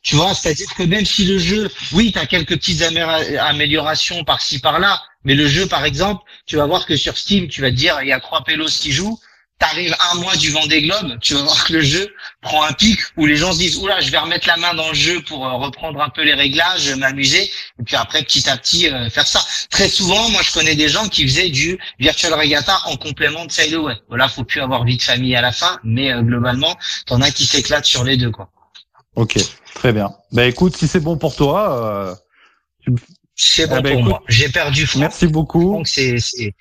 Tu 0.02 0.16
vois, 0.16 0.34
c'est-à-dire 0.34 0.68
que 0.76 0.82
même 0.82 1.06
si 1.06 1.24
le 1.24 1.38
jeu, 1.38 1.70
oui, 1.92 2.12
tu 2.12 2.18
as 2.18 2.26
quelques 2.26 2.56
petites 2.56 2.82
amé- 2.82 3.38
améliorations 3.38 4.24
par-ci 4.24 4.58
par-là, 4.58 5.02
mais 5.24 5.34
le 5.34 5.46
jeu, 5.48 5.66
par 5.66 5.84
exemple, 5.84 6.22
tu 6.46 6.56
vas 6.56 6.66
voir 6.66 6.86
que 6.86 6.96
sur 6.96 7.16
Steam, 7.16 7.48
tu 7.48 7.60
vas 7.60 7.70
te 7.70 7.76
dire, 7.76 7.98
il 8.02 8.08
y 8.08 8.12
a 8.12 8.20
trois 8.20 8.44
pélos 8.44 8.78
qui 8.80 8.92
jouent, 8.92 9.18
t'arrives 9.58 9.94
un 10.10 10.16
mois 10.16 10.34
du 10.36 10.50
Vendée 10.50 10.82
Globe, 10.82 11.18
tu 11.20 11.34
vas 11.34 11.42
voir 11.44 11.64
que 11.64 11.74
le 11.74 11.82
jeu 11.82 12.12
prend 12.40 12.64
un 12.64 12.72
pic 12.72 12.98
où 13.16 13.26
les 13.26 13.36
gens 13.36 13.52
se 13.52 13.58
disent, 13.58 13.76
oula, 13.76 14.00
je 14.00 14.10
vais 14.10 14.18
remettre 14.18 14.48
la 14.48 14.56
main 14.56 14.74
dans 14.74 14.88
le 14.88 14.94
jeu 14.94 15.22
pour 15.22 15.46
euh, 15.46 15.52
reprendre 15.52 16.02
un 16.02 16.08
peu 16.08 16.22
les 16.22 16.34
réglages, 16.34 16.90
m'amuser, 16.96 17.44
et 17.44 17.82
puis 17.84 17.94
après, 17.94 18.22
petit 18.24 18.48
à 18.50 18.56
petit, 18.56 18.88
euh, 18.88 19.08
faire 19.08 19.26
ça. 19.26 19.40
Très 19.70 19.88
souvent, 19.88 20.28
moi, 20.30 20.42
je 20.42 20.50
connais 20.50 20.74
des 20.74 20.88
gens 20.88 21.08
qui 21.08 21.22
faisaient 21.22 21.50
du 21.50 21.78
Virtual 22.00 22.34
Regatta 22.34 22.80
en 22.86 22.96
complément 22.96 23.46
de 23.46 23.52
Sail 23.52 23.74
Away. 23.74 23.94
Voilà, 24.08 24.28
faut 24.28 24.44
plus 24.44 24.60
avoir 24.60 24.84
vie 24.84 24.96
de 24.96 25.02
famille 25.02 25.36
à 25.36 25.40
la 25.40 25.52
fin, 25.52 25.78
mais 25.84 26.12
euh, 26.12 26.22
globalement, 26.22 26.76
t'en 27.06 27.20
as 27.20 27.30
qui 27.30 27.46
s'éclatent 27.46 27.86
sur 27.86 28.02
les 28.02 28.16
deux, 28.16 28.30
quoi. 28.32 28.50
Ok. 29.16 29.38
Très 29.74 29.92
bien. 29.92 30.10
Bah 30.32 30.46
écoute, 30.46 30.76
si 30.76 30.88
c'est 30.88 31.00
bon 31.00 31.16
pour 31.18 31.34
toi, 31.36 32.14
euh, 32.88 32.94
C'est 33.34 33.66
bon 33.66 33.76
Ah 33.76 33.80
bah, 33.80 33.90
pour 33.90 33.98
écoute, 34.00 34.08
moi. 34.10 34.22
J'ai 34.28 34.48
perdu 34.48 34.86
Franck. 34.86 35.00
merci 35.00 35.26
beaucoup. 35.26 35.74
Donc 35.76 35.88
c'est 35.88 36.18
c'est 36.18 36.54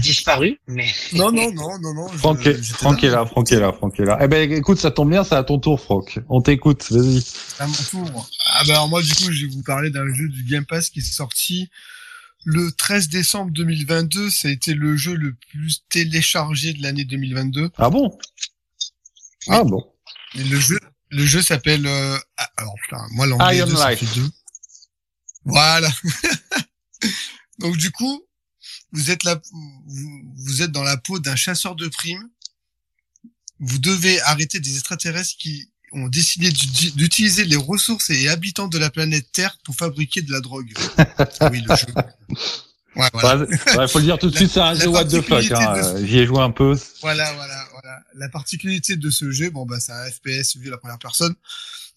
disparu, 0.00 0.60
mais 0.66 0.86
Non, 1.12 1.32
non, 1.32 1.50
non, 1.52 1.78
non, 1.80 1.94
non. 1.94 2.08
je- 2.12 2.18
Franck, 2.18 2.46
est, 2.46 2.62
j'étais 2.62 2.78
Franck 2.78 3.02
est 3.04 3.10
là, 3.10 3.24
Franck 3.26 3.52
est 3.52 3.60
là, 3.60 3.72
Franck 3.72 3.98
est 4.00 4.04
là. 4.04 4.18
Eh 4.20 4.28
ben 4.28 4.52
écoute, 4.52 4.78
ça 4.78 4.90
tombe 4.90 5.10
bien, 5.10 5.24
c'est 5.24 5.34
à 5.36 5.44
ton 5.44 5.58
tour, 5.58 5.80
Franck. 5.80 6.18
On 6.28 6.40
t'écoute, 6.42 6.90
vas-y. 6.90 7.24
À 7.58 7.66
mon 7.66 7.72
tour. 7.90 8.28
Ah 8.46 8.62
bah 8.66 8.74
alors 8.74 8.88
moi 8.88 9.02
du 9.02 9.14
coup 9.14 9.30
je 9.32 9.46
vais 9.46 9.52
vous 9.52 9.62
parler 9.62 9.90
d'un 9.90 10.06
jeu 10.14 10.28
du 10.28 10.44
Game 10.44 10.64
Pass 10.66 10.90
qui 10.90 10.98
est 11.00 11.02
sorti 11.02 11.68
le 12.44 12.70
13 12.72 13.08
décembre 13.08 13.50
2022. 13.52 14.30
Ça 14.30 14.48
a 14.48 14.50
été 14.50 14.74
le 14.74 14.96
jeu 14.96 15.14
le 15.14 15.34
plus 15.50 15.82
téléchargé 15.88 16.72
de 16.72 16.82
l'année 16.82 17.04
2022. 17.04 17.70
Ah 17.78 17.90
bon? 17.90 18.16
Ah 19.48 19.64
bon? 19.64 19.82
Et 20.36 20.42
le 20.44 20.58
jeu, 20.58 20.78
le 21.10 21.24
jeu 21.26 21.42
s'appelle. 21.42 21.86
euh, 21.86 22.18
ah, 22.36 22.50
alors 22.56 22.74
putain, 22.82 23.06
moi 23.12 23.26
l'anglais 23.26 23.58
Iron 23.58 23.88
Life. 23.88 23.98
fait 24.00 24.20
deux. 24.20 24.30
Voilà. 25.44 25.88
Donc 27.58 27.76
du 27.76 27.90
coup, 27.90 28.22
vous 28.92 29.10
êtes 29.10 29.24
là, 29.24 29.40
vous, 29.52 30.22
vous 30.36 30.62
êtes 30.62 30.72
dans 30.72 30.82
la 30.82 30.96
peau 30.96 31.18
d'un 31.18 31.36
chasseur 31.36 31.74
de 31.76 31.88
primes. 31.88 32.28
Vous 33.60 33.78
devez 33.78 34.20
arrêter 34.22 34.60
des 34.60 34.74
extraterrestres 34.76 35.36
qui 35.38 35.70
ont 35.92 36.08
décidé 36.08 36.50
d'uti- 36.50 36.92
d'utiliser 36.92 37.44
les 37.44 37.56
ressources 37.56 38.10
et 38.10 38.28
habitants 38.28 38.68
de 38.68 38.76
la 38.76 38.90
planète 38.90 39.30
Terre 39.32 39.56
pour 39.64 39.74
fabriquer 39.74 40.20
de 40.20 40.30
la 40.32 40.40
drogue. 40.40 40.74
oui, 41.50 41.62
le 41.66 41.74
jeu. 41.76 41.86
Ouais, 42.96 43.08
voilà. 43.12 43.44
Ouais, 43.44 43.76
ouais, 43.78 43.88
faut 43.88 43.98
le 43.98 44.04
dire 44.04 44.18
tout 44.18 44.28
de 44.30 44.36
suite, 44.36 44.50
c'est 44.50 44.60
un 44.60 44.74
jeu 44.74 44.88
what 44.88 45.04
the 45.06 45.20
fuck. 45.22 45.50
Hein. 45.52 45.92
de 45.94 46.04
J'y 46.06 46.18
ai 46.18 46.26
joué 46.26 46.40
un 46.40 46.50
peu. 46.50 46.78
Voilà, 47.00 47.32
voilà, 47.34 47.64
La 48.14 48.28
particularité 48.28 48.96
de 48.96 49.10
ce 49.10 49.30
jeu, 49.30 49.50
bon 49.50 49.64
bah 49.66 49.80
c'est 49.80 49.92
un 49.92 50.04
FPS 50.10 50.56
vu 50.56 50.70
la 50.70 50.78
première 50.78 50.98
personne, 50.98 51.34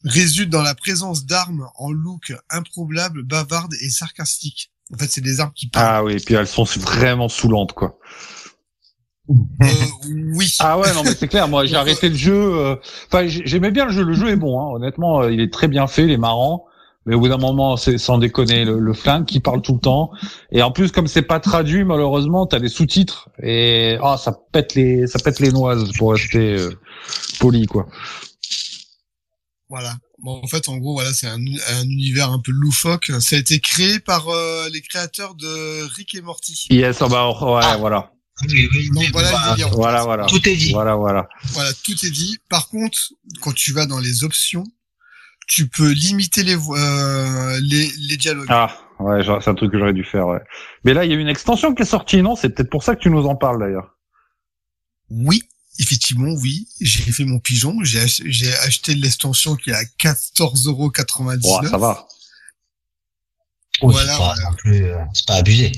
résulte 0.04 0.50
dans 0.50 0.62
la 0.62 0.76
présence 0.76 1.26
d'armes 1.26 1.68
en 1.76 1.92
look 1.92 2.34
improbable, 2.50 3.24
bavarde 3.24 3.74
et 3.82 3.90
sarcastique. 3.90 4.72
En 4.94 4.98
fait, 4.98 5.12
c'est 5.12 5.22
des 5.22 5.40
armes 5.40 5.54
qui 5.54 5.68
parlent. 5.68 5.86
Ah 5.98 6.04
oui, 6.04 6.14
et 6.14 6.20
puis 6.20 6.34
elles 6.36 6.48
sont 6.48 6.64
vraiment 6.64 7.30
saoulantes, 7.30 7.74
quoi. 7.74 7.98
Euh, 9.30 9.36
oui. 10.34 10.52
Ah 10.60 10.80
ouais, 10.80 10.92
non 10.94 11.04
mais 11.04 11.14
c'est 11.14 11.28
clair. 11.28 11.48
Moi, 11.48 11.66
j'ai 11.66 11.76
arrêté 11.76 12.10
le 12.10 12.16
jeu. 12.16 12.34
euh, 12.34 12.76
Enfin, 13.08 13.28
j'ai- 13.28 13.46
j'aimais 13.46 13.72
bien 13.72 13.86
le 13.86 13.92
jeu. 13.92 14.04
Le 14.04 14.14
jeu 14.14 14.30
est 14.30 14.36
bon, 14.36 14.60
hein. 14.60 14.74
honnêtement. 14.76 15.22
euh, 15.22 15.32
Il 15.32 15.40
est 15.42 15.54
très 15.54 15.68
bien 15.68 15.86
fait, 15.88 16.04
il 16.06 16.12
est 16.12 16.18
marrant. 16.18 16.66
Mais 17.06 17.16
au 17.16 17.20
bout 17.22 17.30
d'un 17.30 17.38
moment, 17.38 17.78
c'est 17.78 17.98
sans 17.98 18.18
déconner 18.18 18.66
le, 18.66 18.78
le 18.80 18.94
flingue 18.94 19.26
qui 19.26 19.40
parle 19.40 19.62
tout 19.62 19.74
le 19.74 19.80
temps. 19.80 20.12
Et 20.52 20.62
en 20.62 20.72
plus, 20.72 20.92
comme 20.92 21.08
c'est 21.08 21.22
pas 21.24 21.40
traduit, 21.40 21.84
malheureusement, 21.84 22.46
t'as 22.46 22.60
des 22.60 22.70
sous-titres 22.70 23.30
et 23.42 23.98
ah, 24.04 24.18
ça 24.18 24.38
pète 24.52 24.76
les, 24.76 25.08
ça 25.08 25.18
pète 25.20 25.40
les 25.40 25.52
noises 25.52 25.92
pour 25.98 26.12
rester 26.12 26.56
euh, 26.56 26.80
poli, 27.40 27.66
quoi. 27.66 27.88
Voilà. 29.70 29.96
Bon, 30.22 30.42
en 30.44 30.48
fait, 30.48 30.68
en 30.68 30.78
gros, 30.78 30.94
voilà, 30.94 31.14
c'est 31.14 31.28
un, 31.28 31.38
un 31.40 31.84
univers 31.84 32.32
un 32.32 32.40
peu 32.40 32.52
loufoque. 32.52 33.12
Ça 33.20 33.36
a 33.36 33.40
été 33.40 33.60
créé 33.60 34.00
par 34.00 34.28
euh, 34.28 34.68
les 34.74 34.82
créateurs 34.82 35.36
de 35.36 35.84
Rick 35.96 36.16
et 36.16 36.22
Morty. 36.22 36.68
Yes, 36.72 37.02
ah 37.02 37.08
bah 37.08 37.30
ouais, 37.30 37.62
Ah. 37.64 37.78
voilà, 37.78 38.12
oui, 38.50 38.68
oui, 38.74 38.90
Donc 38.94 39.06
voilà 39.14 39.32
bah, 39.32 39.56
voilà, 39.72 40.04
voilà, 40.04 40.26
tout 40.26 40.48
est 40.50 40.56
dit. 40.56 40.72
voilà, 40.74 40.96
voilà. 40.96 41.28
Voilà, 41.54 41.72
tout 41.84 41.94
est 42.06 42.10
dit. 42.10 42.38
Par 42.50 42.68
contre, 42.70 42.98
quand 43.42 43.54
tu 43.54 43.72
vas 43.72 43.86
dans 43.86 44.00
les 44.00 44.24
options, 44.24 44.64
tu 45.50 45.68
peux 45.68 45.92
limiter 45.92 46.44
les, 46.44 46.56
euh, 46.56 47.60
les, 47.62 47.92
les 47.98 48.16
dialogues. 48.18 48.48
Ah, 48.50 48.78
ouais, 49.00 49.22
genre, 49.24 49.44
c'est 49.44 49.50
un 49.50 49.56
truc 49.56 49.72
que 49.72 49.80
j'aurais 49.80 49.94
dû 49.94 50.04
faire. 50.06 50.28
Ouais. 50.28 50.40
Mais 50.86 50.94
là, 50.94 51.04
il 51.04 51.12
y 51.12 51.14
a 51.14 51.18
une 51.18 51.28
extension 51.28 51.74
qui 51.76 51.82
est 51.82 51.86
sortie, 51.86 52.22
non? 52.22 52.36
C'est 52.38 52.50
peut-être 52.50 52.70
pour 52.70 52.84
ça 52.84 52.96
que 52.96 53.02
tu 53.02 53.10
nous 53.10 53.26
en 53.26 53.36
parles 53.36 53.60
d'ailleurs. 53.60 53.98
Oui, 55.10 55.42
effectivement, 55.80 56.32
oui. 56.34 56.68
J'ai 56.80 57.12
fait 57.12 57.26
mon 57.26 57.40
pigeon. 57.40 57.76
J'ai 57.84 58.00
ach- 58.00 58.22
j'ai 58.26 58.54
acheté 58.60 58.94
l'extension 58.94 59.56
qui 59.56 59.72
est 59.72 59.74
à 59.74 59.84
14,99€. 59.84 61.40
Bon, 61.42 61.62
ça 61.68 61.78
va. 61.78 62.08
Oui, 63.82 63.94
Voilà, 63.94 64.12
c'est 64.14 64.20
pas 64.20 64.70
euh, 64.70 65.04
c'est 65.14 65.26
pas 65.26 65.36
abusé. 65.36 65.72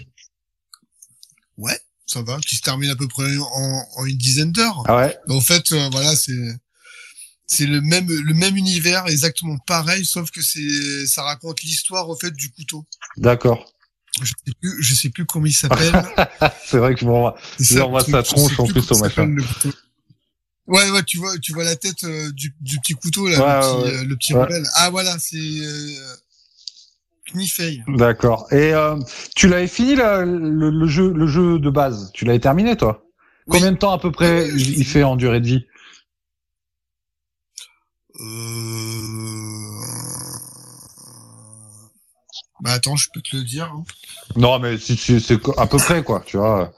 Ouais, 1.58 1.80
ça 2.06 2.22
va. 2.24 2.40
Qui 2.40 2.56
se 2.58 2.62
termine 2.62 2.90
à 2.90 2.96
peu 2.96 3.08
près 3.08 3.38
en, 3.38 3.86
en 3.98 4.06
une 4.06 4.18
dizaine 4.18 4.52
d'heures. 4.52 4.84
Ah 4.88 4.98
ouais. 4.98 5.18
En 5.30 5.40
fait, 5.40 5.72
euh, 5.72 5.88
voilà, 5.92 6.16
c'est 6.16 6.34
c'est 7.52 7.66
le 7.66 7.82
même 7.82 8.08
le 8.08 8.34
même 8.34 8.56
univers, 8.56 9.08
exactement 9.08 9.58
pareil, 9.68 10.06
sauf 10.06 10.32
que 10.32 10.42
c'est 10.42 11.06
ça 11.06 11.24
raconte 11.24 11.62
l'histoire 11.64 12.08
au 12.08 12.16
fait 12.16 12.32
du 12.32 12.50
couteau. 12.50 12.86
D'accord. 13.18 13.74
Je 14.22 14.28
sais 14.28 14.54
plus, 14.60 14.84
je 14.84 14.94
sais 14.94 15.10
plus 15.10 15.26
comment 15.26 15.46
il 15.46 15.54
s'appelle. 15.54 15.94
C'est 16.66 16.78
vrai 16.78 16.94
que 16.94 17.00
je 17.02 17.06
m'en 17.06 17.34
le 17.60 17.64
sa 17.64 18.24
tronche 18.24 18.60
en 18.60 18.66
plus 18.66 18.92
au 18.92 18.98
machin. 19.00 19.36
Ouais, 20.68 20.90
ouais, 20.92 21.04
tu 21.04 21.18
vois, 21.18 21.38
tu 21.40 21.54
vois 21.54 21.64
la 21.64 21.76
tête 21.76 22.04
euh, 22.04 22.32
du, 22.32 22.54
du 22.62 22.80
petit 22.80 22.94
couteau 22.94 23.28
là, 23.28 23.40
Ouais, 23.40 23.86
le, 23.86 23.86
petit, 23.92 23.94
ouais, 23.94 24.00
euh, 24.00 24.04
le 24.06 24.16
petit 24.16 24.34
ouais. 24.34 24.44
rebelle. 24.44 24.64
Ah 24.76 24.90
voilà, 24.90 25.18
c'est 25.20 25.38
euh, 25.38 26.16
Knifei. 27.34 27.82
D'accord. 27.88 28.48
Et 28.52 28.74
euh, 28.74 28.98
tu 29.36 29.48
l'avais 29.48 29.68
fini 29.68 29.96
là, 29.96 30.24
le, 30.24 30.70
le 30.70 30.88
jeu, 30.88 31.12
le 31.14 31.28
jeu 31.28 31.60
de 31.60 31.70
base? 31.70 32.12
Tu 32.14 32.26
l'avais 32.26 32.40
terminé 32.40 32.78
toi? 32.78 33.06
Oui. 33.48 33.58
Combien 33.58 33.72
de 33.72 33.78
temps 33.78 33.92
à 33.92 34.00
peu 34.00 34.12
près 34.12 34.48
il 34.50 34.86
fait 34.86 35.04
en 35.04 35.16
durée 35.16 35.42
de 35.42 35.48
vie? 35.48 35.66
Bah 42.62 42.74
attends, 42.74 42.96
je 42.96 43.10
peux 43.14 43.22
te 43.22 43.36
le 43.36 43.44
dire. 43.44 43.66
Hein. 43.74 43.84
Non, 44.36 44.60
mais 44.60 44.78
si, 44.78 44.96
si- 44.96 45.20
c'est 45.20 45.40
à 45.58 45.66
peu 45.66 45.78
près 45.78 46.04
quoi, 46.04 46.22
tu 46.26 46.38
vois. 46.38 46.72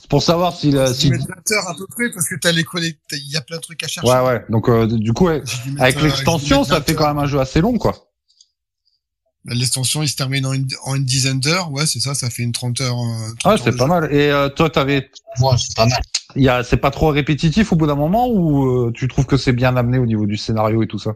C'est 0.00 0.08
pour 0.08 0.22
savoir 0.22 0.56
si, 0.56 0.70
la- 0.70 0.90
dû 0.92 0.98
si... 0.98 1.10
mettre 1.10 1.26
20 1.28 1.56
heures 1.56 1.68
à 1.68 1.74
peu 1.74 1.86
près 1.88 2.10
parce 2.10 2.26
que 2.28 2.36
t'as 2.36 2.52
les 2.52 2.64
il 3.12 3.30
y 3.30 3.36
a 3.36 3.42
plein 3.42 3.56
de 3.56 3.62
trucs 3.62 3.82
à 3.82 3.88
chercher. 3.88 4.08
Ouais, 4.08 4.20
ouais. 4.20 4.44
Donc 4.48 4.68
euh, 4.68 4.86
du 4.86 5.12
coup, 5.12 5.26
ouais, 5.26 5.42
avec 5.78 5.96
euh, 5.98 6.02
l'extension, 6.04 6.64
ça 6.64 6.76
20 6.78 6.84
fait 6.86 6.94
quand 6.94 7.06
même 7.06 7.18
un 7.18 7.26
jeu 7.26 7.38
assez 7.38 7.60
long 7.60 7.76
quoi. 7.76 8.05
L'extension, 9.48 10.02
il 10.02 10.08
se 10.08 10.16
termine 10.16 10.44
en 10.46 10.52
une, 10.52 10.66
en 10.84 10.96
une 10.96 11.04
dizaine 11.04 11.38
d'heures. 11.40 11.70
Ouais, 11.70 11.86
c'est 11.86 12.00
ça, 12.00 12.14
ça 12.14 12.30
fait 12.30 12.42
une 12.42 12.52
30 12.52 12.80
heures. 12.80 12.98
euh, 12.98 13.32
30 13.38 13.40
Ah, 13.44 13.50
heures 13.50 13.58
c'est 13.58 13.76
pas 13.76 13.84
jeu. 13.84 13.90
mal. 13.90 14.12
Et 14.14 14.30
euh, 14.30 14.48
toi, 14.48 14.70
t'avais, 14.70 15.10
Ouais, 15.40 15.54
c'est 15.58 15.74
pas 15.76 15.86
mal. 15.86 16.00
il 16.34 16.42
y 16.42 16.48
a, 16.48 16.64
c'est 16.64 16.76
pas 16.78 16.90
trop 16.90 17.08
répétitif 17.10 17.72
au 17.72 17.76
bout 17.76 17.86
d'un 17.86 17.94
moment 17.94 18.28
ou 18.28 18.66
euh, 18.66 18.92
tu 18.92 19.06
trouves 19.08 19.26
que 19.26 19.36
c'est 19.36 19.52
bien 19.52 19.76
amené 19.76 19.98
au 19.98 20.06
niveau 20.06 20.26
du 20.26 20.36
scénario 20.36 20.82
et 20.82 20.86
tout 20.88 20.98
ça? 20.98 21.12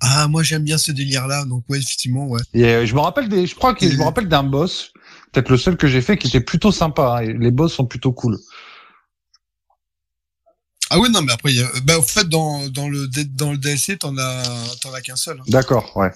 Ah, 0.00 0.26
moi 0.26 0.42
j'aime 0.42 0.64
bien 0.64 0.78
ce 0.78 0.90
délire-là, 0.90 1.44
donc 1.44 1.62
ouais, 1.68 1.78
effectivement, 1.78 2.26
ouais. 2.26 2.40
Et 2.54 2.64
euh, 2.64 2.86
je 2.86 2.94
me 2.94 3.00
rappelle 3.00 3.28
des, 3.28 3.46
je 3.46 3.54
crois 3.54 3.72
que 3.74 3.88
je 3.88 3.96
me 3.96 4.02
rappelle 4.02 4.26
d'un 4.28 4.42
boss, 4.42 4.92
peut-être 5.30 5.48
le 5.48 5.56
seul 5.56 5.76
que 5.76 5.86
j'ai 5.86 6.00
fait, 6.00 6.16
qui 6.18 6.26
était 6.26 6.40
plutôt 6.40 6.72
sympa. 6.72 7.18
hein, 7.18 7.22
et 7.22 7.32
les 7.34 7.50
boss 7.52 7.72
sont 7.74 7.86
plutôt 7.86 8.12
cool. 8.12 8.38
Ah 10.90 10.98
oui, 10.98 11.08
non, 11.10 11.22
mais 11.22 11.32
après, 11.32 11.52
il 11.52 11.58
y 11.58 11.62
a... 11.62 11.68
bah, 11.84 11.98
au 11.98 12.02
fait, 12.02 12.28
dans, 12.28 12.68
dans 12.68 12.88
le, 12.88 13.06
dans 13.06 13.52
le 13.52 13.58
DLC, 13.58 13.96
t'en 13.96 14.16
as, 14.18 14.42
t'en 14.80 14.92
as 14.92 15.00
qu'un 15.00 15.16
seul. 15.16 15.38
hein. 15.38 15.44
D'accord, 15.46 15.96
ouais. 15.96 16.10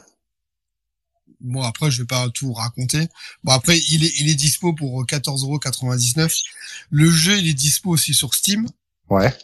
Bon, 1.40 1.62
après, 1.62 1.90
je 1.90 2.02
vais 2.02 2.06
pas 2.06 2.28
tout 2.30 2.52
raconter. 2.52 3.08
Bon, 3.44 3.52
après, 3.52 3.78
il 3.78 4.04
est, 4.04 4.12
il 4.20 4.28
est 4.28 4.34
dispo 4.34 4.72
pour 4.72 5.04
14,99€. 5.04 6.42
Le 6.90 7.10
jeu, 7.10 7.38
il 7.38 7.48
est 7.48 7.54
dispo 7.54 7.90
aussi 7.90 8.14
sur 8.14 8.34
Steam. 8.34 8.66
Ouais. 9.10 9.36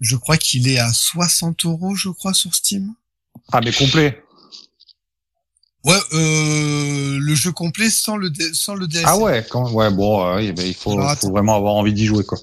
Je 0.00 0.16
crois 0.16 0.36
qu'il 0.36 0.68
est 0.68 0.78
à 0.78 0.92
60 0.92 1.64
euros, 1.64 1.94
je 1.94 2.08
crois, 2.08 2.34
sur 2.34 2.54
Steam. 2.54 2.94
Ah, 3.52 3.60
mais 3.62 3.72
complet. 3.72 4.22
Ouais, 5.84 5.98
euh, 6.14 7.18
le 7.20 7.34
jeu 7.36 7.52
complet 7.52 7.90
sans 7.90 8.16
le, 8.16 8.28
D- 8.28 8.52
sans 8.54 8.74
le 8.74 8.88
DLC. 8.88 9.04
Ah 9.08 9.18
ouais, 9.18 9.46
quand, 9.48 9.70
ouais, 9.70 9.90
bon, 9.90 10.26
euh, 10.26 10.42
il 10.42 10.74
faut, 10.74 10.92
Alors, 10.98 11.16
faut 11.16 11.30
vraiment 11.30 11.54
avoir 11.54 11.74
envie 11.74 11.92
d'y 11.92 12.06
jouer, 12.06 12.24
quoi. 12.24 12.38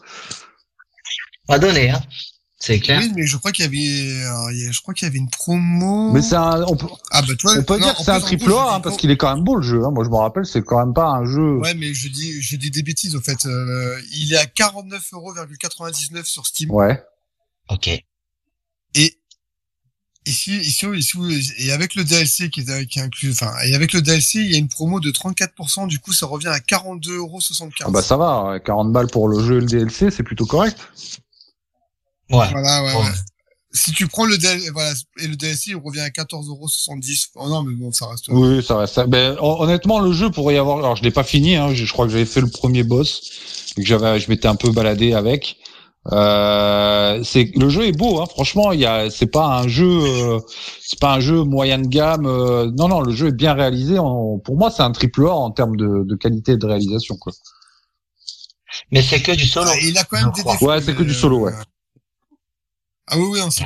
Pas 1.48 1.60
donné, 1.60 1.90
hein. 1.90 2.02
C'est 2.66 2.80
clair. 2.80 3.02
Oui, 3.02 3.12
mais 3.14 3.26
je 3.26 3.36
crois 3.36 3.52
qu'il 3.52 3.66
y 3.66 3.68
avait, 3.68 4.24
euh, 4.24 4.72
je 4.72 4.82
crois 4.82 4.94
qu'il 4.94 5.06
y 5.06 5.10
avait 5.12 5.18
une 5.18 5.30
promo. 5.30 6.14
Mais 6.14 6.22
c'est 6.22 6.38
un, 6.38 6.64
on 6.64 6.78
peut, 6.78 6.88
ah 7.12 7.22
bah 7.22 7.36
toi, 7.38 7.56
on 7.58 7.64
peut 7.64 7.78
dire 7.78 7.94
que 7.94 8.02
c'est 8.02 8.12
un 8.12 8.22
triple 8.22 8.54
A, 8.54 8.76
hein, 8.76 8.80
parce 8.80 8.96
qu'il 8.96 9.12
est 9.12 9.18
quand 9.18 9.36
même 9.36 9.44
beau 9.44 9.58
le 9.58 9.62
jeu. 9.62 9.84
Hein. 9.84 9.92
Moi, 9.92 10.06
je 10.06 10.10
me 10.10 10.16
rappelle, 10.16 10.46
c'est 10.46 10.62
quand 10.62 10.80
même 10.80 10.94
pas 10.94 11.08
un 11.08 11.26
jeu. 11.26 11.58
Ouais, 11.58 11.74
mais 11.74 11.94
je 11.94 12.08
dis, 12.08 12.42
je 12.42 12.56
dis 12.56 12.72
des 12.72 12.82
bêtises 12.82 13.18
au 13.18 13.20
fait. 13.20 13.46
Euh, 13.46 14.00
il 14.16 14.32
est 14.32 14.38
à 14.38 14.46
49,99€ 14.46 16.24
sur 16.24 16.48
Steam. 16.48 16.72
Ouais. 16.72 17.04
Ok. 17.68 17.90
Et 17.90 19.20
ici, 20.26 20.56
ici, 20.56 20.86
ici, 20.96 21.18
et 21.58 21.74
avec 21.74 21.96
le 21.96 22.06
DLC 22.06 22.50
qui 22.50 22.62
est, 22.62 22.86
qui 22.86 23.00
est 23.00 23.02
inclus, 23.02 23.32
enfin, 23.34 23.52
et 23.66 23.76
avec 23.76 23.92
le 23.92 24.02
DLC, 24.02 24.40
il 24.40 24.52
y 24.54 24.56
a 24.56 24.58
une 24.58 24.70
promo 24.70 25.02
de 25.02 25.12
34%. 25.12 25.90
Du 25.90 26.00
coup, 26.00 26.14
ça 26.14 26.28
revient 26.28 26.48
à 26.48 26.60
42,75€. 26.60 27.72
Ah 27.82 27.90
bah 27.90 28.02
ça 28.02 28.16
va, 28.16 28.52
ouais, 28.52 28.62
40 28.62 28.94
balles 28.94 29.08
pour 29.08 29.28
le 29.28 29.44
jeu 29.44 29.58
et 29.58 29.60
le 29.60 29.68
DLC, 29.68 30.12
c'est 30.12 30.24
plutôt 30.24 30.46
correct. 30.46 30.78
Ouais. 32.34 32.50
Voilà, 32.52 32.84
ouais, 32.84 32.96
ouais. 32.96 33.12
Si 33.76 33.92
tu 33.92 34.08
prends 34.08 34.26
le 34.26 34.38
DLC, 34.38 34.70
voilà, 34.72 34.94
et 35.20 35.28
le 35.28 35.36
DLC, 35.36 35.72
il 35.72 35.78
revient 35.78 36.02
à 36.02 36.10
14,70€. 36.10 37.30
Oh 37.36 37.48
non, 37.50 37.64
mais 37.64 37.74
bon, 37.74 37.92
ça 37.92 38.06
reste. 38.08 38.26
Oui, 38.30 38.64
ça 38.64 38.78
reste. 38.78 39.00
Ben, 39.08 39.36
hon- 39.42 39.62
honnêtement, 39.62 40.00
le 40.00 40.12
jeu 40.14 40.30
pourrait 40.30 40.54
y 40.56 40.58
avoir. 40.58 40.78
Alors, 40.78 40.96
je 40.96 41.04
l'ai 41.04 41.10
pas 41.12 41.24
fini. 41.24 41.56
Hein, 41.56 41.74
je, 41.74 41.86
je 41.86 41.92
crois 41.92 42.06
que 42.06 42.12
j'avais 42.12 42.26
fait 42.26 42.42
le 42.42 42.50
premier 42.50 42.84
boss 42.84 43.32
et 43.76 43.82
que 43.82 43.88
j'avais, 43.88 44.20
je 44.20 44.30
m'étais 44.30 44.48
un 44.48 44.56
peu 44.56 44.70
baladé 44.72 45.14
avec. 45.14 45.58
Euh, 46.12 47.24
c'est 47.24 47.50
le 47.56 47.70
jeu 47.70 47.88
est 47.88 47.94
beau, 47.98 48.22
hein, 48.22 48.26
franchement. 48.30 48.74
Il 48.74 48.80
y 48.82 48.86
a, 48.86 49.10
c'est 49.10 49.26
pas 49.26 49.46
un 49.48 49.68
jeu, 49.68 49.88
euh, 49.90 50.40
c'est 50.82 51.00
pas 51.00 51.14
un 51.14 51.20
jeu 51.20 51.44
moyen 51.44 51.80
de 51.80 51.88
gamme. 51.88 52.26
euh, 52.28 52.70
non, 52.78 52.88
non, 52.90 53.02
le 53.02 53.12
jeu 53.14 53.30
est 53.30 53.36
bien 53.36 53.54
réalisé. 53.54 53.98
En- 53.98 54.38
pour 54.38 54.56
moi, 54.58 54.70
c'est 54.70 54.84
un 54.84 54.92
triple 54.92 55.26
A 55.26 55.32
en 55.34 55.50
termes 55.50 55.78
de, 55.78 56.04
de 56.04 56.16
qualité 56.16 56.58
de 56.58 56.66
réalisation, 56.68 57.16
quoi. 57.18 57.34
Mais 58.92 59.02
c'est 59.02 59.22
que 59.22 59.32
du 59.32 59.48
solo. 59.48 59.70
Ah, 59.74 59.78
il 59.82 59.98
a 59.98 60.04
quand 60.04 60.20
même 60.22 60.32
des 60.36 60.44
défauts. 60.44 60.68
Ouais, 60.68 60.82
c'est 60.82 60.94
que 60.94 61.04
du 61.04 61.14
solo, 61.14 61.40
ouais. 61.40 61.54
Ah 63.08 63.18
oui, 63.18 63.26
oui, 63.32 63.40
c'est 63.52 63.66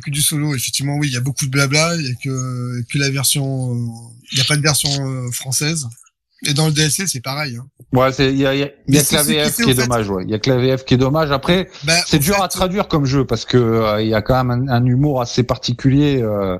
que, 0.00 0.10
du- 0.10 0.20
solo. 0.20 0.54
Effectivement, 0.54 0.96
oui, 0.96 1.08
il 1.08 1.12
y 1.12 1.16
a 1.16 1.20
beaucoup 1.20 1.46
de 1.46 1.50
blabla. 1.50 1.96
Il 1.96 2.16
que, 2.22 2.98
la 2.98 3.10
version, 3.10 3.74
euh, 3.74 3.88
il 4.32 4.38
y 4.38 4.40
a 4.40 4.44
pas 4.44 4.56
de 4.56 4.62
version 4.62 4.90
euh, 5.08 5.30
française. 5.32 5.88
Et 6.44 6.52
dans 6.52 6.66
le 6.66 6.72
DLC, 6.72 7.06
c'est 7.06 7.20
pareil. 7.22 7.56
Hein. 7.56 7.66
Ouais, 7.92 8.12
c'est 8.12 8.30
il 8.30 8.38
y 8.38 8.46
a, 8.46 8.54
il 8.54 8.60
y 8.60 8.62
a, 8.64 8.68
il 8.88 8.94
y 8.94 8.98
a 8.98 9.02
que 9.02 9.14
la 9.14 9.22
VF 9.22 9.56
qui 9.56 9.70
est 9.70 9.74
dommage. 9.74 10.10
Ouais, 10.10 10.22
il 10.24 10.30
y 10.30 10.34
a 10.34 10.38
que 10.38 10.50
la 10.50 10.58
VF 10.58 10.84
qui 10.84 10.94
est 10.94 10.98
dommage. 10.98 11.30
Après, 11.30 11.68
Bah, 11.84 11.94
c'est 12.06 12.18
dur 12.18 12.36
fait, 12.36 12.42
à 12.42 12.48
traduire 12.48 12.88
comme 12.88 13.06
jeu 13.06 13.24
parce 13.24 13.44
que 13.46 13.56
euh, 13.56 14.02
il 14.02 14.08
y 14.08 14.14
a 14.14 14.20
quand 14.20 14.44
même 14.44 14.68
un, 14.68 14.72
un 14.72 14.84
humour 14.84 15.22
assez 15.22 15.44
particulier. 15.44 16.20
euh, 16.20 16.58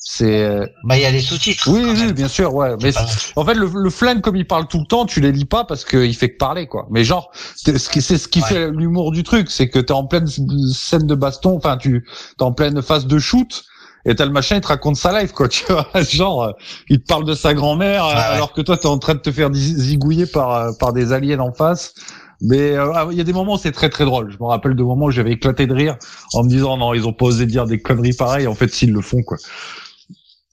c'est 0.00 0.60
Bah, 0.84 0.96
il 0.96 1.02
y 1.02 1.04
a 1.04 1.10
les 1.10 1.20
sous-titres. 1.20 1.68
oui, 1.68 1.80
oui, 1.84 1.94
même. 1.94 2.12
bien 2.12 2.28
sûr, 2.28 2.54
ouais. 2.54 2.76
Mais 2.82 2.92
en 3.36 3.44
fait, 3.44 3.54
le, 3.54 3.68
le 3.74 3.90
flingue 3.90 4.20
comme 4.20 4.36
il 4.36 4.46
parle 4.46 4.68
tout 4.68 4.78
le 4.78 4.86
temps, 4.86 5.04
tu 5.04 5.20
les 5.20 5.32
lis 5.32 5.44
pas 5.46 5.64
parce 5.64 5.84
qu'il 5.84 6.14
fait 6.14 6.30
que 6.30 6.36
parler, 6.36 6.66
quoi. 6.68 6.86
Mais 6.90 7.02
genre, 7.02 7.30
c'est 7.56 7.76
ce 7.76 7.90
qui, 7.90 8.00
c'est 8.00 8.18
ce 8.18 8.28
qui 8.28 8.40
Ouais. 8.40 8.46
fait 8.48 8.70
l'humour 8.70 9.10
du 9.10 9.24
truc, 9.24 9.50
c'est 9.50 9.68
que 9.68 9.80
t'es 9.80 9.92
en 9.92 10.06
pleine 10.06 10.26
scène 10.72 11.06
de 11.08 11.14
baston, 11.16 11.56
enfin, 11.56 11.76
tu 11.76 12.06
t'es 12.38 12.44
en 12.44 12.52
pleine 12.52 12.80
phase 12.82 13.06
de 13.06 13.18
shoot. 13.18 13.64
Et 14.08 14.14
t'as 14.16 14.24
le 14.24 14.32
machin, 14.32 14.56
il 14.56 14.60
te 14.62 14.66
raconte 14.68 14.96
sa 14.96 15.20
life, 15.20 15.32
quoi, 15.32 15.48
tu 15.50 15.64
vois. 15.68 15.86
Genre, 16.02 16.42
euh, 16.42 16.52
il 16.88 17.00
te 17.00 17.06
parle 17.06 17.24
de 17.24 17.34
sa 17.34 17.54
grand-mère, 17.54 18.06
ouais. 18.06 18.12
alors 18.14 18.52
que 18.52 18.62
toi, 18.62 18.76
t'es 18.76 18.86
en 18.86 18.98
train 18.98 19.14
de 19.14 19.20
te 19.20 19.30
faire 19.30 19.52
zi- 19.52 19.74
zigouiller 19.78 20.26
par, 20.26 20.54
euh, 20.54 20.72
par 20.80 20.92
des 20.92 21.12
aliens 21.12 21.38
en 21.40 21.52
face. 21.52 21.94
Mais 22.40 22.72
euh, 22.72 22.92
ah, 22.94 23.08
il 23.10 23.18
y 23.18 23.20
a 23.20 23.24
des 23.24 23.32
moments 23.32 23.54
où 23.54 23.58
c'est 23.58 23.72
très 23.72 23.88
très 23.90 24.04
drôle. 24.04 24.30
Je 24.30 24.36
me 24.38 24.44
rappelle 24.46 24.74
de 24.76 24.82
moments 24.82 25.06
où 25.06 25.10
j'avais 25.10 25.32
éclaté 25.32 25.66
de 25.66 25.74
rire 25.74 25.96
en 26.34 26.44
me 26.44 26.48
disant 26.48 26.76
non, 26.76 26.94
ils 26.94 27.04
ont 27.06 27.12
pas 27.12 27.26
osé 27.26 27.46
dire 27.46 27.66
des 27.66 27.80
conneries 27.80 28.12
pareilles. 28.14 28.46
En 28.46 28.54
fait, 28.54 28.72
s'ils 28.72 28.92
le 28.92 29.00
font, 29.02 29.22
quoi. 29.22 29.36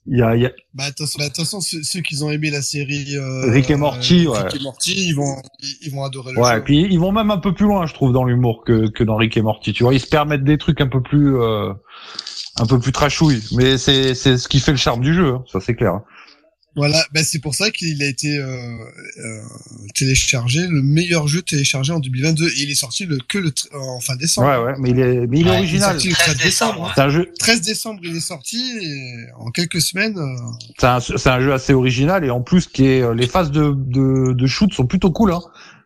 Il 0.08 0.18
y 0.18 0.22
a, 0.22 0.36
il 0.36 0.42
y 0.42 0.46
a... 0.46 0.52
Bah, 0.74 0.84
attention, 0.84 1.18
bah, 1.18 1.24
attention, 1.26 1.60
ceux, 1.60 1.82
ceux 1.82 2.00
qui 2.00 2.22
ont 2.22 2.30
aimé 2.30 2.50
la 2.50 2.62
série 2.62 3.16
euh, 3.16 3.50
Rick 3.50 3.70
et 3.70 3.76
Morty, 3.76 4.26
euh, 4.26 4.30
ouais. 4.30 4.38
Rick 4.42 4.60
et 4.60 4.62
Morty, 4.62 4.94
ils 5.08 5.14
vont, 5.14 5.36
ils, 5.60 5.76
ils 5.82 5.90
vont 5.92 6.04
adorer 6.04 6.32
le 6.32 6.40
Ouais, 6.40 6.52
jeu. 6.54 6.58
et 6.58 6.60
puis 6.62 6.86
ils 6.88 6.98
vont 7.00 7.10
même 7.12 7.30
un 7.32 7.38
peu 7.38 7.52
plus 7.54 7.66
loin, 7.66 7.86
je 7.86 7.94
trouve, 7.94 8.12
dans 8.12 8.22
l'humour 8.24 8.62
que, 8.64 8.88
que 8.88 9.02
dans 9.02 9.16
Rick 9.16 9.36
et 9.36 9.42
Morty. 9.42 9.72
Tu 9.72 9.82
vois, 9.82 9.94
ils 9.94 10.00
se 10.00 10.06
permettent 10.06 10.44
des 10.44 10.58
trucs 10.58 10.80
un 10.80 10.86
peu 10.86 11.02
plus, 11.02 11.36
euh, 11.40 11.72
un 12.58 12.66
peu 12.66 12.78
plus 12.78 12.92
trashouilles. 12.92 13.42
Mais 13.52 13.78
c'est, 13.78 14.14
c'est 14.14 14.38
ce 14.38 14.48
qui 14.48 14.60
fait 14.60 14.72
le 14.72 14.78
charme 14.78 15.00
du 15.02 15.14
jeu, 15.14 15.34
hein, 15.34 15.44
ça 15.52 15.60
c'est 15.60 15.74
clair. 15.74 16.00
Voilà, 16.78 17.02
bah, 17.14 17.24
c'est 17.24 17.38
pour 17.38 17.54
ça 17.54 17.70
qu'il 17.70 18.02
a 18.02 18.06
été 18.06 18.36
euh, 18.36 18.46
euh, 18.46 19.40
téléchargé, 19.94 20.66
le 20.66 20.82
meilleur 20.82 21.26
jeu 21.26 21.40
téléchargé 21.40 21.90
en 21.94 22.00
2022. 22.00 22.48
Et 22.48 22.62
il 22.64 22.70
est 22.70 22.74
sorti 22.74 23.06
le, 23.06 23.16
que 23.16 23.38
le 23.38 23.48
tr- 23.48 23.74
en 23.74 23.98
fin 24.00 24.14
décembre. 24.14 24.48
Ouais, 24.48 24.58
ouais, 24.62 24.74
mais 24.78 24.90
il 24.90 25.00
est, 25.00 25.26
mais 25.26 25.40
il 25.40 25.46
est 25.46 25.50
Ouais, 25.52 25.56
original. 25.56 25.92
sorti 25.92 26.08
le 26.08 26.14
13 26.14 26.24
13 26.34 26.44
décembre. 26.44 26.72
décembre. 26.74 26.92
C'est 26.94 27.00
un 27.00 27.08
jeu, 27.08 27.32
13 27.38 27.60
décembre, 27.62 28.00
il 28.02 28.14
est 28.16 28.20
sorti 28.20 28.78
et 28.82 29.24
en 29.38 29.50
quelques 29.52 29.80
semaines. 29.80 30.18
euh, 30.18 30.36
c'est 30.78 30.86
un, 30.86 31.00
c'est 31.00 31.30
un 31.30 31.40
jeu 31.40 31.54
assez 31.54 31.72
original 31.72 32.26
et 32.26 32.30
en 32.30 32.42
plus 32.42 32.66
qui 32.66 32.84
est, 32.84 33.00
euh, 33.00 33.14
les 33.14 33.26
phases 33.26 33.50
de, 33.50 33.72
de, 33.74 34.34
de 34.34 34.46
shoot 34.46 34.70
sont 34.74 34.86
plutôt 34.86 35.10
cool. 35.10 35.32
Hein. 35.32 35.40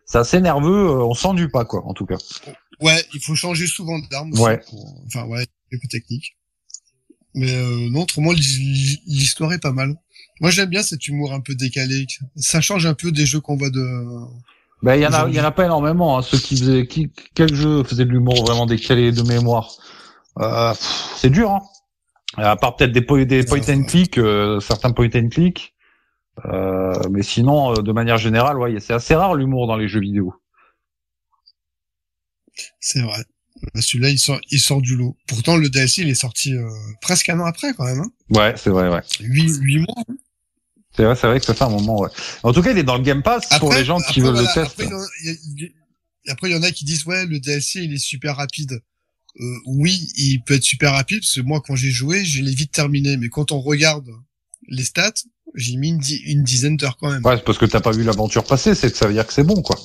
C'est 0.05 0.17
assez 0.17 0.41
nerveux, 0.41 0.87
euh, 0.89 1.05
on 1.05 1.13
s'ennuie 1.13 1.47
pas 1.47 1.63
quoi, 1.63 1.85
en 1.87 1.93
tout 1.93 2.05
cas. 2.05 2.17
ouais, 2.81 3.01
il 3.13 3.21
faut 3.21 3.35
changer 3.35 3.65
souvent 3.65 3.97
d'armes. 4.11 4.37
Ouais. 4.37 4.59
pour- 4.69 4.93
Enfin, 5.07 5.23
ouais, 5.27 5.45
quelques 5.69 5.87
techniques. 5.89 6.35
Mais 7.33 7.53
euh, 7.53 7.89
non, 7.89 8.01
autrement, 8.01 8.31
l'hi- 8.31 9.01
l'histoire 9.07 9.53
est 9.53 9.59
pas 9.59 9.71
mal. 9.71 9.95
Moi, 10.41 10.49
j'aime 10.51 10.69
bien 10.69 10.83
cet 10.83 11.07
humour 11.07 11.33
un 11.33 11.39
peu 11.39 11.55
décalé. 11.55 12.05
Ça 12.35 12.61
change 12.61 12.85
un 12.85 12.93
peu 12.93 13.11
des 13.11 13.25
jeux 13.25 13.39
qu'on 13.39 13.55
voit 13.57 13.69
de. 13.69 13.85
Ben 14.83 14.95
il 14.95 15.01
y 15.01 15.05
en 15.05 15.13
a, 15.13 15.27
il 15.29 15.35
y 15.35 15.39
en 15.39 15.43
a 15.43 15.51
pas 15.51 15.65
énormément. 15.65 16.17
Hein, 16.17 16.23
ceux 16.23 16.39
qui 16.39 16.57
faisaient, 16.57 16.87
qui, 16.87 17.11
quel 17.35 17.53
jeu 17.53 17.83
faisait 17.83 18.05
de 18.05 18.09
l'humour 18.09 18.43
vraiment 18.43 18.65
décalé 18.65 19.11
de 19.11 19.21
mémoire? 19.21 19.69
Euh, 20.39 20.73
c'est 21.15 21.29
dur. 21.29 21.51
Hein. 21.51 21.61
À 22.37 22.55
part 22.55 22.75
peut-être 22.75 22.91
des, 22.91 23.01
po- 23.01 23.23
des 23.23 23.43
point 23.43 23.59
and 23.69 23.83
click, 23.83 24.17
euh, 24.17 24.59
certains 24.59 24.91
point 24.91 25.09
and 25.13 25.29
click. 25.29 25.75
Euh, 26.45 26.93
mais 27.11 27.21
sinon, 27.23 27.73
euh, 27.73 27.81
de 27.83 27.91
manière 27.91 28.17
générale, 28.17 28.57
ouais, 28.57 28.79
c'est 28.79 28.93
assez 28.93 29.13
rare 29.13 29.35
l'humour 29.35 29.67
dans 29.67 29.75
les 29.75 29.87
jeux 29.87 29.99
vidéo. 29.99 30.33
C'est 32.79 33.01
vrai. 33.01 33.23
Bah, 33.73 33.81
Celui-là, 33.81 34.09
il 34.09 34.19
sort, 34.19 34.39
il 34.49 34.59
sort 34.59 34.81
du 34.81 34.95
lot. 34.95 35.15
Pourtant, 35.27 35.57
le 35.57 35.69
DLC, 35.69 36.01
il 36.01 36.09
est 36.09 36.15
sorti 36.15 36.53
euh, 36.53 36.67
presque 37.01 37.29
un 37.29 37.39
an 37.39 37.45
après, 37.45 37.73
quand 37.73 37.85
même. 37.85 37.99
Hein. 37.99 38.11
Ouais, 38.29 38.53
c'est 38.57 38.69
vrai, 38.69 38.89
ouais. 38.89 39.01
Huit, 39.19 39.53
huit 39.61 39.79
mois. 39.79 39.95
hein. 40.09 40.15
C'est 40.95 41.03
vrai, 41.03 41.15
c'est 41.15 41.27
vrai 41.27 41.39
que 41.39 41.45
ça 41.45 41.53
fait 41.53 41.63
un 41.63 41.69
moment, 41.69 41.99
ouais. 41.99 42.09
En 42.43 42.51
tout 42.51 42.61
cas, 42.61 42.71
il 42.71 42.77
est 42.77 42.83
dans 42.83 42.97
le 42.97 43.03
Game 43.03 43.23
Pass 43.23 43.47
pour 43.59 43.73
les 43.73 43.85
gens 43.85 43.99
qui 44.11 44.19
veulent 44.19 44.33
voilà, 44.33 44.41
le 44.55 44.61
test. 44.65 44.77
Après, 46.27 46.49
il 46.49 46.51
y 46.51 46.55
en 46.55 46.61
a- 46.61 46.67
y 46.67 46.67
y 46.67 46.67
en 46.69 46.71
qui 46.71 46.83
disent, 46.85 47.05
ouais, 47.05 47.25
le 47.25 47.39
DLC, 47.39 47.81
il 47.83 47.93
est 47.93 47.97
super 47.97 48.35
rapide. 48.35 48.81
Euh, 49.39 49.55
oui, 49.65 50.09
il 50.17 50.41
peut 50.43 50.55
être 50.55 50.63
super 50.63 50.91
rapide, 50.91 51.21
parce 51.21 51.35
que 51.35 51.41
moi, 51.41 51.61
quand 51.65 51.75
j'ai 51.77 51.91
joué, 51.91 52.25
je 52.25 52.41
l'ai 52.41 52.53
vite 52.53 52.71
terminé. 52.73 53.15
Mais 53.17 53.29
quand 53.29 53.51
on 53.53 53.61
regarde 53.61 54.09
les 54.67 54.83
stats, 54.83 55.13
j'ai 55.55 55.77
mis 55.77 55.89
une, 55.89 55.97
di- 55.99 56.21
une 56.25 56.43
dizaine 56.43 56.75
d'heures 56.77 56.97
quand 56.97 57.09
même. 57.09 57.25
Ouais, 57.25 57.37
c'est 57.37 57.43
parce 57.45 57.57
que 57.57 57.65
t'as 57.65 57.79
pas 57.79 57.91
vu 57.91 58.03
l'aventure 58.03 58.43
passer, 58.43 58.75
c'est 58.75 58.91
que 58.91 58.97
ça 58.97 59.07
veut 59.07 59.13
dire 59.13 59.25
que 59.25 59.33
c'est 59.33 59.43
bon, 59.43 59.61
quoi. 59.61 59.79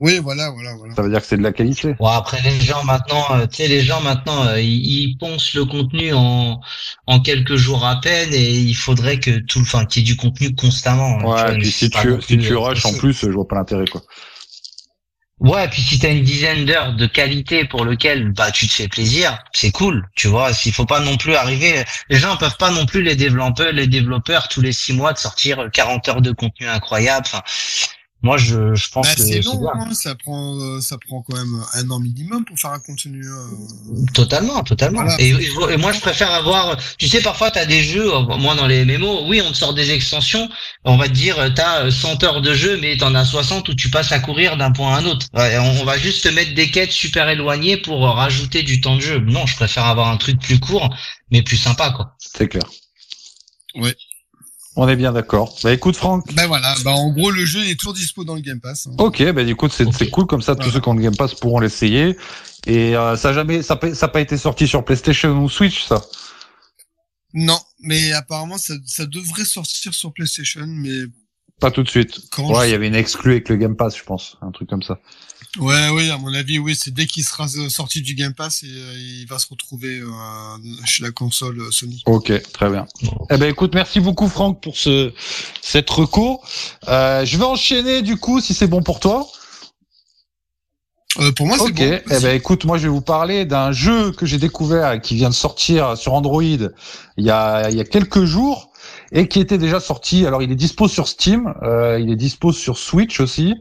Oui, 0.00 0.18
voilà, 0.18 0.50
voilà, 0.50 0.74
voilà. 0.76 0.94
Ça 0.94 1.02
veut 1.02 1.10
dire 1.10 1.20
que 1.20 1.26
c'est 1.26 1.36
de 1.36 1.42
la 1.42 1.52
qualité. 1.52 1.94
Bon 1.98 2.06
après 2.08 2.42
les 2.42 2.60
gens 2.60 2.84
maintenant, 2.84 3.24
euh, 3.32 3.46
tu 3.46 3.56
sais 3.56 3.68
les 3.68 3.82
gens 3.82 4.00
maintenant, 4.02 4.46
euh, 4.46 4.60
ils, 4.60 4.84
ils 5.10 5.18
poncent 5.18 5.54
le 5.54 5.64
contenu 5.64 6.12
en 6.12 6.60
en 7.06 7.20
quelques 7.20 7.56
jours 7.56 7.86
à 7.86 8.00
peine 8.00 8.34
et 8.34 8.50
il 8.52 8.74
faudrait 8.74 9.18
que 9.18 9.38
tout, 9.38 9.60
enfin 9.60 9.86
qu'il 9.86 10.02
y 10.02 10.04
ait 10.04 10.12
du 10.12 10.16
contenu 10.16 10.54
constamment. 10.54 11.20
hein, 11.20 11.32
tu 11.36 11.44
Ouais, 11.44 11.44
vois, 11.46 11.54
et 11.54 11.58
puis 11.58 11.70
si 11.72 11.90
tu 11.90 12.20
si 12.22 12.38
tu 12.38 12.54
euh, 12.54 12.58
rush 12.58 12.84
en 12.86 12.94
plus, 12.94 13.20
je 13.20 13.30
vois 13.30 13.48
pas 13.48 13.56
l'intérêt 13.56 13.86
quoi. 13.88 14.02
Ouais, 15.38 15.66
et 15.66 15.68
puis 15.68 15.82
si 15.82 15.98
t'as 15.98 16.10
une 16.12 16.22
dizaine 16.24 16.64
d'heures 16.64 16.94
de 16.94 17.04
qualité 17.06 17.66
pour 17.66 17.84
lequel 17.84 18.32
bah 18.32 18.50
tu 18.50 18.66
te 18.68 18.72
fais 18.72 18.88
plaisir, 18.88 19.38
c'est 19.52 19.70
cool, 19.70 20.08
tu 20.16 20.28
vois. 20.28 20.54
S'il 20.54 20.72
faut 20.72 20.86
pas 20.86 21.00
non 21.00 21.18
plus 21.18 21.34
arriver, 21.34 21.84
les 22.08 22.16
gens 22.16 22.38
peuvent 22.38 22.56
pas 22.56 22.70
non 22.70 22.86
plus 22.86 23.02
les 23.02 23.16
développeurs, 23.16 23.70
les 23.72 23.86
développeurs 23.86 24.48
tous 24.48 24.62
les 24.62 24.72
six 24.72 24.94
mois 24.94 25.12
de 25.12 25.18
sortir 25.18 25.68
40 25.70 26.08
heures 26.08 26.22
de 26.22 26.32
contenu 26.32 26.66
incroyable. 26.66 27.26
Enfin, 27.28 27.42
moi 28.26 28.36
je, 28.38 28.74
je 28.74 28.88
pense 28.90 29.06
Bah, 29.06 29.14
que 29.14 29.20
c'est 29.22 29.32
c'est 29.34 29.42
long, 29.42 29.68
hein, 29.74 29.94
ça 29.94 30.14
prend, 30.14 30.58
euh, 30.60 30.80
ça 30.80 30.98
prend 30.98 31.22
quand 31.22 31.36
même 31.36 31.54
un 31.74 31.90
an 31.90 32.00
minimum 32.00 32.44
pour 32.44 32.58
faire 32.58 32.72
un 32.72 32.80
contenu. 32.80 33.24
euh, 33.24 34.06
Totalement, 34.12 34.62
totalement. 34.64 35.02
Voilà. 35.02 35.16
Et, 35.20 35.30
et- 35.30 35.72
et 35.72 35.76
moi, 35.76 35.92
je 35.92 36.00
préfère 36.00 36.30
avoir. 36.32 36.76
Tu 36.98 37.08
sais, 37.08 37.22
parfois, 37.22 37.50
t'as 37.50 37.64
des 37.66 37.82
jeux. 37.82 38.12
euh, 38.14 38.20
Moi, 38.36 38.54
dans 38.56 38.66
les 38.66 38.84
MMO, 38.84 39.26
oui, 39.28 39.40
on 39.46 39.52
te 39.52 39.56
sort 39.56 39.74
des 39.74 39.90
extensions. 39.92 40.48
On 40.84 40.96
va 40.96 41.08
te 41.08 41.14
dire, 41.14 41.38
euh, 41.38 41.50
t'as 41.54 41.84
euh, 41.86 41.90
100 41.90 42.22
heures 42.24 42.42
de 42.42 42.52
jeu, 42.54 42.78
mais 42.80 42.96
t'en 42.96 43.14
as 43.14 43.24
60 43.24 43.68
où 43.68 43.74
tu 43.74 43.90
passes 43.90 44.12
à 44.12 44.18
courir 44.18 44.56
d'un 44.56 44.72
point 44.72 44.94
à 44.94 44.98
un 44.98 45.06
autre. 45.06 45.26
Ouais, 45.34 45.56
on, 45.58 45.80
on 45.82 45.84
va 45.84 45.96
juste 45.98 46.24
te 46.24 46.28
mettre 46.28 46.54
des 46.54 46.70
quêtes 46.70 46.92
super 46.92 47.28
éloignées 47.28 47.76
pour 47.76 48.00
rajouter 48.06 48.62
du 48.62 48.80
temps 48.80 48.96
de 48.96 49.00
jeu. 49.02 49.18
Non, 49.20 49.46
je 49.46 49.54
préfère 49.56 49.84
avoir 49.86 50.08
un 50.08 50.16
truc 50.16 50.40
plus 50.40 50.58
court, 50.58 50.94
mais 51.30 51.42
plus 51.42 51.56
sympa, 51.58 51.90
quoi. 51.90 52.16
C'est 52.18 52.48
clair. 52.48 52.64
Ouais. 53.74 53.94
On 54.78 54.86
est 54.88 54.96
bien 54.96 55.12
d'accord. 55.12 55.56
Bah 55.64 55.72
écoute 55.72 55.96
Franck. 55.96 56.32
Ben 56.34 56.46
voilà, 56.46 56.74
bah 56.84 56.90
en 56.92 57.10
gros 57.12 57.30
le 57.30 57.44
jeu 57.46 57.60
il 57.64 57.70
est 57.70 57.76
toujours 57.76 57.94
dispo 57.94 58.24
dans 58.24 58.34
le 58.34 58.42
Game 58.42 58.60
Pass. 58.60 58.86
hein. 58.86 58.94
Ok, 58.98 59.22
bah 59.32 59.42
écoute, 59.42 59.72
c'est 59.72 59.86
Ok. 59.86 59.94
c'est 59.98 60.10
cool 60.10 60.26
comme 60.26 60.42
ça. 60.42 60.54
Tous 60.54 60.58
Voilà. 60.62 60.72
ceux 60.74 60.80
qui 60.80 60.88
ont 60.88 60.94
le 60.94 61.02
Game 61.02 61.16
Pass 61.16 61.34
pourront 61.34 61.60
l'essayer. 61.60 62.16
Et 62.66 62.94
euh, 62.96 63.16
ça 63.16 63.30
a 63.30 63.32
jamais, 63.32 63.62
ça 63.62 63.74
a 63.74 63.76
pas- 63.76 63.94
ça 63.94 64.06
a 64.06 64.08
pas 64.10 64.20
été 64.20 64.36
sorti 64.36 64.66
sur 64.68 64.84
PlayStation 64.84 65.30
ou 65.42 65.48
Switch, 65.48 65.84
ça? 65.84 66.02
Non, 67.34 67.58
mais 67.80 68.12
apparemment 68.12 68.58
ça, 68.58 68.74
ça 68.86 69.06
devrait 69.06 69.44
sortir 69.44 69.94
sur 69.94 70.12
PlayStation, 70.12 70.66
mais 70.66 71.04
Pas 71.60 71.70
tout 71.70 71.82
de 71.82 71.88
suite. 71.88 72.20
quand 72.30 72.46
Ouais, 72.52 72.68
il 72.68 72.72
y 72.72 72.74
avait 72.74 72.88
une 72.88 72.94
exclue 72.94 73.32
avec 73.32 73.48
le 73.48 73.56
Game 73.56 73.76
Pass, 73.76 73.96
je 73.96 74.02
pense, 74.04 74.36
un 74.42 74.50
truc 74.50 74.68
comme 74.68 74.82
ça. 74.82 74.98
Ouais, 75.58 75.88
oui, 75.90 76.10
à 76.10 76.18
mon 76.18 76.32
avis, 76.34 76.58
oui, 76.58 76.76
c'est 76.78 76.92
dès 76.92 77.06
qu'il 77.06 77.24
sera 77.24 77.46
euh, 77.56 77.68
sorti 77.68 78.02
du 78.02 78.14
Game 78.14 78.34
Pass, 78.34 78.62
et, 78.62 78.66
euh, 78.66 78.94
il 78.98 79.26
va 79.26 79.38
se 79.38 79.46
retrouver 79.48 80.00
euh, 80.00 80.06
chez 80.84 81.02
la 81.02 81.10
console 81.10 81.60
euh, 81.60 81.70
Sony. 81.70 82.02
Ok, 82.06 82.32
très 82.52 82.68
bien. 82.70 82.86
Eh 83.30 83.36
ben 83.36 83.48
écoute, 83.48 83.74
merci 83.74 84.00
beaucoup 84.00 84.28
Franck 84.28 84.60
pour 84.62 84.76
ce 84.76 85.12
cette 85.62 85.88
reco. 85.90 86.40
Euh, 86.88 87.24
je 87.24 87.38
vais 87.38 87.44
enchaîner 87.44 88.02
du 88.02 88.16
coup, 88.16 88.40
si 88.40 88.54
c'est 88.54 88.66
bon 88.66 88.82
pour 88.82 89.00
toi. 89.00 89.26
Euh, 91.18 91.32
pour 91.32 91.46
moi, 91.46 91.56
c'est 91.56 91.64
Ok. 91.64 91.74
bon. 91.74 92.00
Eh 92.10 92.20
ben 92.20 92.36
écoute, 92.36 92.64
moi 92.66 92.76
je 92.76 92.82
vais 92.84 92.88
vous 92.90 93.00
parler 93.00 93.46
d'un 93.46 93.72
jeu 93.72 94.12
que 94.12 94.26
j'ai 94.26 94.38
découvert 94.38 94.92
et 94.92 95.00
qui 95.00 95.14
vient 95.14 95.30
de 95.30 95.34
sortir 95.34 95.96
sur 95.96 96.12
Android 96.12 96.42
il 96.42 96.70
y 97.18 97.30
a 97.30 97.70
il 97.70 97.76
y 97.76 97.80
a 97.80 97.84
quelques 97.84 98.24
jours 98.24 98.70
et 99.12 99.28
qui 99.28 99.40
était 99.40 99.58
déjà 99.58 99.80
sorti. 99.80 100.26
Alors 100.26 100.42
il 100.42 100.50
est 100.50 100.56
dispo 100.56 100.88
sur 100.88 101.08
Steam, 101.08 101.54
euh, 101.62 101.98
il 102.00 102.10
est 102.10 102.16
dispo 102.16 102.52
sur 102.52 102.78
Switch 102.78 103.20
aussi, 103.20 103.54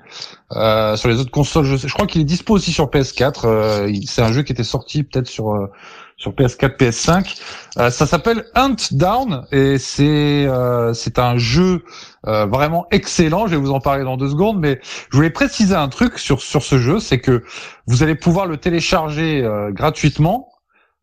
euh, 0.54 0.96
sur 0.96 1.10
les 1.10 1.20
autres 1.20 1.32
consoles. 1.32 1.66
Je, 1.66 1.94
crois 1.94 2.08
qu'il 2.08 2.22
est 2.22 2.26
dispo 2.26 2.54
aussi 2.54 2.72
sur 2.72 2.88
PS4. 2.88 3.42
Euh, 3.46 3.94
c'est 4.06 4.22
un 4.22 4.32
jeu 4.32 4.44
qui 4.44 4.52
était 4.52 4.64
sorti 4.64 5.04
peut-être 5.04 5.28
sur 5.28 5.70
sur 6.18 6.32
PS4, 6.32 6.78
PS5. 6.78 7.36
Euh, 7.78 7.90
ça 7.90 8.06
s'appelle 8.06 8.46
Hunt 8.56 8.76
Down 8.92 9.46
et 9.52 9.78
c'est 9.78 10.48
c'est 10.94 11.20
un 11.20 11.38
jeu 11.38 11.84
vraiment 12.24 12.88
excellent. 12.92 13.48
Je 13.48 13.52
vais 13.52 13.62
vous 13.62 13.72
en 13.72 13.80
parler 13.80 14.04
dans 14.04 14.18
deux 14.18 14.30
secondes, 14.30 14.60
mais 14.60 14.80
je 15.12 15.18
voulais 15.18 15.30
préciser 15.30 15.76
un 15.76 15.90
truc 15.90 16.18
sur 16.18 16.42
sur 16.42 16.64
ce 16.64 16.78
jeu, 16.78 17.00
c'est 17.00 17.20
que 17.20 17.44
vous 17.88 18.02
allez 18.02 18.16
pouvoir 18.16 18.48
le 18.48 18.58
télécharger 18.58 19.48
gratuitement, 19.72 20.50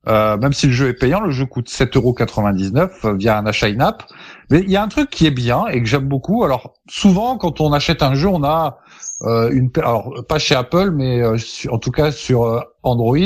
euh, 0.08 0.36
même 0.36 0.52
si 0.52 0.66
le 0.66 0.72
jeu 0.72 0.88
est 0.88 0.94
payant. 0.94 1.20
Le 1.20 1.30
jeu 1.30 1.46
coûte 1.46 1.68
7,99€ 1.68 2.90
euh, 3.04 3.14
via 3.14 3.38
un 3.38 3.46
achat 3.46 3.68
in-app. 3.68 4.04
Mais 4.50 4.60
il 4.60 4.70
y 4.70 4.76
a 4.76 4.82
un 4.82 4.88
truc 4.88 5.10
qui 5.10 5.26
est 5.26 5.30
bien 5.30 5.66
et 5.68 5.80
que 5.80 5.88
j'aime 5.88 6.08
beaucoup. 6.08 6.44
Alors 6.44 6.74
souvent, 6.88 7.38
quand 7.38 7.60
on 7.60 7.72
achète 7.72 8.02
un 8.02 8.14
jeu, 8.14 8.28
on 8.28 8.42
a 8.44 8.78
euh, 9.22 9.50
une 9.52 9.70
alors 9.76 10.12
pas 10.28 10.38
chez 10.38 10.54
Apple, 10.54 10.90
mais 10.90 11.22
euh, 11.22 11.36
en 11.70 11.78
tout 11.78 11.92
cas 11.92 12.10
sur 12.10 12.44
euh, 12.44 12.60
Android, 12.82 13.16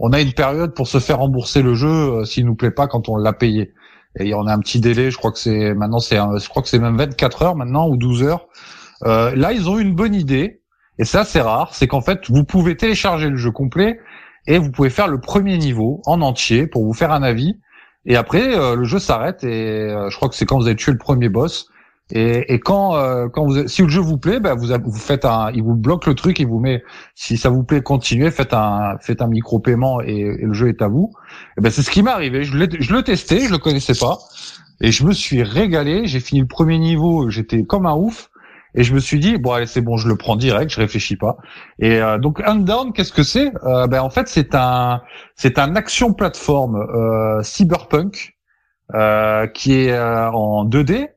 on 0.00 0.12
a 0.12 0.20
une 0.20 0.32
période 0.32 0.74
pour 0.74 0.88
se 0.88 0.98
faire 0.98 1.18
rembourser 1.18 1.62
le 1.62 1.74
jeu 1.74 2.24
s'il 2.24 2.44
nous 2.44 2.56
plaît 2.56 2.72
pas 2.72 2.88
quand 2.88 3.08
on 3.08 3.16
l'a 3.16 3.32
payé. 3.32 3.72
Et 4.18 4.34
on 4.34 4.46
a 4.46 4.52
un 4.52 4.58
petit 4.58 4.80
délai. 4.80 5.10
Je 5.10 5.16
crois 5.16 5.30
que 5.30 5.38
c'est 5.38 5.74
maintenant 5.74 6.00
c'est 6.00 6.16
je 6.16 6.48
crois 6.48 6.62
que 6.62 6.68
c'est 6.68 6.80
même 6.80 6.96
24 6.96 7.42
heures 7.42 7.56
maintenant 7.56 7.88
ou 7.88 7.96
12 7.96 8.24
heures. 8.24 8.48
Là, 9.02 9.52
ils 9.52 9.68
ont 9.68 9.78
une 9.78 9.94
bonne 9.94 10.14
idée. 10.14 10.60
Et 11.00 11.04
ça, 11.04 11.24
c'est 11.24 11.40
rare, 11.40 11.74
c'est 11.74 11.86
qu'en 11.86 12.00
fait, 12.00 12.28
vous 12.28 12.42
pouvez 12.42 12.76
télécharger 12.76 13.30
le 13.30 13.36
jeu 13.36 13.52
complet 13.52 14.00
et 14.48 14.58
vous 14.58 14.72
pouvez 14.72 14.90
faire 14.90 15.06
le 15.06 15.20
premier 15.20 15.58
niveau 15.58 16.00
en 16.06 16.20
entier 16.22 16.66
pour 16.66 16.84
vous 16.84 16.94
faire 16.94 17.12
un 17.12 17.22
avis. 17.22 17.60
Et 18.06 18.16
après, 18.16 18.56
euh, 18.56 18.74
le 18.74 18.84
jeu 18.84 18.98
s'arrête 18.98 19.44
et 19.44 19.90
euh, 19.90 20.08
je 20.08 20.16
crois 20.16 20.28
que 20.30 20.34
c'est 20.34 20.46
quand 20.46 20.58
vous 20.58 20.66
avez 20.66 20.74
tué 20.74 20.90
le 20.90 20.98
premier 20.98 21.28
boss. 21.28 21.68
Et, 22.10 22.58
quand, 22.60 22.96
euh, 22.96 23.28
quand 23.28 23.44
vous, 23.44 23.68
si 23.68 23.82
le 23.82 23.88
jeu 23.88 24.00
vous 24.00 24.16
plaît, 24.16 24.40
bah, 24.40 24.54
vous, 24.54 24.68
vous 24.82 24.98
faites 24.98 25.26
un, 25.26 25.50
il 25.52 25.62
vous 25.62 25.74
bloque 25.74 26.06
le 26.06 26.14
truc, 26.14 26.40
il 26.40 26.46
vous 26.46 26.58
met, 26.58 26.82
si 27.14 27.36
ça 27.36 27.50
vous 27.50 27.64
plaît, 27.64 27.82
continuez, 27.82 28.30
faites 28.30 28.54
un, 28.54 28.96
faites 29.02 29.20
un 29.20 29.26
micro 29.26 29.58
paiement 29.58 30.00
et, 30.00 30.22
le 30.40 30.54
jeu 30.54 30.70
est 30.70 30.80
à 30.80 30.88
vous. 30.88 31.10
Et 31.58 31.60
ben 31.60 31.70
c'est 31.70 31.82
ce 31.82 31.90
qui 31.90 32.02
m'est 32.02 32.10
arrivé. 32.10 32.44
Je, 32.44 32.52
je 32.80 32.94
le 32.94 33.02
testais, 33.02 33.40
je 33.40 33.50
le 33.50 33.58
connaissais 33.58 33.92
pas, 33.92 34.16
et 34.80 34.90
je 34.90 35.04
me 35.04 35.12
suis 35.12 35.42
régalé. 35.42 36.06
J'ai 36.06 36.20
fini 36.20 36.40
le 36.40 36.46
premier 36.46 36.78
niveau, 36.78 37.28
j'étais 37.28 37.64
comme 37.64 37.84
un 37.84 37.94
ouf. 37.94 38.30
Et 38.74 38.84
je 38.84 38.94
me 38.94 39.00
suis 39.00 39.18
dit 39.18 39.38
bon 39.38 39.52
allez 39.52 39.66
c'est 39.66 39.80
bon 39.80 39.96
je 39.96 40.08
le 40.08 40.16
prends 40.16 40.36
direct 40.36 40.70
je 40.70 40.80
réfléchis 40.80 41.16
pas. 41.16 41.36
Et 41.78 42.00
euh, 42.00 42.18
donc 42.18 42.40
Undown 42.44 42.92
qu'est-ce 42.92 43.12
que 43.12 43.22
c'est? 43.22 43.52
Euh, 43.64 43.86
ben 43.86 44.00
en 44.00 44.10
fait 44.10 44.28
c'est 44.28 44.54
un 44.54 45.02
c'est 45.36 45.58
un 45.58 45.74
action 45.76 46.12
plateforme 46.12 46.76
euh, 46.76 47.42
cyberpunk 47.42 48.36
euh, 48.94 49.46
qui 49.46 49.74
est 49.74 49.92
euh, 49.92 50.30
en 50.30 50.64
2D 50.64 51.08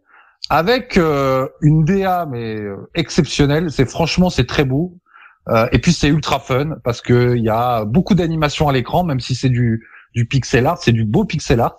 avec 0.49 0.97
euh, 0.97 1.47
une 1.61 1.85
DA 1.85 2.25
mais 2.25 2.57
exceptionnelle. 2.95 3.71
C'est 3.71 3.85
franchement 3.85 4.29
c'est 4.29 4.47
très 4.47 4.65
beau. 4.65 4.97
Et 5.71 5.79
puis 5.79 5.91
c'est 5.91 6.07
ultra 6.07 6.39
fun 6.39 6.77
parce 6.83 7.01
que 7.01 7.35
il 7.35 7.43
y 7.43 7.49
a 7.49 7.83
beaucoup 7.83 8.13
d'animation 8.13 8.69
à 8.69 8.73
l'écran 8.73 9.03
même 9.03 9.19
si 9.19 9.35
c'est 9.35 9.49
du 9.49 9.85
du 10.13 10.25
pixel 10.25 10.67
art 10.67 10.77
c'est 10.77 10.91
du 10.91 11.03
beau 11.03 11.25
pixel 11.25 11.59
art 11.59 11.77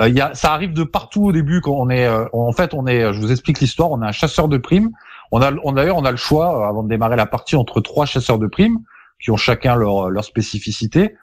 euh, 0.00 0.08
y 0.08 0.20
a, 0.20 0.34
ça 0.34 0.52
arrive 0.52 0.72
de 0.72 0.84
partout 0.84 1.24
au 1.24 1.32
début 1.32 1.60
quand 1.60 1.72
on 1.72 1.88
est, 1.90 2.06
euh, 2.06 2.26
en 2.32 2.52
fait, 2.52 2.74
on 2.74 2.86
est, 2.86 3.12
je 3.12 3.20
vous 3.20 3.30
explique 3.30 3.60
l'histoire, 3.60 3.90
on 3.90 4.02
est 4.02 4.06
un 4.06 4.12
chasseur 4.12 4.48
de 4.48 4.58
primes. 4.58 4.90
On 5.32 5.40
a, 5.40 5.52
on 5.64 5.72
d'ailleurs, 5.72 5.96
on 5.96 6.04
a 6.04 6.10
le 6.10 6.16
choix 6.16 6.60
euh, 6.60 6.68
avant 6.68 6.82
de 6.82 6.88
démarrer 6.88 7.16
la 7.16 7.26
partie 7.26 7.56
entre 7.56 7.80
trois 7.80 8.06
chasseurs 8.06 8.38
de 8.38 8.46
primes 8.46 8.78
qui 9.20 9.30
ont 9.30 9.36
chacun 9.36 9.76
leur 9.76 10.10
leur 10.10 10.24
spécificité. 10.24 11.16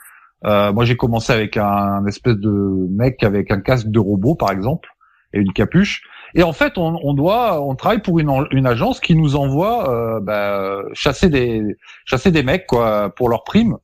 Euh, 0.45 0.74
moi, 0.74 0.86
j'ai 0.86 0.97
commencé 0.97 1.32
avec 1.34 1.57
un, 1.57 2.05
espèce 2.07 2.38
de 2.38 2.49
mec 2.89 3.24
avec 3.24 3.51
un 3.51 3.61
casque 3.61 3.88
de 3.88 3.99
robot, 3.99 4.36
par 4.36 4.51
exemple, 4.51 4.89
et 5.34 5.39
une 5.39 5.53
capuche. 5.53 6.03
Et 6.34 6.43
en 6.43 6.53
fait, 6.53 6.78
on, 6.78 6.99
on 7.03 7.13
doit, 7.13 7.61
on 7.61 7.76
travaille 7.76 8.01
pour 8.01 8.19
une, 8.19 8.32
une 8.51 8.65
agence 8.65 8.99
qui 8.99 9.15
nous 9.15 9.36
envoie 9.36 9.89
euh, 9.89 10.19
bah, 10.19 10.82
chasser 10.93 11.30
des 11.30 11.78
chasser 12.05 12.32
des 12.32 12.43
mecs 12.43 12.67
quoi 12.67 13.13
pour 13.15 13.30
leurs 13.30 13.43
primes. 13.43 13.78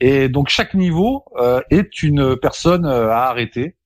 Et 0.00 0.28
donc 0.28 0.48
chaque 0.48 0.74
niveau 0.74 1.24
euh, 1.36 1.60
est 1.70 2.02
une 2.02 2.36
personne 2.36 2.84
euh, 2.84 3.10
à 3.10 3.28
arrêter 3.28 3.62
euh, 3.62 3.83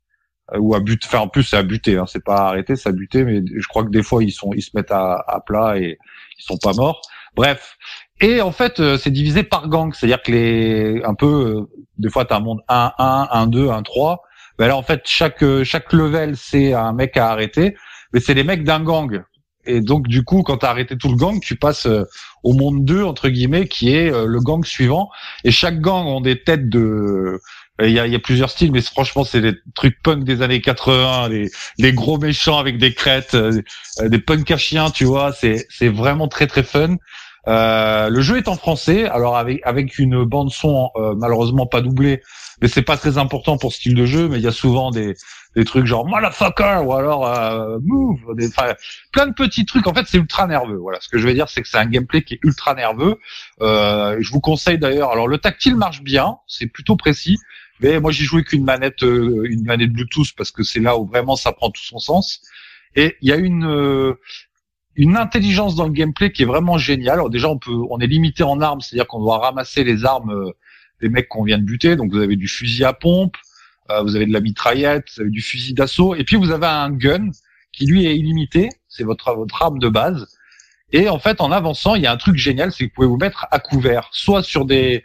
ou 0.57 0.75
à 0.75 0.81
but 0.81 1.03
enfin 1.05 1.19
en 1.19 1.29
plus 1.29 1.43
c'est 1.43 1.57
à 1.57 1.63
buter 1.63 1.99
hein, 1.99 2.07
c'est 2.07 2.25
pas 2.25 2.37
à 2.37 2.49
arrêter 2.49 2.75
c'est 2.75 2.89
à 2.89 2.93
buter 2.93 3.23
mais 3.25 3.43
je 3.55 3.67
crois 3.69 3.85
que 3.85 3.91
des 3.91 4.03
fois 4.03 4.25
ils 4.25 4.31
sont 4.31 4.51
ils 4.55 4.63
se 4.63 4.71
mettent 4.75 4.91
à, 4.91 5.23
à 5.27 5.41
plat 5.41 5.79
et 5.79 5.99
ils 6.39 6.43
sont 6.43 6.57
pas 6.57 6.73
morts. 6.73 7.03
Bref. 7.37 7.77
Et 8.21 8.41
en 8.41 8.53
fait 8.53 8.81
euh, 8.81 8.97
c'est 8.97 9.11
divisé 9.11 9.43
par 9.43 9.69
gang. 9.69 9.93
C'est-à-dire 9.93 10.23
que 10.23 10.33
les 10.33 11.03
un 11.05 11.15
peu 11.15 11.27
euh, 11.27 11.83
des 11.99 12.11
fois 12.11 12.25
tu 12.25 12.33
as 12.33 12.37
un 12.37 12.41
monde 12.41 12.61
1 12.69 12.93
1 12.99 13.29
1 13.31 13.47
2 13.49 13.71
1 13.71 13.83
3 13.83 14.23
ben 14.59 14.67
là 14.67 14.77
en 14.77 14.83
fait 14.83 15.03
chaque 15.05 15.43
euh, 15.45 15.63
chaque 15.65 15.93
level 15.93 16.37
c'est 16.37 16.73
un 16.73 16.93
mec 16.93 17.17
à 17.17 17.31
arrêter. 17.31 17.77
Mais 18.13 18.21
c'est 18.21 18.35
les 18.35 18.45
mecs 18.45 18.65
d'un 18.65 18.83
gang. 18.83 19.23
Et 19.67 19.81
donc 19.81 20.09
du 20.09 20.25
coup 20.25 20.43
quand 20.43 20.59
tu 20.59 20.67
as 20.67 20.71
arrêté 20.71 20.97
tout 20.97 21.09
le 21.09 21.17
gang 21.17 21.41
tu 21.41 21.57
passes 21.57 21.87
euh, 21.87 22.05
au 22.43 22.55
monde 22.55 22.85
2 22.85 23.05
entre 23.05 23.29
guillemets 23.29 23.69
qui 23.69 23.95
est 23.95 24.13
euh, 24.13 24.27
le 24.27 24.41
gang 24.41 24.65
suivant. 24.65 25.11
Et 25.45 25.51
chaque 25.51 25.81
gang 25.81 26.07
ont 26.07 26.21
des 26.21 26.43
têtes 26.43 26.69
de 26.69 27.41
il 27.81 27.91
y 27.91 28.01
a, 28.01 28.07
y 28.07 28.15
a 28.15 28.19
plusieurs 28.19 28.51
styles, 28.51 28.73
mais 28.73 28.81
franchement, 28.81 29.25
c'est 29.25 29.41
des 29.41 29.55
trucs 29.75 30.03
punk 30.03 30.25
des 30.25 30.43
années 30.43 30.61
80, 30.61 31.29
les, 31.29 31.51
les 31.79 31.93
gros 31.93 32.19
méchants 32.19 32.59
avec 32.59 32.79
des 32.79 32.93
crêtes, 32.95 33.35
euh, 33.35 33.63
euh, 34.01 34.09
des 34.09 34.19
punks 34.19 34.51
à 34.51 34.57
chiens, 34.57 34.91
tu 34.91 35.05
vois. 35.05 35.33
C'est, 35.33 35.67
c'est 35.71 35.89
vraiment 35.89 36.29
très 36.29 36.47
très 36.47 36.63
fun. 36.63 36.97
Euh, 37.49 38.11
le 38.11 38.21
jeu 38.21 38.37
est 38.37 38.49
en 38.49 38.57
français, 38.57 39.07
alors 39.09 39.39
avec 39.39 39.61
avec 39.65 39.99
une 39.99 40.25
bande 40.25 40.51
son 40.51 40.91
euh, 40.97 41.15
malheureusement 41.17 41.67
pas 41.67 41.81
doublée, 41.81 42.21
mais 42.61 42.69
c'est 42.69 42.83
pas 42.83 42.99
très 42.99 43.17
important 43.17 43.57
pour 43.57 43.73
ce 43.73 43.79
style 43.79 43.95
de 43.95 44.05
jeu. 44.05 44.29
Mais 44.29 44.37
il 44.37 44.43
y 44.43 44.49
a 44.49 44.53
souvent 44.53 44.91
des 44.91 45.15
des 45.57 45.65
trucs 45.65 45.87
genre 45.87 46.07
motherfucker 46.07 46.83
ou 46.85 46.93
alors 46.93 47.27
euh, 47.27 47.79
move, 47.83 48.21
des, 48.37 48.49
plein 49.13 49.27
de 49.27 49.33
petits 49.33 49.65
trucs. 49.65 49.87
En 49.87 49.95
fait, 49.95 50.05
c'est 50.07 50.19
ultra 50.19 50.47
nerveux. 50.47 50.77
Voilà, 50.77 50.99
ce 51.01 51.09
que 51.09 51.19
je 51.19 51.27
veux 51.27 51.33
dire, 51.33 51.49
c'est 51.49 51.63
que 51.63 51.69
c'est 51.69 51.79
un 51.79 51.87
gameplay 51.87 52.23
qui 52.23 52.35
est 52.35 52.41
ultra 52.43 52.75
nerveux. 52.75 53.19
Euh, 53.63 54.19
je 54.21 54.31
vous 54.31 54.41
conseille 54.41 54.79
d'ailleurs. 54.79 55.11
Alors 55.11 55.27
le 55.27 55.39
tactile 55.39 55.77
marche 55.77 56.03
bien, 56.03 56.37
c'est 56.47 56.67
plutôt 56.67 56.97
précis. 56.97 57.39
Mais 57.81 58.01
moi, 58.01 58.11
j'ai 58.11 58.25
joué 58.25 58.43
qu'une 58.45 58.65
manette, 58.65 59.03
euh, 59.03 59.47
une 59.49 59.65
manette 59.65 59.93
Bluetooth 59.93 60.33
parce 60.37 60.51
que 60.51 60.63
c'est 60.63 60.81
là 60.81 60.99
où 60.99 61.07
vraiment 61.07 61.37
ça 61.37 61.53
prend 61.53 61.71
tout 61.71 61.83
son 61.83 61.99
sens. 61.99 62.43
Et 62.97 63.17
il 63.21 63.29
y 63.29 63.33
a 63.33 63.37
une, 63.37 63.65
euh, 63.65 64.15
une 64.97 65.17
intelligence 65.17 65.77
dans 65.77 65.87
le 65.87 65.93
gameplay 65.93 66.33
qui 66.33 66.43
est 66.43 66.47
vraiment 66.47 66.79
géniale. 66.79 67.15
Alors 67.15 67.31
déjà, 67.31 67.49
on 67.49 67.59
peut, 67.59 67.73
on 67.91 68.01
est 68.01 68.07
limité 68.07 68.43
en 68.43 68.61
armes, 68.61 68.81
c'est-à-dire 68.81 69.07
qu'on 69.07 69.21
doit 69.21 69.39
ramasser 69.39 69.85
les 69.85 70.05
armes 70.05 70.31
euh, 70.31 70.51
des 71.01 71.09
mecs 71.09 71.29
qu'on 71.29 71.45
vient 71.45 71.59
de 71.59 71.63
buter. 71.63 71.95
Donc 71.95 72.11
vous 72.11 72.19
avez 72.19 72.37
du 72.37 72.49
fusil 72.49 72.85
à 72.85 72.93
pompe, 72.93 73.37
euh, 73.91 74.03
vous 74.03 74.17
avez 74.17 74.27
de 74.27 74.33
la 74.33 74.41
mitraillette, 74.41 75.07
vous 75.15 75.23
avez 75.23 75.31
du 75.31 75.41
fusil 75.41 75.75
d'assaut, 75.75 76.17
et 76.17 76.25
puis 76.25 76.37
vous 76.37 76.51
avez 76.51 76.67
un 76.67 76.91
gun 76.91 77.31
qui 77.73 77.87
lui 77.87 78.07
est 78.07 78.17
illimité. 78.17 78.71
C'est 78.89 79.05
votre 79.05 79.33
votre 79.35 79.63
arme 79.63 79.79
de 79.79 79.89
base. 79.89 80.27
Et 80.91 81.09
en 81.09 81.19
fait, 81.19 81.41
en 81.41 81.53
avançant, 81.53 81.95
il 81.95 82.03
y 82.03 82.07
a 82.07 82.13
un 82.13 82.17
truc 82.17 82.37
génial, 82.37 82.73
c'est 82.73 82.85
que 82.85 82.89
vous 82.89 82.95
pouvez 82.95 83.07
vous 83.07 83.19
mettre 83.19 83.47
à 83.51 83.61
couvert, 83.61 84.09
soit 84.11 84.43
sur 84.43 84.65
des, 84.65 85.05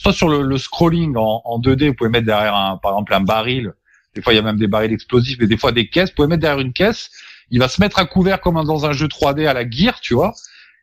soit 0.00 0.12
sur 0.12 0.28
le, 0.28 0.42
le 0.42 0.58
scrolling 0.58 1.16
en, 1.16 1.42
en 1.44 1.60
2D, 1.60 1.88
vous 1.88 1.94
pouvez 1.94 2.10
mettre 2.10 2.26
derrière 2.26 2.54
un, 2.54 2.76
par 2.76 2.92
exemple 2.92 3.14
un 3.14 3.20
baril. 3.20 3.72
Des 4.14 4.22
fois, 4.22 4.32
il 4.32 4.36
y 4.36 4.38
a 4.38 4.42
même 4.42 4.56
des 4.56 4.66
barils 4.66 4.92
explosifs, 4.92 5.38
mais 5.40 5.46
des 5.46 5.56
fois 5.56 5.72
des 5.72 5.88
caisses. 5.88 6.10
Vous 6.10 6.16
pouvez 6.16 6.28
mettre 6.28 6.42
derrière 6.42 6.60
une 6.60 6.72
caisse. 6.72 7.10
Il 7.50 7.58
va 7.58 7.68
se 7.68 7.80
mettre 7.80 7.98
à 7.98 8.04
couvert 8.04 8.40
comme 8.40 8.62
dans 8.64 8.86
un 8.86 8.92
jeu 8.92 9.06
3D 9.06 9.46
à 9.46 9.52
la 9.52 9.68
gear, 9.68 10.00
tu 10.00 10.14
vois. 10.14 10.34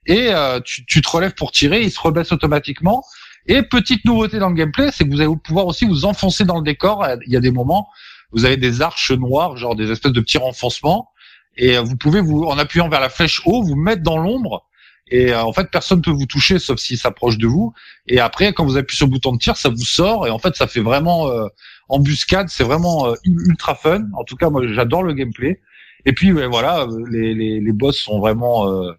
Et 0.06 0.30
euh, 0.32 0.60
tu, 0.64 0.86
tu 0.86 1.02
te 1.02 1.10
relèves 1.10 1.34
pour 1.34 1.52
tirer, 1.52 1.82
il 1.82 1.92
se 1.92 2.00
rebaisse 2.00 2.32
automatiquement. 2.32 3.04
Et 3.48 3.64
petite 3.64 4.06
nouveauté 4.06 4.40
dans 4.40 4.50
le 4.50 4.56
gameplay, 4.56 4.90
c'est 4.92 5.06
que 5.06 5.10
vous 5.10 5.22
allez 5.22 5.36
pouvoir 5.44 5.68
aussi 5.68 5.86
vous 5.86 6.06
enfoncer 6.06 6.46
dans 6.46 6.58
le 6.58 6.64
décor. 6.64 7.06
Il 7.26 7.32
y 7.32 7.38
a 7.38 7.40
des 7.40 7.52
moments, 7.52 7.90
vous 8.32 8.46
avez 8.46 8.58
des 8.58 8.82
arches 8.82 9.12
noires, 9.12 9.58
genre 9.58 9.76
des 9.76 9.92
espèces 9.92 10.14
de 10.14 10.22
petits 10.22 10.38
renfoncements 10.38 11.10
et 11.58 11.78
euh, 11.78 11.82
vous 11.82 11.98
pouvez 11.98 12.22
vous 12.22 12.44
en 12.44 12.58
appuyant 12.58 12.88
vers 12.88 13.02
la 13.02 13.10
flèche 13.10 13.42
haut 13.46 13.64
vous 13.64 13.76
mettre 13.76 14.04
dans 14.04 14.18
l'ombre 14.18 14.66
et 15.10 15.34
euh, 15.34 15.44
en 15.44 15.54
fait 15.54 15.70
personne 15.72 16.02
peut 16.02 16.12
vous 16.12 16.26
toucher 16.26 16.60
sauf 16.60 16.80
s'il 16.80 16.98
s'approche 16.98 17.38
de 17.38 17.48
vous 17.48 17.74
et 18.08 18.20
après 18.20 18.54
quand 18.54 18.66
vous 18.66 18.78
appuyez 18.78 18.98
sur 18.98 19.08
le 19.08 19.12
bouton 19.12 19.34
de 19.34 19.38
tir 19.38 19.58
ça 19.58 19.70
vous 19.70 19.86
sort 19.86 20.28
et 20.28 20.30
en 20.30 20.40
fait 20.40 20.56
ça 20.56 20.68
fait 20.68 20.82
vraiment 20.82 21.30
euh, 21.30 21.48
embuscade 21.90 22.50
c'est 22.50 22.64
vraiment 22.64 23.14
ultra 23.24 23.76
fun 23.76 24.06
en 24.14 24.24
tout 24.24 24.36
cas 24.36 24.50
moi 24.50 24.62
j'adore 24.68 25.04
le 25.04 25.14
gameplay 25.14 25.62
et 26.06 26.14
puis 26.14 26.32
voilà 26.32 26.88
les, 27.10 27.34
les, 27.34 27.60
les 27.60 27.72
boss 27.72 27.98
sont 27.98 28.20
vraiment 28.20 28.94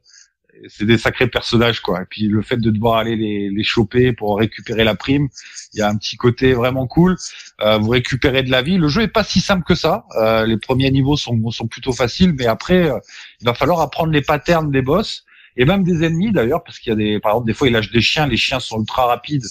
c'est 0.66 0.84
des 0.84 0.98
sacrés 0.98 1.28
personnages 1.28 1.80
quoi. 1.80 2.02
Et 2.02 2.04
puis 2.08 2.22
le 2.28 2.42
fait 2.42 2.56
de 2.56 2.70
devoir 2.70 2.96
aller 2.96 3.16
les, 3.16 3.50
les 3.50 3.62
choper 3.62 4.12
pour 4.12 4.38
récupérer 4.38 4.84
la 4.84 4.94
prime, 4.94 5.28
il 5.74 5.78
y 5.78 5.82
a 5.82 5.88
un 5.88 5.96
petit 5.96 6.16
côté 6.16 6.52
vraiment 6.54 6.86
cool. 6.86 7.16
Euh, 7.60 7.78
vous 7.78 7.90
récupérez 7.90 8.42
de 8.42 8.50
la 8.50 8.62
vie. 8.62 8.78
Le 8.78 8.88
jeu 8.88 9.02
est 9.02 9.08
pas 9.08 9.24
si 9.24 9.40
simple 9.40 9.64
que 9.64 9.74
ça. 9.74 10.04
Euh, 10.16 10.46
les 10.46 10.56
premiers 10.56 10.90
niveaux 10.90 11.16
sont, 11.16 11.50
sont 11.50 11.66
plutôt 11.66 11.92
faciles, 11.92 12.34
mais 12.36 12.46
après 12.46 12.90
euh, 12.90 12.98
il 13.40 13.44
va 13.46 13.54
falloir 13.54 13.80
apprendre 13.80 14.12
les 14.12 14.22
patterns 14.22 14.70
des 14.70 14.82
boss 14.82 15.24
et 15.58 15.64
même 15.64 15.82
des 15.82 16.04
ennemis 16.04 16.32
d'ailleurs, 16.32 16.62
parce 16.62 16.78
qu'il 16.78 16.90
y 16.90 16.92
a 16.92 16.96
des, 16.96 17.20
par 17.20 17.32
exemple 17.32 17.48
des 17.48 17.52
fois 17.52 17.66
il 17.66 17.74
lâche 17.74 17.90
des 17.90 18.00
chiens, 18.00 18.26
les 18.26 18.36
chiens 18.36 18.60
sont 18.60 18.78
ultra 18.78 19.06
rapides, 19.06 19.44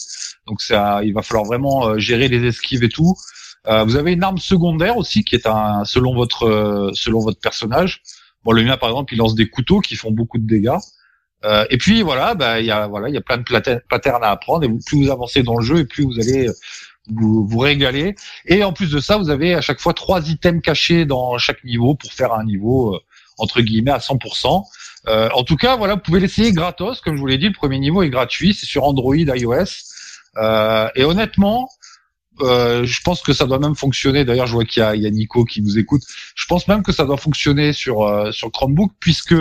donc 0.48 0.62
ça, 0.62 1.02
il 1.04 1.14
va 1.14 1.22
falloir 1.22 1.46
vraiment 1.46 1.88
euh, 1.90 2.00
gérer 2.00 2.30
les 2.30 2.46
esquives 2.48 2.84
et 2.84 2.90
tout. 2.90 3.16
Euh, 3.68 3.84
vous 3.84 3.98
avez 3.98 4.14
une 4.14 4.24
arme 4.24 4.38
secondaire 4.38 4.98
aussi 4.98 5.26
qui 5.26 5.36
est 5.36 5.46
un 5.46 5.84
selon 5.84 6.16
votre 6.16 6.92
selon 6.94 7.20
votre 7.20 7.40
personnage. 7.40 8.02
Bon, 8.46 8.54
le 8.54 8.64
mien 8.64 8.78
par 8.78 8.90
exemple, 8.90 9.14
il 9.14 9.18
lance 9.18 9.36
des 9.36 9.50
couteaux 9.50 9.82
qui 9.82 9.96
font 9.96 10.12
beaucoup 10.12 10.38
de 10.38 10.48
dégâts. 10.48 10.80
Euh, 11.46 11.66
et 11.70 11.78
puis 11.78 12.02
voilà, 12.02 12.34
bah 12.34 12.62
il 12.62 12.66
y 12.66 12.72
a 12.72 12.88
voilà, 12.88 13.10
il 13.10 13.14
y 13.14 13.18
a 13.18 13.22
plein 13.22 13.38
de 13.38 13.44
patterns 13.90 14.24
à 14.24 14.32
apprendre 14.32 14.64
et 14.64 14.70
plus 14.86 15.04
vous 15.04 15.12
avancez 15.12 15.44
dans 15.44 15.58
le 15.58 15.64
jeu 15.64 15.80
et 15.80 15.86
plus 15.86 16.06
vous 16.06 16.20
allez 16.20 16.50
vous, 17.10 17.46
vous 17.46 17.60
régaler. 17.60 18.16
Et 18.46 18.64
en 18.64 18.74
plus 18.74 18.92
de 18.92 19.00
ça, 19.00 19.18
vous 19.18 19.30
avez 19.30 19.54
à 19.54 19.62
chaque 19.62 19.80
fois 19.80 19.94
trois 19.94 20.30
items 20.30 20.62
cachés 20.62 21.06
dans 21.06 21.38
chaque 21.38 21.64
niveau 21.64 21.96
pour 21.96 22.14
faire 22.14 22.34
un 22.34 22.44
niveau 22.44 22.96
euh, 22.96 23.00
entre 23.38 23.62
guillemets 23.62 23.92
à 23.92 24.00
100%. 24.00 24.64
Euh, 25.08 25.30
en 25.34 25.44
tout 25.44 25.56
cas, 25.56 25.76
voilà, 25.78 25.96
vous 25.96 26.02
pouvez 26.02 26.20
l'essayer 26.20 26.52
gratos, 26.52 27.02
comme 27.02 27.16
je 27.16 27.20
vous 27.20 27.28
l'ai 27.28 27.38
dit, 27.38 27.48
le 27.48 27.54
premier 27.54 27.80
niveau 27.80 28.04
est 28.04 28.10
gratuit, 28.10 28.54
c'est 28.54 28.66
sur 28.66 28.84
Android, 28.84 29.16
iOS. 29.16 29.66
Euh, 30.38 30.90
et 30.96 31.04
honnêtement, 31.04 31.70
euh, 32.42 32.84
je 32.86 33.02
pense 33.02 33.22
que 33.22 33.34
ça 33.34 33.46
doit 33.46 33.60
même 33.60 33.76
fonctionner. 33.76 34.26
D'ailleurs, 34.26 34.48
je 34.48 34.54
vois 34.54 34.66
qu'il 34.66 34.84
y, 34.84 35.00
y 35.00 35.08
a, 35.08 35.10
Nico 35.10 35.46
qui 35.46 35.62
nous 35.62 35.80
écoute. 35.80 36.04
Je 36.36 36.46
pense 36.46 36.68
même 36.68 36.84
que 36.84 36.92
ça 36.92 37.06
doit 37.06 37.18
fonctionner 37.18 37.74
sur 37.74 38.34
sur 38.34 38.52
Chromebook, 38.52 38.92
puisque, 39.00 39.36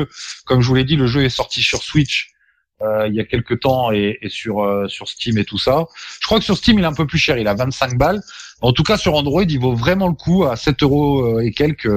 comme 0.44 0.60
je 0.60 0.68
vous 0.68 0.74
l'ai 0.74 0.84
dit, 0.84 0.96
le 0.96 1.06
jeu 1.06 1.24
est 1.24 1.30
sorti 1.30 1.62
sur 1.62 1.82
Switch 1.82 2.35
il 2.80 3.14
y 3.14 3.20
a 3.20 3.24
quelques 3.24 3.60
temps 3.60 3.90
et, 3.92 4.18
et 4.22 4.28
sur 4.28 4.62
euh, 4.62 4.88
sur 4.88 5.08
Steam 5.08 5.38
et 5.38 5.44
tout 5.44 5.58
ça. 5.58 5.86
Je 6.20 6.26
crois 6.26 6.38
que 6.38 6.44
sur 6.44 6.56
Steam, 6.56 6.78
il 6.78 6.82
est 6.82 6.88
un 6.88 6.92
peu 6.92 7.06
plus 7.06 7.18
cher. 7.18 7.38
Il 7.38 7.48
a 7.48 7.54
25 7.54 7.96
balles. 7.96 8.20
En 8.60 8.72
tout 8.72 8.82
cas, 8.82 8.96
sur 8.96 9.14
Android, 9.14 9.44
il 9.44 9.60
vaut 9.60 9.74
vraiment 9.74 10.08
le 10.08 10.14
coup 10.14 10.44
à 10.44 10.56
7 10.56 10.82
euros 10.82 11.40
et 11.40 11.52
quelques. 11.52 11.88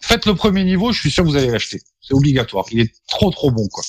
faites 0.00 0.26
le 0.26 0.34
premier 0.34 0.64
niveau, 0.64 0.92
je 0.92 1.00
suis 1.00 1.10
sûr 1.10 1.24
que 1.24 1.28
vous 1.28 1.36
allez 1.36 1.50
l'acheter. 1.50 1.80
C'est 2.00 2.14
obligatoire. 2.14 2.64
Il 2.72 2.80
est 2.80 2.92
trop 3.08 3.30
trop 3.30 3.50
bon, 3.50 3.66
quoi. 3.68 3.82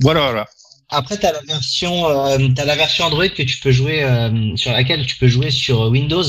Voilà, 0.00 0.20
voilà. 0.20 0.46
Après, 0.90 1.18
tu 1.18 1.26
as 1.26 1.32
la 1.32 1.42
version, 1.42 2.08
euh, 2.08 2.48
as 2.56 2.64
la 2.64 2.76
version 2.76 3.04
Android 3.04 3.28
que 3.28 3.42
tu 3.42 3.58
peux 3.58 3.72
jouer 3.72 4.02
euh, 4.02 4.56
sur 4.56 4.72
laquelle 4.72 5.06
tu 5.06 5.16
peux 5.16 5.28
jouer 5.28 5.50
sur 5.50 5.82
Windows 5.88 6.24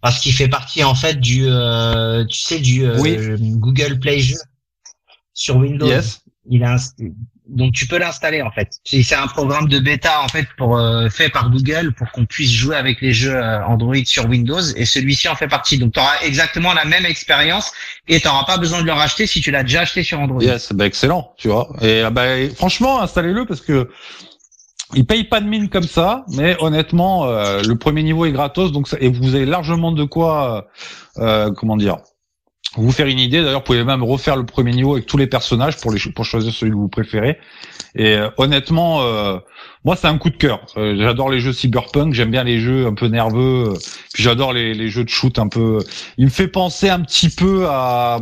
parce 0.00 0.20
qu'il 0.20 0.32
fait 0.32 0.48
partie 0.48 0.82
en 0.82 0.94
fait 0.94 1.20
du, 1.20 1.46
euh, 1.46 2.24
tu 2.24 2.40
sais, 2.40 2.58
du 2.58 2.86
euh, 2.86 3.36
Google 3.38 3.98
Play 3.98 4.20
Jeux 4.20 4.38
sur 5.34 5.56
Windows. 5.56 5.86
Yes. 5.86 6.22
Il 6.48 6.64
a 6.64 6.76
donc 7.48 7.72
tu 7.72 7.86
peux 7.86 7.98
l'installer 7.98 8.42
en 8.42 8.50
fait. 8.50 8.80
C'est 8.84 9.14
un 9.14 9.26
programme 9.26 9.68
de 9.68 9.78
bêta 9.78 10.20
en 10.22 10.28
fait 10.28 10.46
pour 10.56 10.76
euh, 10.76 11.08
fait 11.08 11.28
par 11.28 11.50
Google 11.50 11.92
pour 11.92 12.10
qu'on 12.10 12.26
puisse 12.26 12.50
jouer 12.50 12.76
avec 12.76 13.00
les 13.00 13.12
jeux 13.12 13.36
euh, 13.36 13.64
Android 13.64 13.94
sur 14.04 14.26
Windows 14.26 14.60
et 14.60 14.84
celui-ci 14.84 15.28
en 15.28 15.36
fait 15.36 15.48
partie. 15.48 15.78
Donc 15.78 15.92
tu 15.92 16.00
auras 16.00 16.20
exactement 16.22 16.72
la 16.72 16.84
même 16.84 17.06
expérience 17.06 17.72
et 18.08 18.20
tu 18.20 18.28
pas 18.46 18.58
besoin 18.58 18.80
de 18.80 18.86
le 18.86 18.92
racheter 18.92 19.26
si 19.26 19.40
tu 19.40 19.50
l'as 19.50 19.62
déjà 19.62 19.82
acheté 19.82 20.02
sur 20.02 20.20
Android. 20.20 20.42
Yes, 20.42 20.72
bah 20.72 20.86
excellent, 20.86 21.32
tu 21.36 21.48
vois. 21.48 21.68
Et 21.82 22.02
bah, 22.10 22.24
franchement, 22.54 23.00
installez-le 23.00 23.44
parce 23.46 23.60
que 23.60 23.88
il 24.94 25.04
paye 25.04 25.24
pas 25.24 25.40
de 25.40 25.46
mine 25.46 25.68
comme 25.68 25.84
ça, 25.84 26.24
mais 26.28 26.56
honnêtement, 26.60 27.26
euh, 27.26 27.60
le 27.62 27.76
premier 27.76 28.02
niveau 28.02 28.24
est 28.24 28.32
gratos, 28.32 28.70
donc 28.70 28.86
ça, 28.86 28.96
et 29.00 29.08
vous 29.08 29.34
avez 29.34 29.46
largement 29.46 29.90
de 29.90 30.04
quoi, 30.04 30.68
comment 31.56 31.76
dire, 31.76 31.98
vous 32.82 32.92
faire 32.92 33.06
une 33.06 33.18
idée. 33.18 33.42
D'ailleurs, 33.42 33.60
vous 33.60 33.64
pouvez 33.64 33.84
même 33.84 34.02
refaire 34.02 34.36
le 34.36 34.44
premier 34.44 34.72
niveau 34.72 34.94
avec 34.94 35.06
tous 35.06 35.16
les 35.16 35.26
personnages 35.26 35.76
pour 35.78 35.92
pour 36.14 36.24
choisir 36.24 36.52
celui 36.52 36.72
que 36.72 36.76
vous 36.76 36.88
préférez. 36.88 37.38
Et 37.96 38.14
euh, 38.14 38.28
honnêtement, 38.36 39.02
euh, 39.02 39.38
moi, 39.84 39.96
c'est 39.96 40.06
un 40.06 40.18
coup 40.18 40.28
de 40.28 40.36
cœur. 40.36 40.60
Euh, 40.76 40.96
j'adore 40.98 41.30
les 41.30 41.40
jeux 41.40 41.54
cyberpunk. 41.54 42.12
J'aime 42.12 42.30
bien 42.30 42.44
les 42.44 42.60
jeux 42.60 42.86
un 42.86 42.92
peu 42.92 43.06
nerveux. 43.06 43.72
puis 44.12 44.22
j'adore 44.22 44.52
les, 44.52 44.88
jeux 44.88 45.04
de 45.04 45.08
shoot 45.08 45.38
un 45.38 45.48
peu. 45.48 45.78
Il 46.18 46.26
me 46.26 46.30
fait 46.30 46.48
penser 46.48 46.90
un 46.90 47.00
petit 47.00 47.30
peu 47.30 47.66
à. 47.68 48.20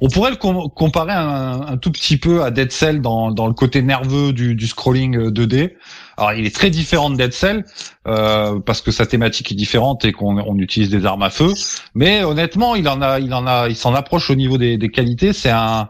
On 0.00 0.08
pourrait 0.08 0.30
le 0.30 0.36
comparer 0.36 1.12
un, 1.12 1.60
un, 1.68 1.76
tout 1.76 1.92
petit 1.92 2.16
peu 2.16 2.42
à 2.42 2.50
Dead 2.50 2.72
Cell 2.72 3.02
dans 3.02 3.30
dans 3.30 3.46
le 3.46 3.52
côté 3.52 3.82
nerveux 3.82 4.32
du, 4.32 4.54
du 4.54 4.66
scrolling 4.66 5.28
2D. 5.28 5.74
Alors, 6.20 6.34
il 6.34 6.44
est 6.44 6.54
très 6.54 6.68
différent 6.68 7.08
de 7.08 7.16
Dead 7.16 7.32
Cell 7.32 7.64
euh, 8.06 8.60
parce 8.60 8.82
que 8.82 8.90
sa 8.90 9.06
thématique 9.06 9.50
est 9.52 9.54
différente 9.54 10.04
et 10.04 10.12
qu'on 10.12 10.36
on 10.36 10.58
utilise 10.58 10.90
des 10.90 11.06
armes 11.06 11.22
à 11.22 11.30
feu. 11.30 11.54
Mais 11.94 12.22
honnêtement, 12.24 12.74
il 12.74 12.86
en 12.90 13.00
a, 13.00 13.18
il 13.20 13.32
en 13.32 13.46
a, 13.46 13.70
il 13.70 13.76
s'en 13.76 13.94
approche 13.94 14.28
au 14.28 14.34
niveau 14.34 14.58
des, 14.58 14.76
des 14.76 14.90
qualités. 14.90 15.32
C'est 15.32 15.48
un, 15.48 15.88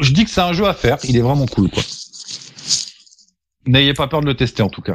je 0.00 0.12
dis 0.12 0.24
que 0.24 0.30
c'est 0.30 0.42
un 0.42 0.52
jeu 0.52 0.66
à 0.66 0.74
faire. 0.74 0.98
Il 1.02 1.16
est 1.16 1.22
vraiment 1.22 1.46
cool, 1.46 1.70
quoi. 1.70 1.82
N'ayez 3.66 3.94
pas 3.94 4.06
peur 4.06 4.20
de 4.20 4.26
le 4.26 4.36
tester 4.36 4.62
en 4.62 4.68
tout 4.68 4.80
cas. 4.80 4.94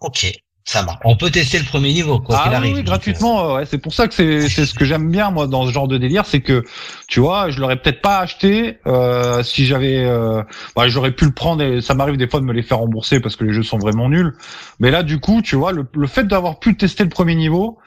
Ok. 0.00 0.32
Ça 0.64 0.82
va. 0.82 0.98
On 1.04 1.16
peut 1.16 1.30
tester 1.30 1.58
le 1.58 1.64
premier 1.64 1.92
niveau, 1.92 2.20
quoi 2.20 2.42
ah, 2.44 2.54
arrive. 2.54 2.76
Oui, 2.76 2.82
gratuitement. 2.82 3.54
Ouais. 3.54 3.66
C'est 3.66 3.78
pour 3.78 3.94
ça 3.94 4.06
que 4.06 4.14
c'est 4.14 4.48
c'est 4.48 4.66
ce 4.66 4.74
que 4.74 4.84
j'aime 4.84 5.10
bien 5.10 5.30
moi 5.30 5.46
dans 5.46 5.66
ce 5.66 5.72
genre 5.72 5.88
de 5.88 5.98
délire, 5.98 6.26
c'est 6.26 6.40
que 6.40 6.64
tu 7.08 7.20
vois, 7.20 7.50
je 7.50 7.60
l'aurais 7.60 7.76
peut-être 7.76 8.02
pas 8.02 8.18
acheté 8.18 8.78
euh, 8.86 9.42
si 9.42 9.66
j'avais. 9.66 10.04
Euh... 10.04 10.42
Bah, 10.76 10.88
j'aurais 10.88 11.12
pu 11.12 11.24
le 11.24 11.32
prendre. 11.32 11.62
Et 11.62 11.80
ça 11.80 11.94
m'arrive 11.94 12.16
des 12.16 12.28
fois 12.28 12.40
de 12.40 12.44
me 12.44 12.52
les 12.52 12.62
faire 12.62 12.78
rembourser 12.78 13.20
parce 13.20 13.36
que 13.36 13.44
les 13.44 13.52
jeux 13.52 13.62
sont 13.62 13.78
vraiment 13.78 14.08
nuls. 14.08 14.36
Mais 14.78 14.90
là, 14.90 15.02
du 15.02 15.18
coup, 15.18 15.42
tu 15.42 15.56
vois, 15.56 15.72
le, 15.72 15.86
le 15.94 16.06
fait 16.06 16.24
d'avoir 16.24 16.58
pu 16.58 16.76
tester 16.76 17.04
le 17.04 17.10
premier 17.10 17.34
niveau, 17.34 17.78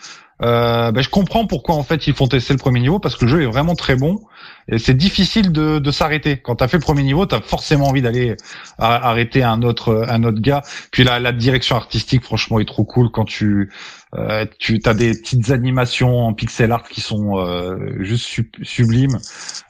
euh, 0.42 0.92
bah, 0.92 1.02
je 1.02 1.10
comprends 1.10 1.46
pourquoi 1.46 1.76
en 1.76 1.84
fait 1.84 2.08
ils 2.08 2.14
font 2.14 2.28
tester 2.28 2.54
le 2.54 2.60
premier 2.60 2.80
niveau 2.80 3.00
parce 3.00 3.16
que 3.16 3.26
le 3.26 3.32
jeu 3.32 3.44
est 3.44 3.46
vraiment 3.46 3.76
très 3.76 3.96
bon 3.96 4.20
et 4.68 4.80
c'est 4.80 4.96
difficile 4.96 5.52
de, 5.52 5.92
s'arrêter. 5.92 6.38
Quand 6.38 6.56
tu 6.56 6.64
as 6.64 6.68
fait 6.68 6.78
le 6.78 6.84
premier 6.84 7.04
niveau, 7.04 7.26
tu 7.26 7.36
as 7.36 7.42
forcément 7.42 7.88
envie 7.88 8.02
d'aller 8.02 8.36
arrêter 8.80 9.44
un 9.44 9.62
autre 9.62 10.06
un 10.08 10.24
autre 10.24 10.40
gars. 10.42 10.62
Puis 10.92 11.04
la, 11.04 11.20
la 11.20 11.32
direction 11.34 11.76
artistique, 11.76 12.24
franchement, 12.24 12.60
est 12.60 12.66
trop 12.66 12.84
cool 12.84 13.12
quand 13.12 13.26
tu 13.26 13.72
euh, 14.16 14.46
tu 14.60 14.80
as 14.86 14.94
des 14.94 15.12
petites 15.12 15.50
animations 15.52 16.28
en 16.28 16.34
pixel 16.34 16.72
art 16.72 16.88
qui 16.88 17.02
sont 17.02 17.38
euh, 17.40 17.78
juste 18.00 18.42
sublimes. 18.62 19.18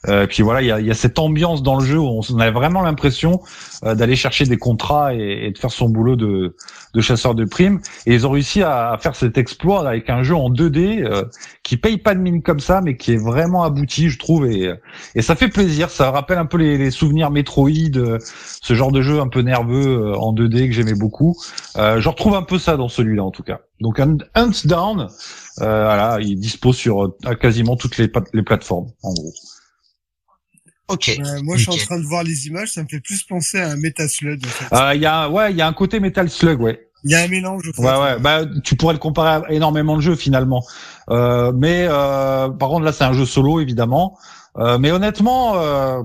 Euh, 0.10 0.28
puis 0.28 0.44
voilà, 0.44 0.62
il 0.62 0.68
y 0.68 0.72
a, 0.72 0.82
y 0.82 0.92
a, 0.92 0.94
cette 0.94 1.18
ambiance 1.18 1.64
dans 1.64 1.80
le 1.80 1.86
jeu 1.86 1.98
où 1.98 2.22
on 2.30 2.40
a 2.40 2.52
vraiment 2.52 2.82
l'impression 2.82 3.42
euh, 3.86 3.96
d'aller 3.96 4.18
chercher 4.18 4.46
des 4.46 4.58
contrats 4.58 5.14
et, 5.16 5.46
et, 5.46 5.52
de 5.52 5.58
faire 5.58 5.72
son 5.72 5.88
boulot 5.88 6.18
de, 6.18 6.56
de 6.94 7.02
chasseur 7.02 7.36
de 7.36 7.46
primes. 7.46 7.80
Et 8.06 8.14
ils 8.14 8.28
ont 8.28 8.32
réussi 8.32 8.64
à, 8.64 8.98
faire 9.00 9.16
cet 9.16 9.38
exploit 9.38 9.88
avec 9.88 10.10
un 10.10 10.24
jeu 10.24 10.36
en 10.36 10.50
2D 10.50 11.04
euh, 11.04 11.24
qui 11.64 11.78
paye 11.78 11.98
pas 11.98 12.16
de 12.16 12.20
mine 12.20 12.42
comme 12.42 12.60
ça, 12.60 12.82
mais 12.82 12.98
qui 12.98 13.14
est 13.14 13.24
vraiment 13.24 13.64
abouti, 13.64 14.10
je 14.10 14.20
trouve. 14.20 14.46
Et, 14.48 14.74
et 15.16 15.22
ça 15.22 15.36
fait 15.36 15.48
plaisir. 15.48 15.90
Ça 15.90 16.12
rappelle 16.12 16.38
un 16.38 16.46
peu 16.46 16.58
les, 16.58 16.78
les 16.78 16.92
souvenirs 16.92 17.32
Metroid, 17.32 17.70
ce 18.62 18.74
genre 18.74 18.92
de 18.92 19.02
jeu 19.02 19.22
un 19.22 19.30
peu 19.30 19.42
nerveux 19.42 20.14
en 20.18 20.34
2D 20.34 20.68
que 20.68 20.74
j'aimais 20.74 20.96
beaucoup. 20.96 21.38
je 21.76 22.10
retrouve 22.10 22.36
un 22.36 22.44
peu 22.44 22.60
ça 22.60 22.76
dans 22.76 22.90
celui-là 22.90 23.24
en 23.24 23.32
tout 23.32 23.44
cas. 23.44 23.62
Donc 23.80 24.00
un 24.00 24.18
Hunt 24.36 24.52
Down, 24.66 25.02
euh, 25.02 25.06
voilà, 25.58 26.18
il 26.22 26.40
dispose 26.40 26.78
sur 26.78 27.06
euh, 27.06 27.36
quasiment 27.36 27.76
toutes 27.76 27.98
les, 27.98 28.10
les 28.34 28.44
plateformes, 28.44 28.92
en 29.02 29.14
gros. 29.14 29.34
Ok. 30.90 31.10
Euh, 31.10 31.42
moi, 31.44 31.58
je 31.58 31.64
suis 31.64 31.72
en 31.72 31.86
train 31.86 32.00
de 32.00 32.06
voir 32.06 32.24
les 32.24 32.48
images, 32.48 32.72
ça 32.74 32.84
me 32.84 32.88
fait 32.88 33.00
plus 33.00 33.24
penser 33.24 33.60
à 33.60 33.72
un 33.72 33.76
Metal 33.78 34.08
Slug. 34.08 34.42
Il 34.42 34.48
en 34.48 34.90
fait. 34.90 34.98
y 34.98 35.06
a, 35.06 35.30
ouais, 35.30 35.52
il 35.52 35.58
y 35.58 35.62
a 35.62 35.68
un 35.68 35.74
côté 35.74 36.00
Metal 36.00 36.30
Slug, 36.30 36.62
ouais. 36.62 36.88
Il 37.04 37.12
y 37.12 37.16
a 37.16 37.22
un 37.22 37.28
mélange. 37.28 37.70
Ouais, 37.78 38.00
ouais. 38.00 38.20
Bah, 38.20 38.46
tu 38.64 38.76
pourrais 38.76 38.94
le 38.94 39.00
comparer 39.00 39.46
à 39.46 39.52
énormément 39.52 39.98
de 39.98 40.02
jeux 40.02 40.16
finalement. 40.16 40.64
Euh, 41.10 41.52
mais 41.54 41.86
euh, 41.90 42.50
par 42.50 42.70
contre, 42.70 42.86
là, 42.86 42.94
c'est 42.94 43.04
un 43.04 43.14
jeu 43.14 43.26
solo, 43.26 43.60
évidemment. 43.60 44.18
Euh, 44.58 44.78
mais 44.78 44.92
honnêtement, 44.92 45.58
euh, 45.58 46.02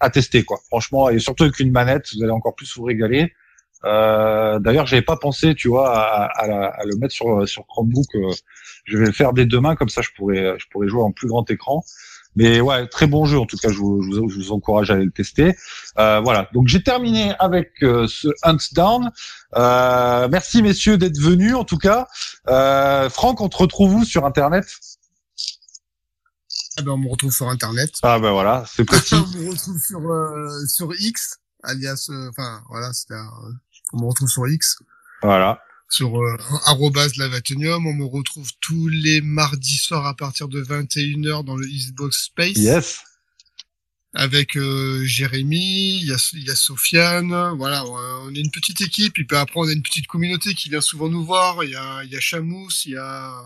à 0.00 0.10
tester 0.10 0.44
quoi. 0.44 0.58
Franchement, 0.66 1.08
et 1.08 1.18
surtout 1.18 1.44
avec 1.44 1.60
une 1.60 1.70
manette, 1.70 2.08
vous 2.14 2.22
allez 2.22 2.32
encore 2.32 2.54
plus 2.54 2.76
vous 2.76 2.84
régaler. 2.84 3.32
Euh, 3.84 4.58
D'ailleurs, 4.60 4.86
j'avais 4.86 5.02
pas 5.02 5.16
pensé, 5.16 5.54
tu 5.54 5.68
vois, 5.68 5.96
à, 5.96 6.24
à, 6.24 6.46
la- 6.46 6.66
à 6.68 6.84
le 6.84 6.96
mettre 6.96 7.14
sur 7.14 7.46
sur 7.48 7.66
Chromebook. 7.66 8.06
euh, 8.16 8.32
je 8.84 8.98
vais 8.98 9.06
le 9.06 9.12
faire 9.12 9.32
dès 9.32 9.46
demain, 9.46 9.76
comme 9.76 9.88
ça, 9.88 10.02
je 10.02 10.10
pourrais 10.16 10.58
je 10.58 10.66
pourrais 10.70 10.88
jouer 10.88 11.02
en 11.02 11.12
plus 11.12 11.28
grand 11.28 11.48
écran. 11.50 11.84
Mais 12.36 12.60
ouais, 12.60 12.88
très 12.88 13.06
bon 13.06 13.26
jeu 13.26 13.38
en 13.38 13.46
tout 13.46 13.56
cas. 13.56 13.68
Je 13.68 13.78
vous, 13.78 14.02
je 14.02 14.18
vous, 14.18 14.28
je 14.28 14.34
vous 14.36 14.50
encourage 14.52 14.90
à 14.90 14.94
aller 14.94 15.04
le 15.04 15.12
tester. 15.12 15.54
Euh, 15.98 16.20
voilà. 16.24 16.48
Donc 16.52 16.66
j'ai 16.66 16.82
terminé 16.82 17.32
avec 17.38 17.70
euh, 17.84 18.08
ce 18.08 18.26
Hunt 18.42 18.56
Down. 18.72 19.10
Euh, 19.56 20.26
merci 20.28 20.60
messieurs 20.60 20.98
d'être 20.98 21.16
venus 21.20 21.54
en 21.54 21.62
tout 21.64 21.78
cas. 21.78 22.08
Euh, 22.48 23.08
Franck, 23.08 23.40
on 23.40 23.48
te 23.48 23.56
retrouve 23.56 23.94
où 23.94 24.04
sur 24.04 24.24
Internet? 24.26 24.64
Ah 26.76 26.82
ben, 26.82 26.90
on 26.92 26.98
me 26.98 27.08
retrouve 27.08 27.32
sur 27.32 27.48
Internet. 27.48 27.92
Ah 28.02 28.18
ben 28.18 28.32
voilà, 28.32 28.64
c'est 28.66 28.84
possible. 28.88 29.22
on 29.36 29.38
me 29.38 29.50
retrouve 29.50 29.78
sur, 29.78 30.00
euh, 30.10 30.66
sur 30.66 30.92
X, 30.98 31.38
alias, 31.62 32.08
euh, 32.10 32.30
enfin, 32.30 32.62
voilà, 32.68 32.90
un- 33.10 33.52
on 33.94 34.00
me 34.00 34.06
retrouve 34.06 34.28
sur 34.28 34.46
X, 34.46 34.78
voilà. 35.22 35.60
sur 35.88 36.20
euh, 36.20 36.36
arrobase 36.66 37.16
Lavatonium. 37.16 37.86
On 37.86 37.94
me 37.94 38.04
retrouve 38.04 38.50
tous 38.60 38.88
les 38.88 39.20
mardis 39.20 39.76
soirs 39.76 40.06
à 40.06 40.14
partir 40.14 40.48
de 40.48 40.62
21h 40.62 41.44
dans 41.44 41.56
le 41.56 41.66
Xbox 41.66 42.24
Space. 42.24 42.56
Yes. 42.56 43.00
Avec 44.16 44.56
euh, 44.56 45.02
Jérémy, 45.04 46.00
il 46.00 46.06
y 46.06 46.12
a, 46.12 46.30
y 46.34 46.50
a 46.50 46.54
Sofiane, 46.54 47.56
voilà, 47.56 47.84
on 47.84 48.32
est 48.32 48.38
une 48.38 48.52
petite 48.52 48.80
équipe, 48.80 49.18
et 49.18 49.24
puis 49.24 49.36
après 49.36 49.58
on 49.58 49.66
a 49.66 49.72
une 49.72 49.82
petite 49.82 50.06
communauté 50.06 50.54
qui 50.54 50.68
vient 50.68 50.80
souvent 50.80 51.08
nous 51.08 51.24
voir, 51.24 51.64
il 51.64 51.70
y 51.70 51.74
a, 51.74 52.04
il 52.04 52.12
y 52.12 52.16
a 52.16 52.20
Chamous, 52.20 52.70
il 52.84 52.92
y 52.92 52.96
a, 52.96 53.42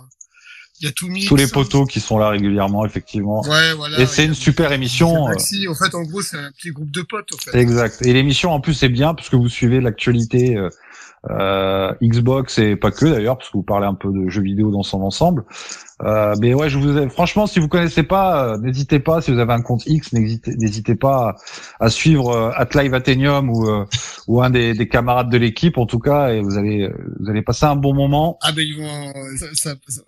il 0.80 0.86
y 0.86 0.88
a 0.88 0.92
Toumix. 0.92 1.26
Tous 1.26 1.36
les 1.36 1.46
poteaux 1.48 1.84
qui 1.84 2.00
sont 2.00 2.18
là 2.18 2.28
régulièrement, 2.30 2.84
effectivement. 2.86 3.40
Ouais, 3.42 3.74
voilà. 3.76 3.98
Et 4.00 4.06
c'est 4.06 4.24
une 4.24 4.34
super 4.34 4.72
émission. 4.72 5.26
euh, 5.26 5.30
Maxi. 5.30 5.66
En 5.68 5.74
fait, 5.74 5.94
en 5.94 6.02
gros, 6.02 6.22
c'est 6.22 6.36
un 6.38 6.50
petit 6.52 6.70
groupe 6.70 6.90
de 6.90 7.02
potes, 7.02 7.32
en 7.34 7.36
fait. 7.38 7.58
Exact. 7.58 8.00
Et 8.06 8.12
l'émission 8.12 8.50
en 8.52 8.60
plus 8.60 8.82
est 8.82 8.88
bien 8.88 9.14
parce 9.14 9.28
que 9.28 9.36
vous 9.36 9.48
suivez 9.48 9.80
l'actualité 9.80 10.56
euh, 10.56 10.68
euh, 11.30 11.92
Xbox 12.02 12.58
et 12.58 12.76
pas 12.76 12.92
que 12.92 13.04
d'ailleurs 13.06 13.36
parce 13.38 13.50
que 13.50 13.56
vous 13.56 13.64
parlez 13.64 13.86
un 13.86 13.94
peu 13.94 14.10
de 14.12 14.28
jeux 14.28 14.40
vidéo 14.42 14.70
dans 14.70 14.84
son 14.84 15.02
ensemble. 15.02 15.44
Euh, 16.04 16.36
mais 16.40 16.54
ouais, 16.54 16.70
je 16.70 16.78
vous 16.78 16.96
ai- 16.96 17.08
franchement, 17.08 17.48
si 17.48 17.58
vous 17.58 17.66
connaissez 17.66 18.04
pas, 18.04 18.44
euh, 18.54 18.58
n'hésitez 18.58 19.00
pas. 19.00 19.20
Si 19.20 19.32
vous 19.32 19.40
avez 19.40 19.52
un 19.52 19.62
compte 19.62 19.82
X, 19.86 20.12
n'hésitez 20.12 20.54
n'hésitez 20.56 20.94
pas 20.94 21.34
à, 21.80 21.86
à 21.86 21.90
suivre 21.90 22.30
euh, 22.30 22.50
Atlive 22.54 22.94
Athenium 22.94 23.50
ou 23.50 23.68
euh, 23.68 23.84
ou 24.28 24.40
un 24.40 24.50
des, 24.50 24.74
des 24.74 24.86
camarades 24.86 25.28
de 25.28 25.38
l'équipe 25.38 25.76
en 25.76 25.86
tout 25.86 25.98
cas, 25.98 26.28
et 26.28 26.40
vous 26.40 26.56
allez 26.56 26.88
vous 27.18 27.28
allez 27.28 27.42
passer 27.42 27.64
un 27.66 27.74
bon 27.74 27.94
moment. 27.94 28.38
Ah 28.42 28.52
ben 28.52 28.62
ils 28.64 28.76
vont, 28.78 29.12
ça, 29.38 29.46
ça- 29.54 29.74
ça- 29.88 30.02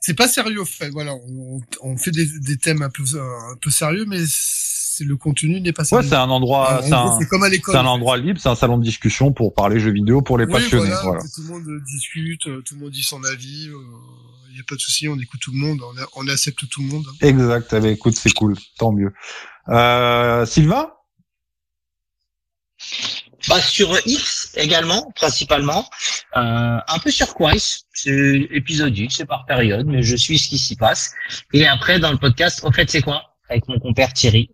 c'est 0.00 0.14
pas 0.14 0.28
sérieux 0.28 0.62
en 0.62 0.64
fait. 0.64 0.90
Voilà, 0.90 1.14
on, 1.14 1.60
on 1.82 1.96
fait 1.96 2.10
des, 2.10 2.26
des 2.40 2.56
thèmes 2.56 2.82
un 2.82 2.90
peu 2.90 3.02
un 3.18 3.56
peu 3.60 3.70
sérieux, 3.70 4.04
mais 4.06 4.20
c'est 4.26 5.04
le 5.04 5.16
contenu 5.16 5.60
n'est 5.60 5.72
pas 5.72 5.82
Ouais, 5.82 5.86
sérieux. 5.88 6.08
c'est 6.08 6.14
un 6.16 6.28
endroit, 6.30 6.80
En 6.80 6.82
c'est 6.82 6.92
un, 6.94 7.18
comme 7.30 7.42
à 7.42 7.48
l'école. 7.48 7.74
c'est 7.74 7.78
un 7.78 7.84
fait. 7.84 7.88
endroit 7.88 8.16
libre, 8.18 8.40
c'est 8.40 8.48
un 8.48 8.54
salon 8.54 8.78
de 8.78 8.84
discussion 8.84 9.32
pour 9.32 9.54
parler 9.54 9.78
jeux 9.80 9.92
vidéo 9.92 10.20
pour 10.22 10.36
les 10.38 10.44
Oui, 10.46 10.52
passionnés. 10.52 10.88
voilà, 10.88 11.02
Voilà. 11.02 11.20
Tout 11.34 11.42
le 11.42 11.48
monde 11.48 11.82
discute, 11.86 12.46
euh, 12.48 12.62
tout 12.62 12.74
le 12.74 12.80
monde 12.80 12.90
dit 12.90 13.02
son 13.02 13.22
avis. 13.24 13.70
Il 14.50 14.56
y 14.56 14.60
a 14.60 14.64
pas 14.68 14.74
de 14.74 14.80
souci, 14.80 15.06
on 15.08 15.16
écoute 15.18 15.40
tout 15.40 15.52
le 15.52 15.58
monde, 15.58 15.80
on, 15.82 15.96
a- 16.02 16.06
on 16.16 16.28
accepte 16.28 16.68
tout 16.68 16.82
le 16.82 16.88
monde. 16.88 17.06
Exact. 17.20 17.72
Eh 17.72 17.80
ben, 17.80 17.92
écoute, 17.92 18.16
c'est 18.16 18.32
cool, 18.34 18.56
tant 18.78 18.92
mieux. 18.92 19.12
Euh, 19.68 20.44
Sylvain? 20.44 20.90
Bah, 23.48 23.60
sur 23.60 23.96
X 24.06 24.39
également, 24.56 25.10
principalement. 25.14 25.84
Euh, 26.36 26.78
un 26.86 26.98
peu 27.02 27.10
sur 27.10 27.34
Quice. 27.34 27.84
C'est 27.92 28.48
épisodique, 28.52 29.12
c'est 29.12 29.26
par 29.26 29.44
période, 29.46 29.86
mais 29.86 30.02
je 30.02 30.16
suis 30.16 30.38
ce 30.38 30.48
qui 30.48 30.58
s'y 30.58 30.76
passe. 30.76 31.12
Et 31.52 31.66
après, 31.66 31.98
dans 31.98 32.10
le 32.10 32.18
podcast, 32.18 32.62
au 32.64 32.72
fait, 32.72 32.90
c'est 32.90 33.02
quoi? 33.02 33.22
Avec 33.48 33.66
mon 33.68 33.78
compère 33.80 34.12
Thierry. 34.12 34.50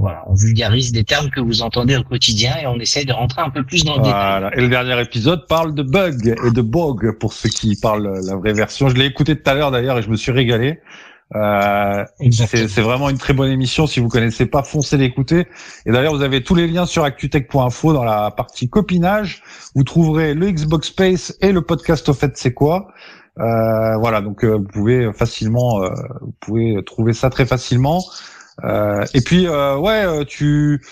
Voilà, 0.00 0.22
on 0.28 0.34
vulgarise 0.34 0.92
des 0.92 1.02
termes 1.02 1.30
que 1.30 1.40
vous 1.40 1.62
entendez 1.62 1.96
au 1.96 2.04
quotidien 2.04 2.56
et 2.62 2.66
on 2.66 2.78
essaye 2.78 3.04
de 3.04 3.12
rentrer 3.12 3.42
un 3.42 3.50
peu 3.50 3.64
plus 3.64 3.84
dans 3.84 3.96
le 3.96 4.02
détail. 4.02 4.40
Voilà. 4.40 4.56
Et 4.56 4.60
le 4.60 4.68
dernier 4.68 5.00
épisode 5.00 5.46
parle 5.48 5.74
de 5.74 5.82
bug 5.82 6.28
et 6.28 6.50
de 6.50 6.62
bog 6.62 7.18
pour 7.18 7.32
ceux 7.32 7.48
qui 7.48 7.76
parlent 7.76 8.20
la 8.24 8.36
vraie 8.36 8.52
version. 8.52 8.88
Je 8.88 8.94
l'ai 8.94 9.06
écouté 9.06 9.36
tout 9.36 9.50
à 9.50 9.54
l'heure 9.54 9.72
d'ailleurs 9.72 9.98
et 9.98 10.02
je 10.02 10.08
me 10.08 10.16
suis 10.16 10.30
régalé. 10.30 10.80
Euh, 11.36 12.04
c'est 12.32 12.80
vraiment 12.80 13.08
une 13.08 13.18
très 13.18 13.32
bonne 13.32 13.50
émission. 13.50 13.86
Si 13.86 14.00
vous 14.00 14.08
connaissez 14.08 14.46
pas, 14.46 14.62
foncez 14.62 14.96
l'écouter. 14.96 15.46
Et 15.86 15.92
d'ailleurs, 15.92 16.14
vous 16.14 16.22
avez 16.22 16.42
tous 16.42 16.54
les 16.54 16.66
liens 16.66 16.86
sur 16.86 17.04
actutech.info 17.04 17.92
dans 17.92 18.04
la 18.04 18.30
partie 18.30 18.68
copinage. 18.68 19.42
Vous 19.74 19.84
trouverez 19.84 20.34
le 20.34 20.50
Xbox 20.50 20.88
Space 20.88 21.36
et 21.40 21.52
le 21.52 21.62
podcast 21.62 22.08
au 22.08 22.14
fait 22.14 22.36
c'est 22.36 22.52
quoi. 22.52 22.88
Euh, 23.38 23.96
voilà, 23.98 24.20
donc 24.20 24.44
euh, 24.44 24.58
vous 24.58 24.64
pouvez 24.64 25.12
facilement, 25.12 25.82
euh, 25.82 25.90
vous 26.20 26.34
pouvez 26.40 26.82
trouver 26.84 27.12
ça 27.12 27.30
très 27.30 27.46
facilement. 27.46 28.02
Euh, 28.64 29.04
et 29.14 29.20
puis 29.20 29.46
euh, 29.46 29.76
ouais, 29.78 30.24
tu 30.26 30.82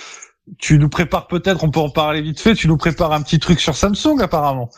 tu 0.59 0.79
nous 0.79 0.89
prépares 0.89 1.27
peut-être, 1.27 1.65
on 1.65 1.71
peut 1.71 1.81
en 1.81 1.91
parler 1.91 2.23
vite 2.23 2.41
fait. 2.41 2.55
Tu 2.55 2.69
nous 2.69 2.79
prépares 2.79 3.13
un 3.13 3.21
petit 3.23 3.39
truc 3.39 3.61
sur 3.61 3.77
Samsung 3.77 4.21
apparemment. 4.23 4.71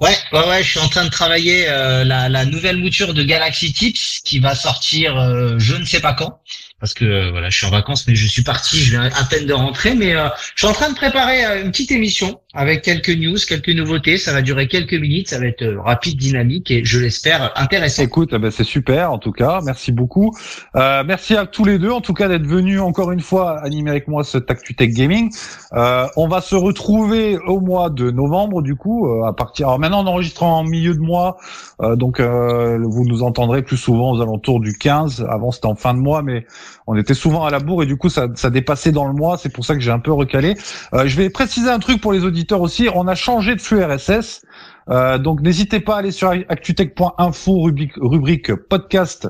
Ouais, 0.00 0.16
ouais, 0.32 0.48
ouais, 0.48 0.62
je 0.62 0.70
suis 0.70 0.80
en 0.80 0.88
train 0.88 1.04
de 1.04 1.10
travailler 1.10 1.68
euh, 1.68 2.02
la, 2.04 2.44
nouvelle 2.44 2.78
mouture 2.78 3.14
de 3.14 3.22
Galaxy 3.22 3.72
Tips 3.72 4.20
qui 4.24 4.40
va 4.40 4.56
sortir 4.56 5.16
euh, 5.16 5.54
je 5.58 5.76
ne 5.76 5.84
sais 5.84 6.00
pas 6.00 6.14
quand. 6.14 6.40
Parce 6.80 6.94
que 6.94 7.04
euh, 7.04 7.30
voilà, 7.30 7.48
je 7.48 7.56
suis 7.56 7.66
en 7.66 7.70
vacances, 7.70 8.06
mais 8.08 8.16
je 8.16 8.26
suis 8.26 8.42
parti, 8.42 8.82
je 8.82 8.90
viens 8.90 9.04
à 9.04 9.24
peine 9.24 9.46
de 9.46 9.52
rentrer, 9.52 9.94
mais 9.94 10.12
je 10.12 10.30
suis 10.56 10.66
en 10.66 10.72
train 10.72 10.90
de 10.90 10.96
préparer 10.96 11.44
une 11.60 11.70
petite 11.70 11.92
émission 11.92 12.40
avec 12.54 12.82
quelques 12.82 13.10
news, 13.10 13.36
quelques 13.46 13.70
nouveautés. 13.70 14.16
Ça 14.16 14.32
va 14.32 14.42
durer 14.42 14.68
quelques 14.68 14.94
minutes, 14.94 15.28
ça 15.28 15.38
va 15.38 15.46
être 15.46 15.62
euh, 15.62 15.80
rapide, 15.80 16.16
dynamique 16.18 16.70
et 16.70 16.84
je 16.84 16.98
l'espère 16.98 17.52
intéressant. 17.56 18.02
Écoute, 18.02 18.30
eh 18.32 18.38
ben, 18.38 18.50
c'est 18.50 18.64
super 18.64 19.12
en 19.12 19.18
tout 19.18 19.32
cas. 19.32 19.60
Merci 19.64 19.92
beaucoup. 19.92 20.32
Euh, 20.76 21.02
merci 21.06 21.36
à 21.36 21.46
tous 21.46 21.64
les 21.64 21.78
deux 21.78 21.90
en 21.90 22.00
tout 22.00 22.14
cas 22.14 22.28
d'être 22.28 22.46
venus 22.46 22.80
encore 22.80 23.12
une 23.12 23.20
fois 23.20 23.60
animer 23.60 23.90
avec 23.90 24.08
moi 24.08 24.24
ce 24.24 24.38
Tech 24.38 24.58
Gaming. 24.78 25.30
Euh, 25.72 26.06
on 26.16 26.28
va 26.28 26.40
se 26.40 26.54
retrouver 26.54 27.38
au 27.38 27.60
mois 27.60 27.90
de 27.90 28.10
novembre 28.10 28.62
du 28.62 28.76
coup 28.76 29.22
à 29.24 29.34
partir. 29.34 29.68
Alors 29.68 29.78
maintenant 29.78 30.04
on 30.04 30.06
enregistre 30.06 30.42
en 30.42 30.62
milieu 30.64 30.94
de 30.94 31.00
mois, 31.00 31.36
euh, 31.82 31.96
donc 31.96 32.20
vous 32.20 33.04
nous 33.06 33.22
entendrez 33.22 33.62
plus 33.62 33.76
souvent 33.76 34.12
aux 34.12 34.22
alentours 34.22 34.60
du 34.60 34.72
15. 34.72 35.26
Avant 35.28 35.50
c'était 35.50 35.66
en 35.66 35.74
fin 35.74 35.94
de 35.94 35.98
mois, 35.98 36.22
mais 36.22 36.46
on 36.86 36.96
était 36.96 37.14
souvent 37.14 37.44
à 37.44 37.50
la 37.50 37.60
bourre 37.60 37.82
et 37.82 37.86
du 37.86 37.96
coup 37.96 38.08
ça, 38.08 38.28
dépassait 38.50 38.92
dans 38.92 39.06
le 39.06 39.14
mois. 39.14 39.38
C'est 39.38 39.48
pour 39.48 39.64
ça 39.64 39.74
que 39.74 39.80
j'ai 39.80 39.90
un 39.90 39.98
peu 39.98 40.12
recalé. 40.12 40.54
Euh, 40.92 41.06
je 41.06 41.16
vais 41.16 41.30
préciser 41.30 41.70
un 41.70 41.78
truc 41.78 42.00
pour 42.00 42.12
les 42.12 42.24
auditeurs 42.24 42.60
aussi. 42.60 42.88
On 42.94 43.08
a 43.08 43.14
changé 43.14 43.54
de 43.54 43.60
flux 43.60 43.82
RSS. 43.82 44.42
Euh, 44.90 45.18
donc 45.18 45.40
n'hésitez 45.40 45.80
pas 45.80 45.96
à 45.96 45.98
aller 45.98 46.10
sur 46.10 46.28
actutech.info 46.30 47.60
rubrique, 47.62 47.92
rubrique 47.96 48.54
podcast 48.54 49.28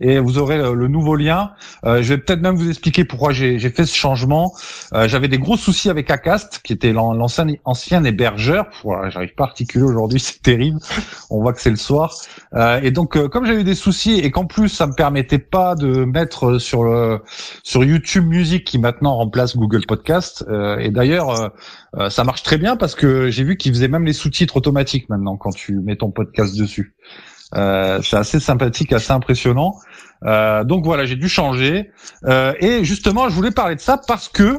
et 0.00 0.18
vous 0.18 0.38
aurez 0.38 0.58
le, 0.58 0.74
le 0.74 0.88
nouveau 0.88 1.14
lien. 1.16 1.52
Euh, 1.84 2.02
je 2.02 2.14
vais 2.14 2.18
peut-être 2.18 2.40
même 2.42 2.56
vous 2.56 2.68
expliquer 2.68 3.04
pourquoi 3.04 3.32
j'ai 3.32 3.58
fait 3.70 3.86
ce 3.86 3.94
changement. 3.94 4.52
Euh, 4.92 5.08
J'avais 5.08 5.28
des 5.28 5.38
gros 5.38 5.56
soucis 5.56 5.88
avec 5.90 6.10
Acast, 6.10 6.60
qui 6.64 6.72
était 6.72 6.92
l'an- 6.92 7.12
l'ancien 7.12 7.46
ancien 7.64 8.04
hébergeur. 8.04 8.66
Voilà, 8.84 9.10
j'arrive 9.10 9.34
pas 9.34 9.44
à 9.44 9.46
articuler 9.48 9.84
aujourd'hui, 9.84 10.20
c'est 10.26 10.42
terrible. 10.42 10.80
On 11.30 11.40
voit 11.40 11.52
que 11.52 11.60
c'est 11.60 11.70
le 11.70 11.76
soir. 11.76 12.14
Euh, 12.54 12.80
et 12.82 12.90
donc 12.90 13.16
euh, 13.16 13.28
comme 13.28 13.46
j'avais 13.46 13.64
des 13.64 13.74
soucis 13.74 14.18
et 14.18 14.30
qu'en 14.30 14.44
plus 14.46 14.68
ça 14.68 14.86
me 14.86 14.94
permettait 14.94 15.38
pas 15.38 15.74
de 15.74 16.04
mettre 16.04 16.58
sur 16.58 16.84
le 16.84 17.20
sur 17.62 17.84
YouTube 17.84 18.26
Music 18.26 18.64
qui 18.64 18.78
maintenant 18.78 19.14
remplace 19.16 19.56
Google 19.56 19.84
Podcast. 19.86 20.44
et 20.80 20.90
d'ailleurs 20.90 21.52
euh, 21.98 22.10
ça 22.10 22.24
marche 22.24 22.42
très 22.42 22.58
bien 22.58 22.76
parce 22.76 22.94
que 22.94 23.30
j'ai 23.30 23.44
vu 23.44 23.56
qu'il 23.56 23.72
faisait 23.72 23.88
même 23.88 24.04
les 24.04 24.12
sous-titres 24.12 24.56
automatiques 24.56 25.08
maintenant 25.08 25.36
quand 25.36 25.52
tu 25.52 25.74
mets 25.80 25.96
ton 25.96 26.10
podcast 26.10 26.56
dessus. 26.56 26.94
Euh, 27.54 28.00
c'est 28.02 28.16
assez 28.16 28.40
sympathique, 28.40 28.92
assez 28.92 29.12
impressionnant. 29.12 29.74
Euh, 30.24 30.64
donc 30.64 30.84
voilà, 30.84 31.04
j'ai 31.04 31.16
dû 31.16 31.28
changer. 31.28 31.90
Euh, 32.24 32.52
et 32.60 32.84
justement, 32.84 33.28
je 33.28 33.34
voulais 33.34 33.50
parler 33.50 33.76
de 33.76 33.80
ça 33.80 34.00
parce 34.06 34.28
que 34.28 34.58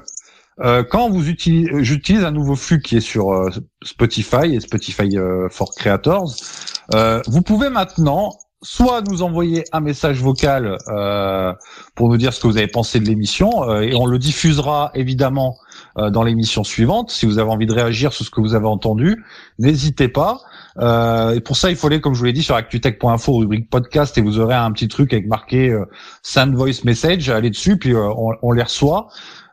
quand 0.90 1.12
vous 1.12 1.30
utilisez, 1.30 1.84
j'utilise 1.84 2.24
un 2.24 2.32
nouveau 2.32 2.56
flux 2.56 2.82
qui 2.82 2.98
est 2.98 3.02
sur 3.02 3.48
Spotify 3.84 4.56
et 4.56 4.60
Spotify 4.60 5.16
for 5.52 5.70
Creators, 5.76 6.34
vous 7.28 7.42
pouvez 7.44 7.70
maintenant 7.70 8.32
soit 8.64 9.02
nous 9.08 9.22
envoyer 9.22 9.66
un 9.72 9.82
message 9.82 10.20
vocal 10.20 10.78
euh, 10.88 11.54
pour 11.94 12.10
nous 12.10 12.18
dire 12.18 12.34
ce 12.34 12.42
que 12.42 12.48
vous 12.48 12.58
avez 12.58 12.68
pensé 12.68 13.00
de 13.00 13.06
l'émission 13.06 13.80
et 13.82 13.94
on 13.94 14.08
le 14.08 14.18
diffusera 14.18 14.90
évidemment 14.96 15.58
dans 15.98 16.24
l'émission 16.24 16.64
suivante. 16.64 17.10
Si 17.10 17.26
vous 17.26 17.40
avez 17.40 17.50
envie 17.50 17.66
de 17.66 17.74
réagir 17.74 18.14
sur 18.14 18.26
ce 18.26 18.30
que 18.30 18.40
vous 18.40 18.54
avez 18.54 18.68
entendu, 18.68 19.24
n'hésitez 19.60 20.08
pas. 20.08 20.40
Euh, 20.80 21.34
et 21.34 21.40
pour 21.40 21.58
ça, 21.58 21.70
il 21.70 21.76
faut 21.76 21.88
aller, 21.88 22.02
comme 22.02 22.14
je 22.14 22.20
vous 22.20 22.26
l'ai 22.26 22.34
dit, 22.34 22.44
sur 22.44 22.56
actutech.info, 22.56 23.38
rubrique 23.38 23.70
podcast, 23.70 24.18
et 24.18 24.22
vous 24.22 24.40
aurez 24.40 24.56
un 24.56 24.72
petit 24.72 24.88
truc 24.88 25.14
avec 25.14 25.28
marqué 25.28 25.70
euh, 25.70 25.86
Send 26.22 26.54
Voice 26.54 26.84
Message. 26.84 27.30
Allez 27.30 27.50
dessus, 27.50 27.78
puis 27.78 27.94
euh, 27.94 28.10
on, 28.16 28.34
on 28.42 28.52
les 28.52 28.64
reçoit. 28.64 29.10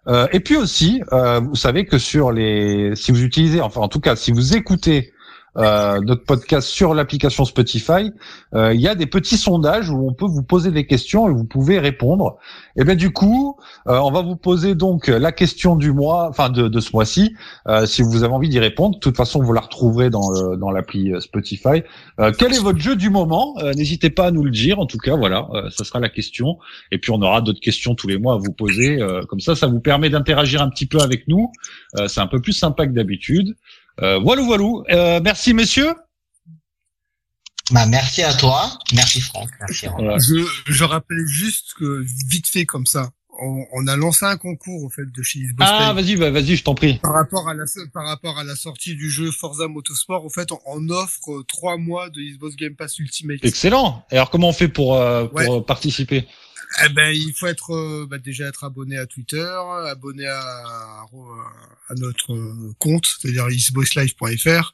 Euh, 0.07 0.27
et 0.33 0.41
puis 0.41 0.57
aussi, 0.57 1.03
euh, 1.13 1.41
vous 1.41 1.55
savez 1.55 1.87
que 1.87 1.99
sur 1.99 2.31
les, 2.31 2.95
si 2.95 3.11
vous 3.11 3.23
utilisez, 3.23 3.61
enfin 3.61 3.81
en 3.81 3.89
tout 3.89 4.01
cas, 4.01 4.17
si 4.17 4.33
vous 4.33 4.55
écoutez 4.55 5.14
euh, 5.57 6.01
notre 6.01 6.25
podcast 6.25 6.69
sur 6.69 6.95
l'application 6.95 7.45
Spotify, 7.45 8.13
euh, 8.55 8.75
il 8.75 8.81
y 8.81 8.89
a 8.89 8.95
des 8.95 9.07
petits 9.07 9.37
sondages 9.37 9.91
où 9.91 10.09
on 10.09 10.13
peut 10.13 10.27
vous 10.27 10.43
poser 10.43 10.71
des 10.71 10.87
questions 10.87 11.29
et 11.29 11.33
vous 11.33 11.45
pouvez 11.45 11.79
répondre. 11.79 12.37
Et 12.77 12.85
bien 12.85 12.95
du 12.95 13.13
coup, 13.13 13.57
euh, 13.87 13.99
on 13.99 14.11
va 14.11 14.23
vous 14.23 14.37
poser 14.37 14.75
donc 14.75 15.09
la 15.09 15.33
question 15.33 15.77
du 15.77 15.93
mois, 15.93 16.29
enfin 16.29 16.51
de, 16.51 16.69
de 16.69 16.81
ce 16.81 16.91
mois-ci, 16.93 17.35
euh, 17.69 17.87
si 17.87 18.03
vous 18.03 18.25
avez 18.25 18.33
envie 18.33 18.49
d'y 18.49 18.59
répondre. 18.59 18.97
De 18.97 19.01
toute 19.01 19.17
façon, 19.17 19.43
vous 19.43 19.53
la 19.53 19.61
retrouverez 19.61 20.11
dans 20.11 20.31
le, 20.31 20.57
dans 20.57 20.71
l'appli 20.71 21.13
Spotify. 21.21 21.83
Quel 22.39 22.53
est 22.53 22.63
votre 22.63 22.79
jeu 22.81 22.97
du 22.97 23.11
moment? 23.11 23.57
N'hésitez 23.77 24.11
pas 24.11 24.27
à 24.27 24.31
nous 24.31 24.45
le 24.45 24.51
dire. 24.51 24.81
En 24.81 24.87
tout 24.87 24.99
cas, 24.99 25.17
voilà, 25.17 25.49
ça 25.71 25.85
sera 25.85 26.01
la 26.01 26.09
question. 26.09 26.59
Et 26.91 26.99
puis 26.99 27.11
on 27.11 27.21
aura 27.23 27.41
d'autres 27.41 27.61
questions 27.61 27.95
tous 27.95 28.09
les 28.09 28.19
mois 28.19 28.35
à 28.35 28.37
vous 28.39 28.53
poser. 28.53 28.99
Comme 29.29 29.41
ça, 29.41 29.55
ça 29.55 29.67
vous 29.67 29.81
permet 29.81 30.11
d'interagir 30.11 30.63
un 30.63 30.69
petit 30.69 30.87
peu 30.87 31.01
avec 31.01 31.29
nous. 31.29 31.51
C'est 32.07 32.21
un 32.21 32.27
peu 32.27 32.41
plus 32.41 32.53
sympa 32.53 32.87
que 32.87 32.93
d'habitude. 32.93 33.55
Euh, 34.03 34.19
voilà, 34.19 34.43
voilà. 34.43 34.65
Euh, 34.91 35.21
merci 35.23 35.55
messieurs. 35.55 35.95
Bah, 37.71 37.87
merci 37.87 38.23
à 38.23 38.35
toi. 38.35 38.71
Merci 38.95 39.21
Franck. 39.21 39.49
Merci. 39.61 39.87
Voilà. 39.87 40.19
Je, 40.19 40.45
je 40.67 40.85
rappelle 40.85 41.27
juste 41.27 41.73
que, 41.79 42.05
vite 42.29 42.47
fait 42.47 42.67
comme 42.67 42.85
ça, 42.87 43.11
on, 43.41 43.65
on 43.73 43.87
a 43.87 43.97
lancé 43.97 44.25
un 44.27 44.37
concours, 44.37 44.85
au 44.85 44.91
fait, 44.91 45.07
de 45.11 45.23
chez 45.23 45.41
Xbox 45.41 45.71
Ah, 45.73 45.93
vas-y, 45.95 46.17
bah, 46.17 46.31
vas-y, 46.31 46.57
je 46.57 46.63
t'en 46.63 46.75
prie. 46.75 46.99
Par 46.99 47.15
rapport 47.15 47.49
à 47.49 47.55
la 47.55 47.65
par 47.93 48.07
rapport 48.07 48.39
à 48.39 48.45
la 48.45 48.55
sortie 48.55 48.95
du 48.95 49.11
jeu 49.11 49.31
Forza 49.31 49.67
Motorsport, 49.67 50.25
en 50.25 50.29
fait, 50.29 50.53
on, 50.53 50.59
on 50.67 50.89
offre 50.91 51.43
trois 51.49 51.77
mois 51.79 52.11
de 52.11 52.21
Xbox 52.21 52.55
Game 52.57 52.77
Pass 52.77 52.99
Ultimate. 52.99 53.39
Excellent. 53.43 54.05
Et 54.11 54.17
alors, 54.17 54.31
comment 54.31 54.49
on 54.51 54.53
fait 54.53 54.69
pour, 54.69 54.95
euh, 54.97 55.25
pour 55.27 55.37
Ouais. 55.37 55.51
euh, 55.51 55.61
participer? 55.61 56.29
Eh 56.85 56.89
ben, 56.89 57.11
il 57.15 57.33
faut 57.35 57.47
être 57.47 57.73
euh, 57.75 58.07
bah, 58.09 58.19
déjà 58.19 58.47
être 58.47 58.65
abonné 58.65 58.97
à 58.99 59.07
Twitter, 59.07 59.47
abonné 59.87 60.27
à, 60.27 60.41
à 60.41 61.95
notre 61.97 62.33
euh, 62.35 62.73
compte, 62.79 63.05
c'est-à-dire 63.07 63.47
xboxlive.fr. 63.49 64.73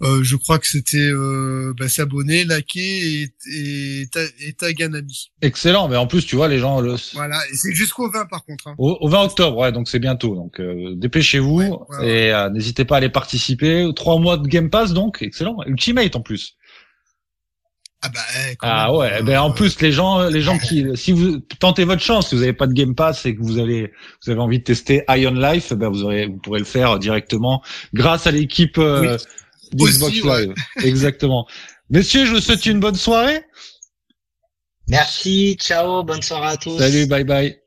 Euh, 0.00 0.22
je 0.22 0.36
crois 0.36 0.60
que 0.60 0.68
c'était 0.68 0.96
euh, 1.10 1.74
bah, 1.76 1.88
s'abonner, 1.88 2.44
liker 2.44 2.78
et, 3.24 3.32
et, 3.52 4.08
et 4.40 4.52
tag 4.52 4.80
un 4.84 4.94
ami. 4.94 5.32
Excellent. 5.42 5.88
Mais 5.88 5.96
en 5.96 6.06
plus, 6.06 6.24
tu 6.24 6.36
vois, 6.36 6.46
les 6.46 6.58
gens 6.60 6.80
le... 6.80 6.94
Voilà, 7.14 7.40
et 7.52 7.56
c'est 7.56 7.74
jusqu'au 7.74 8.08
20 8.08 8.26
par 8.26 8.44
contre. 8.44 8.68
Hein. 8.68 8.76
Au, 8.78 8.96
au 9.00 9.08
20 9.08 9.22
octobre, 9.24 9.56
ouais, 9.58 9.72
donc 9.72 9.88
c'est 9.88 9.98
bientôt. 9.98 10.36
Donc 10.36 10.60
euh, 10.60 10.94
dépêchez-vous 10.94 11.56
Ouais, 11.62 11.68
ouais, 11.70 11.96
ouais. 11.98 12.08
et 12.08 12.32
euh, 12.32 12.48
n'hésitez 12.48 12.84
pas 12.84 12.94
à 12.94 12.98
aller 12.98 13.08
participer. 13.08 13.90
Trois 13.96 14.20
mois 14.20 14.36
de 14.36 14.46
Game 14.46 14.70
Pass, 14.70 14.92
donc 14.92 15.20
excellent. 15.20 15.56
Ultimate 15.66 16.14
en 16.14 16.20
plus. 16.20 16.54
Ah 18.00 18.08
bah 18.10 18.20
eh, 18.36 18.54
Ah 18.60 18.86
même, 18.86 18.96
ouais. 18.96 19.12
euh, 19.14 19.22
ben 19.22 19.40
en 19.40 19.50
plus, 19.50 19.80
les 19.80 19.90
gens, 19.90 20.28
les 20.28 20.40
gens 20.40 20.58
qui, 20.58 20.84
si 20.94 21.12
vous 21.12 21.38
tentez 21.58 21.84
votre 21.84 22.02
chance, 22.02 22.28
si 22.28 22.34
vous 22.34 22.42
n'avez 22.42 22.52
pas 22.52 22.66
de 22.66 22.72
Game 22.72 22.94
Pass 22.94 23.26
et 23.26 23.34
que 23.34 23.42
vous 23.42 23.58
allez, 23.58 23.92
vous 24.22 24.30
avez 24.30 24.40
envie 24.40 24.58
de 24.60 24.64
tester 24.64 25.02
Ion 25.08 25.32
Life, 25.32 25.72
ben 25.72 25.88
vous 25.88 26.04
aurez, 26.04 26.26
vous 26.26 26.38
pourrez 26.38 26.60
le 26.60 26.64
faire 26.64 26.98
directement 26.98 27.62
grâce 27.94 28.26
à 28.26 28.30
l'équipe 28.30 28.78
euh, 28.78 29.18
d'Xbox 29.72 30.22
ouais. 30.22 30.46
Live. 30.46 30.54
Exactement. 30.84 31.46
Messieurs, 31.90 32.26
je 32.26 32.34
vous 32.34 32.40
souhaite 32.40 32.66
une 32.66 32.80
bonne 32.80 32.94
soirée. 32.94 33.42
Merci. 34.88 35.56
Ciao. 35.60 36.02
Bonne 36.04 36.22
soirée 36.22 36.52
à 36.52 36.56
tous. 36.56 36.78
Salut, 36.78 37.06
bye 37.06 37.24
bye. 37.24 37.58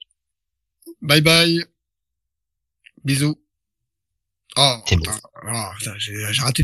Bye 1.02 1.22
bye. 1.22 1.64
Bisous. 3.04 3.36
Oh, 4.58 4.76
bon. 4.90 4.98
oh, 5.48 5.66
putain, 5.78 5.94
j'ai 5.98 6.14
j'ai 6.32 6.42
raté. 6.42 6.64